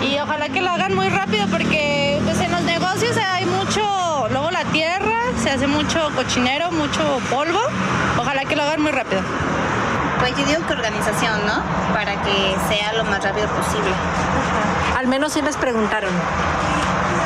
Y 0.00 0.18
ojalá 0.18 0.48
que 0.48 0.60
lo 0.60 0.70
hagan 0.70 0.94
muy 0.94 1.08
rápido 1.08 1.46
porque 1.48 2.20
pues 2.24 2.40
en 2.40 2.50
los 2.52 2.62
negocios 2.62 3.16
hay 3.16 3.46
mucho, 3.46 4.28
luego 4.30 4.50
la 4.50 4.64
tierra, 4.66 5.20
se 5.42 5.50
hace 5.50 5.66
mucho 5.66 6.10
cochinero, 6.14 6.70
mucho 6.72 7.20
polvo. 7.30 7.60
Ojalá 8.18 8.44
que 8.44 8.56
lo 8.56 8.62
hagan 8.62 8.82
muy 8.82 8.90
rápido. 8.90 9.22
Pues 10.18 10.36
yo 10.36 10.44
digo 10.46 10.66
que 10.66 10.72
organización, 10.72 11.46
¿no? 11.46 11.62
Para 11.92 12.20
que 12.22 12.56
sea 12.68 12.92
lo 12.94 13.04
más 13.04 13.22
rápido 13.22 13.48
posible. 13.48 13.90
Al 14.96 15.06
menos 15.06 15.32
sí 15.32 15.42
les 15.42 15.56
preguntaron. 15.56 16.10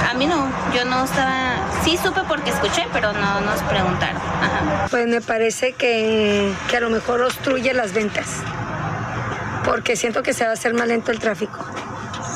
A 0.09 0.15
mí 0.15 0.27
no, 0.27 0.49
yo 0.75 0.85
no 0.85 1.05
estaba, 1.05 1.57
sí 1.85 1.97
supe 1.97 2.23
porque 2.29 2.51
escuché, 2.51 2.87
pero 2.93 3.13
no 3.13 3.41
nos 3.41 3.61
preguntaron. 3.63 4.21
Pues 4.91 5.07
me 5.07 5.21
parece 5.21 5.73
que, 5.73 6.53
que 6.69 6.77
a 6.77 6.81
lo 6.81 6.91
mejor 6.91 7.23
obstruye 7.23 7.73
las 7.75 7.93
ventas, 7.93 8.27
porque 9.65 9.97
siento 9.97 10.23
que 10.23 10.33
se 10.33 10.45
va 10.45 10.51
a 10.51 10.55
hacer 10.55 10.75
más 10.75 10.89
lento 10.89 11.13
el 11.13 11.19
tráfico 11.19 11.59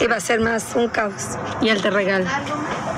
y 0.03 0.07
va 0.07 0.17
a 0.17 0.21
ser 0.21 0.41
más 0.41 0.75
un 0.75 0.89
caos. 0.89 1.39
¿Y 1.61 1.69
el 1.69 1.81
terregal? 1.81 2.27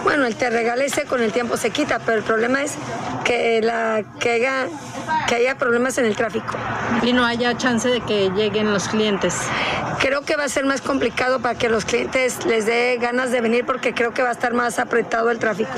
Bueno, 0.04 0.24
el 0.24 0.36
terregal 0.36 0.80
ese 0.80 1.04
con 1.04 1.22
el 1.22 1.32
tiempo 1.32 1.56
se 1.56 1.70
quita, 1.70 1.98
pero 1.98 2.18
el 2.18 2.24
problema 2.24 2.62
es 2.62 2.76
que, 3.24 3.60
la, 3.62 4.02
que, 4.18 4.32
haya, 4.32 4.68
que 5.28 5.34
haya 5.34 5.56
problemas 5.56 5.98
en 5.98 6.06
el 6.06 6.16
tráfico. 6.16 6.54
Y 7.02 7.12
no 7.12 7.24
haya 7.24 7.56
chance 7.56 7.88
de 7.88 8.00
que 8.00 8.30
lleguen 8.30 8.72
los 8.72 8.88
clientes. 8.88 9.38
Creo 9.98 10.22
que 10.22 10.36
va 10.36 10.44
a 10.44 10.48
ser 10.48 10.64
más 10.64 10.80
complicado 10.80 11.40
para 11.40 11.58
que 11.58 11.68
los 11.68 11.84
clientes 11.84 12.44
les 12.46 12.66
dé 12.66 12.98
ganas 13.00 13.30
de 13.30 13.40
venir 13.40 13.66
porque 13.66 13.94
creo 13.94 14.12
que 14.12 14.22
va 14.22 14.30
a 14.30 14.32
estar 14.32 14.54
más 14.54 14.78
apretado 14.78 15.30
el 15.30 15.38
tráfico. 15.38 15.70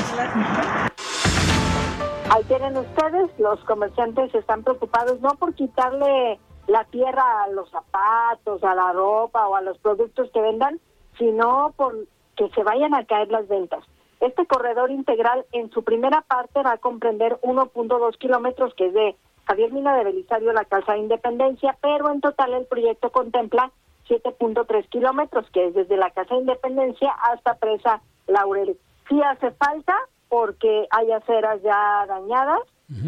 Ahí 2.31 2.43
tienen 2.45 2.77
ustedes, 2.77 3.31
los 3.39 3.61
comerciantes 3.65 4.35
están 4.35 4.63
preocupados 4.63 5.21
no 5.21 5.31
por 5.31 5.55
quitarle 5.55 6.39
la 6.67 6.85
tierra 6.85 7.23
a 7.45 7.49
los 7.49 7.71
zapatos, 7.71 8.63
a 8.65 8.75
la 8.75 8.93
ropa 8.93 9.47
o 9.47 9.55
a 9.55 9.63
los 9.63 9.79
productos 9.79 10.29
que 10.35 10.41
vendan, 10.41 10.81
sino 11.19 11.73
por 11.77 11.95
que 12.37 12.49
se 12.51 12.63
vayan 12.63 12.95
a 12.95 13.05
caer 13.05 13.29
las 13.31 13.49
ventas. 13.49 13.85
Este 14.21 14.47
corredor 14.47 14.91
integral 14.91 15.45
en 15.53 15.71
su 15.71 15.83
primera 15.83 16.23
parte 16.23 16.63
va 16.63 16.73
a 16.73 16.79
comprender 16.79 17.39
1.2 17.43 18.17
kilómetros, 18.19 18.75
que 18.75 18.87
es 18.87 18.95
de 18.95 19.17
Javier 19.47 19.73
Mina 19.73 19.97
de 19.97 20.05
Belisario 20.05 20.51
a 20.51 20.55
la 20.55 20.65
Calzada 20.65 20.99
Independencia, 20.99 21.77
pero 21.81 22.11
en 22.11 22.21
total 22.21 22.55
el 22.55 22.67
proyecto 22.67 23.11
contempla 23.11 23.71
7.3 24.09 24.89
kilómetros, 24.89 25.49
que 25.51 25.67
es 25.67 25.75
desde 25.75 25.97
la 25.97 26.11
Casa 26.11 26.35
Independencia 26.35 27.11
hasta 27.11 27.55
Presa 27.55 28.01
Laurel. 28.27 28.79
Sí 29.09 29.21
hace 29.23 29.51
falta 29.53 29.95
porque 30.29 30.87
hay 30.91 31.13
aceras 31.13 31.63
ya 31.63 32.07
dañadas, 32.07 32.61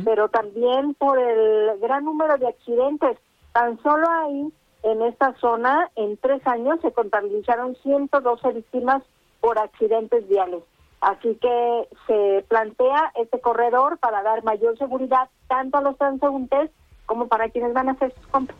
pero 0.05 0.29
también 0.29 0.95
por 0.95 1.19
el 1.19 1.79
gran 1.81 2.05
número 2.05 2.37
de 2.37 2.49
accidentes. 2.49 3.17
Tan 3.53 3.81
solo 3.83 4.07
ahí, 4.11 4.53
en 4.83 5.03
esta 5.03 5.35
zona, 5.41 5.91
en 5.97 6.16
tres 6.16 6.47
años 6.47 6.81
se 6.83 6.93
contabilizaron 6.93 7.76
112 7.83 8.53
víctimas 8.53 9.03
por 9.41 9.59
accidentes 9.59 10.29
viales. 10.29 10.62
Así 11.01 11.37
que 11.41 11.89
se 12.07 12.45
plantea 12.49 13.12
este 13.20 13.41
corredor 13.41 13.99
para 13.99 14.22
dar 14.22 14.43
mayor 14.43 14.76
seguridad 14.79 15.29
tanto 15.49 15.79
a 15.79 15.83
los 15.83 15.97
transeúntes 15.97 16.70
como 17.07 17.29
para 17.29 17.49
quienes 17.49 17.72
van 17.72 17.89
a 17.89 17.93
hacer 17.93 18.12
sus 18.14 18.26
compras. 18.26 18.59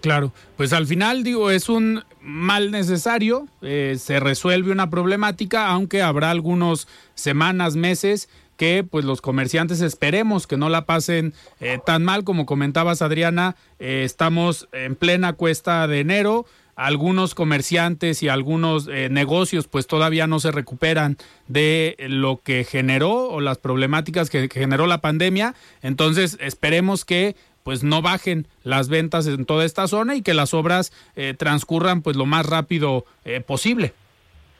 Claro, 0.00 0.32
pues 0.56 0.72
al 0.72 0.86
final 0.86 1.22
digo, 1.24 1.50
es 1.50 1.68
un 1.68 2.02
mal 2.22 2.70
necesario, 2.70 3.46
eh, 3.60 3.96
se 3.98 4.18
resuelve 4.18 4.72
una 4.72 4.88
problemática, 4.88 5.68
aunque 5.68 6.00
habrá 6.00 6.30
algunos 6.30 6.88
semanas, 7.14 7.76
meses 7.76 8.30
que 8.60 8.84
pues 8.84 9.06
los 9.06 9.22
comerciantes 9.22 9.80
esperemos 9.80 10.46
que 10.46 10.58
no 10.58 10.68
la 10.68 10.84
pasen 10.84 11.32
eh, 11.60 11.78
tan 11.82 12.04
mal 12.04 12.24
como 12.24 12.44
comentabas 12.44 13.00
Adriana, 13.00 13.56
eh, 13.78 14.02
estamos 14.04 14.68
en 14.72 14.96
plena 14.96 15.32
cuesta 15.32 15.86
de 15.86 16.00
enero, 16.00 16.44
algunos 16.76 17.34
comerciantes 17.34 18.22
y 18.22 18.28
algunos 18.28 18.86
eh, 18.86 19.08
negocios 19.08 19.66
pues 19.66 19.86
todavía 19.86 20.26
no 20.26 20.40
se 20.40 20.50
recuperan 20.50 21.16
de 21.48 21.96
lo 22.00 22.36
que 22.44 22.64
generó 22.64 23.30
o 23.30 23.40
las 23.40 23.56
problemáticas 23.56 24.28
que, 24.28 24.50
generó 24.52 24.86
la 24.86 24.98
pandemia. 24.98 25.54
Entonces 25.80 26.36
esperemos 26.38 27.06
que 27.06 27.36
pues 27.62 27.82
no 27.82 28.02
bajen 28.02 28.46
las 28.62 28.90
ventas 28.90 29.26
en 29.26 29.46
toda 29.46 29.64
esta 29.64 29.88
zona 29.88 30.16
y 30.16 30.22
que 30.22 30.34
las 30.34 30.52
obras 30.52 30.92
eh, 31.16 31.32
transcurran 31.32 32.02
pues 32.02 32.14
lo 32.16 32.26
más 32.26 32.44
rápido 32.44 33.06
eh, 33.24 33.40
posible. 33.40 33.94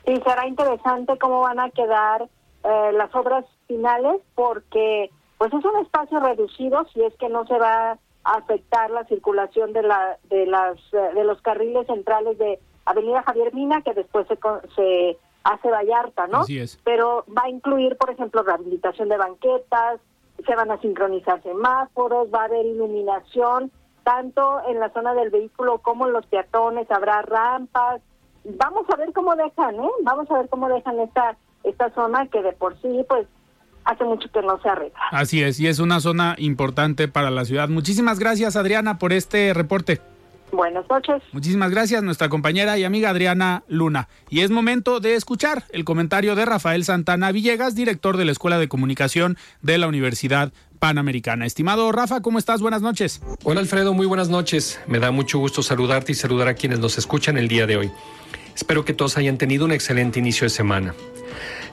Y 0.07 0.16
será 0.22 0.46
interesante 0.46 1.18
cómo 1.18 1.40
van 1.40 1.61
a 1.61 1.68
quedar 1.68 2.26
las 2.62 3.14
obras 3.14 3.46
finales 3.70 4.20
porque 4.34 5.10
pues 5.38 5.52
es 5.54 5.64
un 5.64 5.76
espacio 5.80 6.18
reducido 6.18 6.84
si 6.92 7.02
es 7.02 7.14
que 7.14 7.28
no 7.28 7.46
se 7.46 7.56
va 7.56 7.98
afectar 8.24 8.90
la 8.90 9.04
circulación 9.04 9.72
de 9.72 9.82
la 9.82 10.18
de 10.28 10.46
las 10.46 10.76
de 10.90 11.24
los 11.24 11.40
carriles 11.42 11.86
centrales 11.86 12.36
de 12.38 12.58
Avenida 12.84 13.22
Javier 13.22 13.54
Mina 13.54 13.82
que 13.82 13.94
después 13.94 14.26
se, 14.26 14.38
se 14.74 15.18
hace 15.44 15.70
Vallarta, 15.70 16.26
¿no? 16.26 16.40
Así 16.40 16.58
es. 16.58 16.78
Pero 16.84 17.24
va 17.36 17.42
a 17.44 17.48
incluir, 17.48 17.96
por 17.96 18.10
ejemplo, 18.10 18.42
rehabilitación 18.42 19.08
de 19.08 19.16
banquetas, 19.16 20.00
se 20.44 20.56
van 20.56 20.70
a 20.70 20.80
sincronizar 20.80 21.42
semáforos, 21.42 22.28
va 22.34 22.42
a 22.42 22.44
haber 22.44 22.66
iluminación, 22.66 23.70
tanto 24.02 24.60
en 24.68 24.80
la 24.80 24.90
zona 24.90 25.14
del 25.14 25.30
vehículo 25.30 25.78
como 25.78 26.06
en 26.06 26.12
los 26.12 26.26
peatones, 26.26 26.90
habrá 26.90 27.22
rampas. 27.22 28.02
Vamos 28.44 28.86
a 28.90 28.96
ver 28.96 29.12
cómo 29.12 29.36
dejan, 29.36 29.76
¿eh? 29.76 29.90
Vamos 30.02 30.30
a 30.30 30.38
ver 30.38 30.48
cómo 30.48 30.68
dejan 30.68 30.98
esta, 31.00 31.36
esta 31.62 31.90
zona 31.90 32.26
que 32.26 32.42
de 32.42 32.52
por 32.52 32.80
sí, 32.80 33.04
pues, 33.08 33.26
hace 33.91 34.05
mucho 34.05 34.30
que 34.32 34.41
no 34.43 34.61
se 34.62 34.68
arregla. 34.68 34.99
Así 35.11 35.43
es, 35.43 35.59
y 35.61 35.66
es 35.66 35.78
una 35.78 36.01
zona 36.01 36.36
importante 36.38 37.09
para 37.09 37.30
la 37.30 37.45
ciudad. 37.45 37.68
Muchísimas 37.68 38.18
gracias, 38.18 38.57
Adriana, 38.57 38.99
por 38.99 39.12
este 39.12 39.53
reporte. 39.53 40.01
Buenas 40.53 40.84
noches. 40.88 41.22
Muchísimas 41.32 41.70
gracias, 41.70 42.03
nuestra 42.03 42.28
compañera 42.28 42.76
y 42.76 42.84
amiga 42.84 43.11
Adriana 43.11 43.62
Luna. 43.68 44.09
Y 44.30 44.41
es 44.41 44.51
momento 44.51 44.99
de 44.99 45.14
escuchar 45.14 45.64
el 45.70 45.84
comentario 45.84 46.34
de 46.34 46.45
Rafael 46.45 46.84
Santana 46.84 47.30
Villegas, 47.30 47.74
director 47.74 48.16
de 48.16 48.24
la 48.24 48.32
Escuela 48.32 48.59
de 48.59 48.68
Comunicación 48.68 49.36
de 49.62 49.78
la 49.78 49.86
Universidad 49.86 50.53
Panamericana. 50.80 51.47
Estimado 51.47 51.93
Rafa, 51.93 52.20
¿cómo 52.20 52.38
estás? 52.38 52.61
Buenas 52.61 52.82
noches. 52.82 53.22
Hola 53.45 53.61
Alfredo, 53.61 53.95
muy 53.95 54.07
buenas 54.07 54.28
noches. 54.28 54.80
Me 54.88 54.99
da 54.99 55.12
mucho 55.12 55.38
gusto 55.38 55.62
saludarte 55.62 56.12
y 56.12 56.14
saludar 56.16 56.49
a 56.49 56.55
quienes 56.55 56.80
nos 56.80 56.99
escuchan 56.99 57.38
el 57.38 57.47
día 57.47 57.66
de 57.66 57.76
hoy. 57.76 57.93
Espero 58.55 58.84
que 58.84 58.93
todos 58.93 59.16
hayan 59.18 59.38
tenido 59.38 59.64
un 59.66 59.72
excelente 59.72 60.18
inicio 60.18 60.47
de 60.47 60.51
semana. 60.51 60.95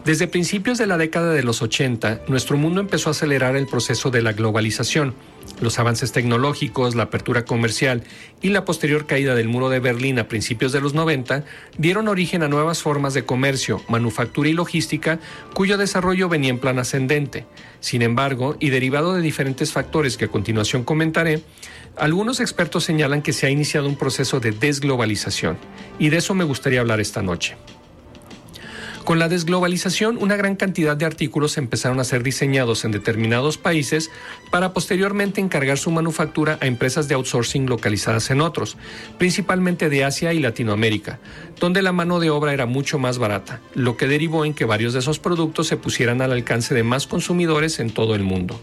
Desde 0.08 0.30
principios 0.30 0.78
de 0.78 0.88
la 0.88 0.98
década 0.98 1.34
de 1.34 1.44
los 1.44 1.62
80, 1.62 2.22
nuestro 2.30 2.56
mundo 2.56 2.80
empezó 2.80 3.10
a 3.10 3.12
acelerar 3.12 3.58
el 3.58 3.68
proceso 3.68 4.10
de 4.10 4.22
la 4.22 4.32
globalización. 4.32 5.14
Los 5.60 5.80
avances 5.80 6.14
tecnológicos, 6.14 6.96
la 6.96 7.04
apertura 7.04 7.44
comercial 7.44 8.04
y 8.42 8.52
la 8.52 8.64
posterior 8.64 9.06
caída 9.06 9.36
del 9.36 9.50
muro 9.50 9.68
de 9.68 9.82
Berlín 9.82 10.18
a 10.18 10.30
principios 10.30 10.72
de 10.72 10.80
los 10.80 10.94
90 10.94 11.44
dieron 11.78 12.08
origen 12.08 12.42
a 12.42 12.48
nuevas 12.48 12.82
formas 12.82 13.14
de 13.16 13.26
comercio, 13.26 13.82
manufactura 13.90 14.48
y 14.48 14.54
logística 14.54 15.20
cuyo 15.54 15.78
desarrollo 15.78 16.30
venía 16.30 16.52
en 16.52 16.60
plan 16.60 16.80
ascendente. 16.80 17.46
Sin 17.82 18.02
embargo, 18.02 18.56
y 18.62 18.70
derivado 18.70 19.14
de 19.14 19.22
diferentes 19.22 19.74
factores 19.74 20.16
que 20.16 20.26
a 20.26 20.32
continuación 20.32 20.86
comentaré, 20.86 21.42
algunos 21.98 22.40
expertos 22.40 22.86
señalan 22.86 23.22
que 23.22 23.34
se 23.34 23.46
ha 23.46 23.50
iniciado 23.50 23.90
un 23.90 23.98
proceso 23.98 24.40
de 24.40 24.54
desglobalización, 24.54 25.58
y 26.00 26.08
de 26.08 26.18
eso 26.20 26.34
me 26.34 26.46
gustaría 26.46 26.80
hablar 26.80 27.02
esta 27.02 27.22
noche. 27.22 27.58
Con 29.08 29.20
la 29.20 29.30
desglobalización, 29.30 30.18
una 30.18 30.36
gran 30.36 30.58
cantidad 30.58 30.98
de 30.98 31.06
artículos 31.06 31.58
empezaron 31.58 32.02
a 32.02 32.04
ser 32.04 32.24
diseñados 32.24 32.84
en 32.84 32.92
determinados 32.92 33.58
países 33.58 34.12
para 34.52 34.74
posteriormente 34.74 35.40
encargar 35.40 35.78
su 35.78 35.92
manufactura 35.92 36.58
a 36.60 36.68
empresas 36.68 37.08
de 37.08 37.16
outsourcing 37.16 37.70
localizadas 37.70 38.30
en 38.32 38.42
otros, 38.42 38.76
principalmente 39.18 39.88
de 39.88 40.04
Asia 40.04 40.34
y 40.34 40.40
Latinoamérica, 40.40 41.20
donde 41.58 41.82
la 41.82 41.94
mano 41.94 42.20
de 42.20 42.32
obra 42.32 42.52
era 42.52 42.66
mucho 42.66 43.00
más 43.00 43.18
barata, 43.18 43.62
lo 43.74 43.96
que 43.96 44.08
derivó 44.08 44.44
en 44.44 44.54
que 44.54 44.66
varios 44.66 44.92
de 44.92 45.00
esos 45.00 45.20
productos 45.20 45.68
se 45.68 45.78
pusieran 45.78 46.22
al 46.22 46.34
alcance 46.34 46.76
de 46.76 46.84
más 46.84 47.08
consumidores 47.08 47.80
en 47.80 47.92
todo 47.92 48.14
el 48.14 48.24
mundo. 48.24 48.60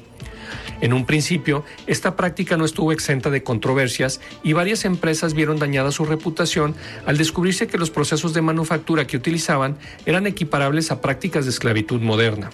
En 0.84 0.92
un 0.92 1.06
principio, 1.06 1.64
esta 1.86 2.14
práctica 2.14 2.58
no 2.58 2.66
estuvo 2.66 2.92
exenta 2.92 3.30
de 3.30 3.42
controversias 3.42 4.20
y 4.42 4.52
varias 4.52 4.84
empresas 4.84 5.32
vieron 5.32 5.58
dañada 5.58 5.90
su 5.90 6.04
reputación 6.04 6.74
al 7.06 7.16
descubrirse 7.16 7.68
que 7.68 7.78
los 7.78 7.88
procesos 7.88 8.34
de 8.34 8.42
manufactura 8.42 9.06
que 9.06 9.16
utilizaban 9.16 9.78
eran 10.04 10.26
equiparables 10.26 10.90
a 10.90 11.00
prácticas 11.00 11.46
de 11.46 11.52
esclavitud 11.52 12.02
moderna. 12.02 12.50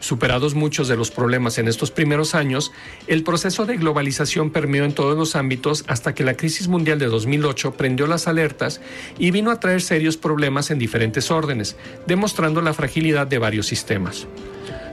Superados 0.00 0.56
muchos 0.56 0.88
de 0.88 0.96
los 0.96 1.12
problemas 1.12 1.58
en 1.58 1.68
estos 1.68 1.92
primeros 1.92 2.34
años, 2.34 2.72
el 3.06 3.22
proceso 3.22 3.66
de 3.66 3.76
globalización 3.76 4.50
permeó 4.50 4.82
en 4.84 4.92
todos 4.92 5.16
los 5.16 5.36
ámbitos 5.36 5.84
hasta 5.86 6.12
que 6.12 6.24
la 6.24 6.34
crisis 6.34 6.66
mundial 6.66 6.98
de 6.98 7.06
2008 7.06 7.74
prendió 7.74 8.08
las 8.08 8.26
alertas 8.26 8.80
y 9.16 9.30
vino 9.30 9.52
a 9.52 9.60
traer 9.60 9.80
serios 9.80 10.16
problemas 10.16 10.72
en 10.72 10.80
diferentes 10.80 11.30
órdenes, 11.30 11.76
demostrando 12.08 12.60
la 12.62 12.74
fragilidad 12.74 13.28
de 13.28 13.38
varios 13.38 13.68
sistemas. 13.68 14.26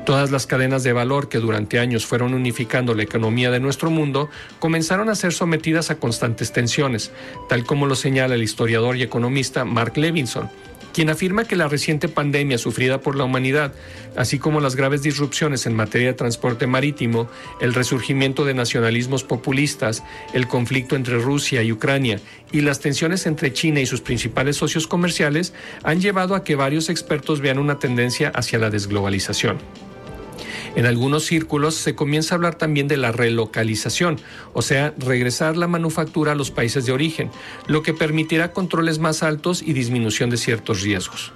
Todas 0.05 0.31
las 0.31 0.47
cadenas 0.47 0.83
de 0.83 0.93
valor 0.93 1.29
que 1.29 1.37
durante 1.37 1.77
años 1.77 2.07
fueron 2.07 2.33
unificando 2.33 2.95
la 2.95 3.03
economía 3.03 3.51
de 3.51 3.59
nuestro 3.59 3.91
mundo 3.91 4.29
comenzaron 4.59 5.09
a 5.09 5.15
ser 5.15 5.31
sometidas 5.31 5.91
a 5.91 5.99
constantes 5.99 6.51
tensiones, 6.51 7.11
tal 7.47 7.63
como 7.65 7.85
lo 7.85 7.95
señala 7.95 8.33
el 8.33 8.41
historiador 8.41 8.97
y 8.97 9.03
economista 9.03 9.63
Mark 9.63 9.97
Levinson, 9.97 10.49
quien 10.91 11.09
afirma 11.09 11.45
que 11.45 11.55
la 11.55 11.67
reciente 11.67 12.09
pandemia 12.09 12.57
sufrida 12.57 12.99
por 12.99 13.15
la 13.15 13.25
humanidad, 13.25 13.73
así 14.15 14.39
como 14.39 14.59
las 14.59 14.75
graves 14.75 15.03
disrupciones 15.03 15.67
en 15.67 15.75
materia 15.75 16.07
de 16.07 16.13
transporte 16.13 16.65
marítimo, 16.65 17.29
el 17.61 17.75
resurgimiento 17.75 18.43
de 18.43 18.55
nacionalismos 18.55 19.23
populistas, 19.23 20.03
el 20.33 20.47
conflicto 20.47 20.95
entre 20.95 21.19
Rusia 21.19 21.61
y 21.61 21.71
Ucrania 21.71 22.19
y 22.51 22.61
las 22.61 22.79
tensiones 22.79 23.27
entre 23.27 23.53
China 23.53 23.79
y 23.79 23.85
sus 23.85 24.01
principales 24.01 24.57
socios 24.57 24.87
comerciales 24.87 25.53
han 25.83 26.01
llevado 26.01 26.33
a 26.33 26.43
que 26.43 26.55
varios 26.55 26.89
expertos 26.89 27.39
vean 27.39 27.59
una 27.59 27.77
tendencia 27.77 28.29
hacia 28.29 28.57
la 28.57 28.71
desglobalización. 28.71 29.59
En 30.75 30.85
algunos 30.85 31.25
círculos 31.25 31.75
se 31.75 31.95
comienza 31.95 32.33
a 32.33 32.37
hablar 32.37 32.55
también 32.55 32.87
de 32.87 32.97
la 32.97 33.11
relocalización, 33.11 34.19
o 34.53 34.61
sea, 34.61 34.93
regresar 34.97 35.57
la 35.57 35.67
manufactura 35.67 36.31
a 36.31 36.35
los 36.35 36.51
países 36.51 36.85
de 36.85 36.93
origen, 36.93 37.29
lo 37.67 37.83
que 37.83 37.93
permitirá 37.93 38.53
controles 38.53 38.99
más 38.99 39.21
altos 39.21 39.61
y 39.61 39.73
disminución 39.73 40.29
de 40.29 40.37
ciertos 40.37 40.81
riesgos. 40.81 41.33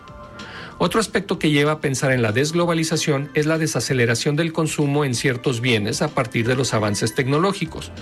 Otro 0.77 0.99
aspecto 0.99 1.39
que 1.39 1.51
lleva 1.51 1.71
a 1.71 1.79
pensar 1.79 2.11
en 2.11 2.21
la 2.21 2.33
desglobalización 2.33 3.29
es 3.33 3.45
la 3.45 3.57
desaceleración 3.57 4.35
del 4.35 4.51
consumo 4.51 5.05
en 5.05 5.15
ciertos 5.15 5.61
bienes 5.61 6.01
a 6.01 6.09
partir 6.09 6.45
de 6.45 6.55
los 6.55 6.73
avances 6.73 7.15
tecnológicos. 7.15 7.93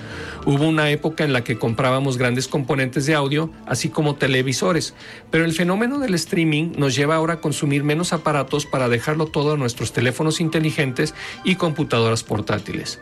Hubo 0.47 0.67
una 0.67 0.89
época 0.89 1.23
en 1.23 1.33
la 1.33 1.43
que 1.43 1.59
comprábamos 1.59 2.17
grandes 2.17 2.47
componentes 2.47 3.05
de 3.05 3.13
audio, 3.13 3.51
así 3.67 3.89
como 3.89 4.15
televisores, 4.15 4.95
pero 5.29 5.45
el 5.45 5.53
fenómeno 5.53 5.99
del 5.99 6.15
streaming 6.15 6.71
nos 6.75 6.95
lleva 6.95 7.15
ahora 7.15 7.35
a 7.35 7.41
consumir 7.41 7.83
menos 7.83 8.11
aparatos 8.11 8.65
para 8.65 8.89
dejarlo 8.89 9.27
todo 9.27 9.53
a 9.53 9.57
nuestros 9.57 9.93
teléfonos 9.93 10.41
inteligentes 10.41 11.13
y 11.43 11.55
computadoras 11.55 12.23
portátiles. 12.23 12.99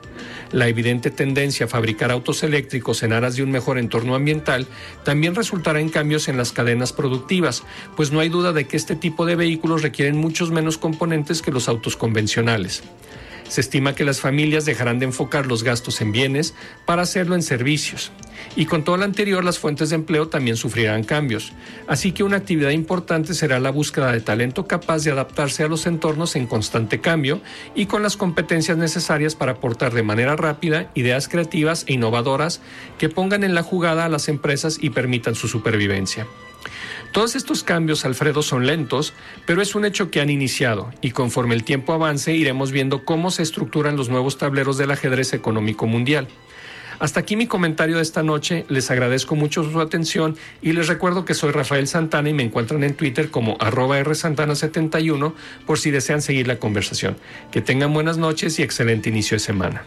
La 0.51 0.67
evidente 0.67 1.11
tendencia 1.11 1.65
a 1.65 1.69
fabricar 1.69 2.11
autos 2.11 2.43
eléctricos 2.43 3.03
en 3.03 3.13
aras 3.13 3.35
de 3.35 3.43
un 3.43 3.51
mejor 3.51 3.77
entorno 3.77 4.15
ambiental 4.15 4.67
también 5.03 5.35
resultará 5.35 5.79
en 5.79 5.89
cambios 5.89 6.27
en 6.27 6.37
las 6.37 6.51
cadenas 6.51 6.91
productivas, 6.91 7.63
pues 7.95 8.11
no 8.11 8.19
hay 8.19 8.29
duda 8.29 8.51
de 8.51 8.67
que 8.67 8.77
este 8.77 8.95
tipo 8.95 9.25
de 9.25 9.35
vehículos 9.35 9.81
requieren 9.81 10.17
muchos 10.17 10.51
menos 10.51 10.77
componentes 10.77 11.41
que 11.41 11.51
los 11.51 11.69
autos 11.69 11.95
convencionales. 11.95 12.83
Se 13.51 13.59
estima 13.59 13.95
que 13.95 14.05
las 14.05 14.21
familias 14.21 14.63
dejarán 14.63 14.99
de 14.99 15.07
enfocar 15.07 15.45
los 15.45 15.65
gastos 15.65 15.99
en 15.99 16.13
bienes 16.13 16.53
para 16.85 17.01
hacerlo 17.01 17.35
en 17.35 17.41
servicios. 17.41 18.13
Y 18.55 18.65
con 18.65 18.85
todo 18.85 18.95
lo 18.95 19.03
anterior, 19.03 19.43
las 19.43 19.59
fuentes 19.59 19.89
de 19.89 19.97
empleo 19.97 20.29
también 20.29 20.55
sufrirán 20.55 21.03
cambios. 21.03 21.51
Así 21.85 22.13
que 22.13 22.23
una 22.23 22.37
actividad 22.37 22.69
importante 22.69 23.33
será 23.33 23.59
la 23.59 23.69
búsqueda 23.69 24.13
de 24.13 24.21
talento 24.21 24.67
capaz 24.67 25.03
de 25.03 25.11
adaptarse 25.11 25.65
a 25.65 25.67
los 25.67 25.85
entornos 25.85 26.37
en 26.37 26.47
constante 26.47 27.01
cambio 27.01 27.41
y 27.75 27.87
con 27.87 28.03
las 28.03 28.15
competencias 28.15 28.77
necesarias 28.77 29.35
para 29.35 29.51
aportar 29.51 29.93
de 29.93 30.03
manera 30.03 30.37
rápida 30.37 30.89
ideas 30.95 31.27
creativas 31.27 31.83
e 31.87 31.93
innovadoras 31.95 32.61
que 32.97 33.09
pongan 33.09 33.43
en 33.43 33.53
la 33.53 33.63
jugada 33.63 34.05
a 34.05 34.09
las 34.09 34.29
empresas 34.29 34.77
y 34.79 34.91
permitan 34.91 35.35
su 35.35 35.49
supervivencia. 35.49 36.25
Todos 37.11 37.35
estos 37.35 37.63
cambios, 37.63 38.05
Alfredo, 38.05 38.41
son 38.41 38.65
lentos, 38.65 39.13
pero 39.45 39.61
es 39.61 39.75
un 39.75 39.83
hecho 39.83 40.09
que 40.09 40.21
han 40.21 40.29
iniciado 40.29 40.91
y 41.01 41.11
conforme 41.11 41.55
el 41.55 41.65
tiempo 41.65 41.91
avance 41.91 42.33
iremos 42.33 42.71
viendo 42.71 43.03
cómo 43.03 43.31
se 43.31 43.43
estructuran 43.43 43.97
los 43.97 44.07
nuevos 44.07 44.37
tableros 44.37 44.77
del 44.77 44.91
ajedrez 44.91 45.33
económico 45.33 45.87
mundial. 45.87 46.29
Hasta 46.99 47.19
aquí 47.19 47.35
mi 47.35 47.47
comentario 47.47 47.97
de 47.97 48.03
esta 48.03 48.21
noche. 48.23 48.63
Les 48.69 48.91
agradezco 48.91 49.35
mucho 49.35 49.69
su 49.69 49.81
atención 49.81 50.37
y 50.61 50.71
les 50.71 50.87
recuerdo 50.87 51.25
que 51.25 51.33
soy 51.33 51.51
Rafael 51.51 51.87
Santana 51.87 52.29
y 52.29 52.33
me 52.33 52.43
encuentran 52.43 52.83
en 52.83 52.93
Twitter 52.93 53.31
como 53.31 53.57
arroba 53.59 53.99
rsantana71 53.99 55.33
por 55.65 55.79
si 55.79 55.89
desean 55.89 56.21
seguir 56.21 56.47
la 56.47 56.59
conversación. 56.59 57.17
Que 57.51 57.59
tengan 57.59 57.91
buenas 57.91 58.17
noches 58.17 58.59
y 58.59 58.61
excelente 58.63 59.09
inicio 59.09 59.35
de 59.35 59.39
semana. 59.39 59.83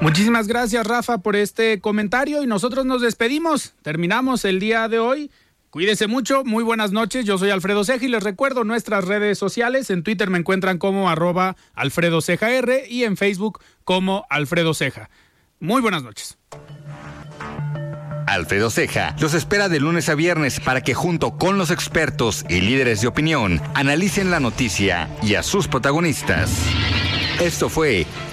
Muchísimas 0.00 0.48
gracias 0.48 0.86
Rafa 0.86 1.18
por 1.18 1.36
este 1.36 1.80
comentario 1.80 2.42
y 2.42 2.46
nosotros 2.46 2.86
nos 2.86 3.02
despedimos. 3.02 3.74
Terminamos 3.82 4.46
el 4.46 4.58
día 4.58 4.88
de 4.88 4.98
hoy. 4.98 5.30
Cuídese 5.68 6.06
mucho, 6.06 6.42
muy 6.42 6.64
buenas 6.64 6.90
noches. 6.90 7.26
Yo 7.26 7.36
soy 7.36 7.50
Alfredo 7.50 7.84
Ceja 7.84 8.06
y 8.06 8.08
les 8.08 8.22
recuerdo 8.22 8.64
nuestras 8.64 9.04
redes 9.04 9.38
sociales. 9.38 9.90
En 9.90 10.02
Twitter 10.02 10.30
me 10.30 10.38
encuentran 10.38 10.78
como 10.78 11.10
arroba 11.10 11.54
Alfredo 11.74 12.22
Ceja 12.22 12.48
y 12.88 13.04
en 13.04 13.18
Facebook 13.18 13.60
como 13.84 14.24
Alfredo 14.30 14.72
Ceja. 14.72 15.10
Muy 15.60 15.82
buenas 15.82 16.02
noches. 16.02 16.38
Alfredo 18.26 18.70
Ceja 18.70 19.14
los 19.20 19.34
espera 19.34 19.68
de 19.68 19.80
lunes 19.80 20.08
a 20.08 20.14
viernes 20.14 20.60
para 20.60 20.80
que 20.80 20.94
junto 20.94 21.36
con 21.36 21.58
los 21.58 21.70
expertos 21.70 22.46
y 22.48 22.62
líderes 22.62 23.02
de 23.02 23.08
opinión 23.08 23.60
analicen 23.74 24.30
la 24.30 24.40
noticia 24.40 25.10
y 25.22 25.34
a 25.34 25.42
sus 25.42 25.68
protagonistas. 25.68 26.64
Esto 27.40 27.68
fue 27.68 28.06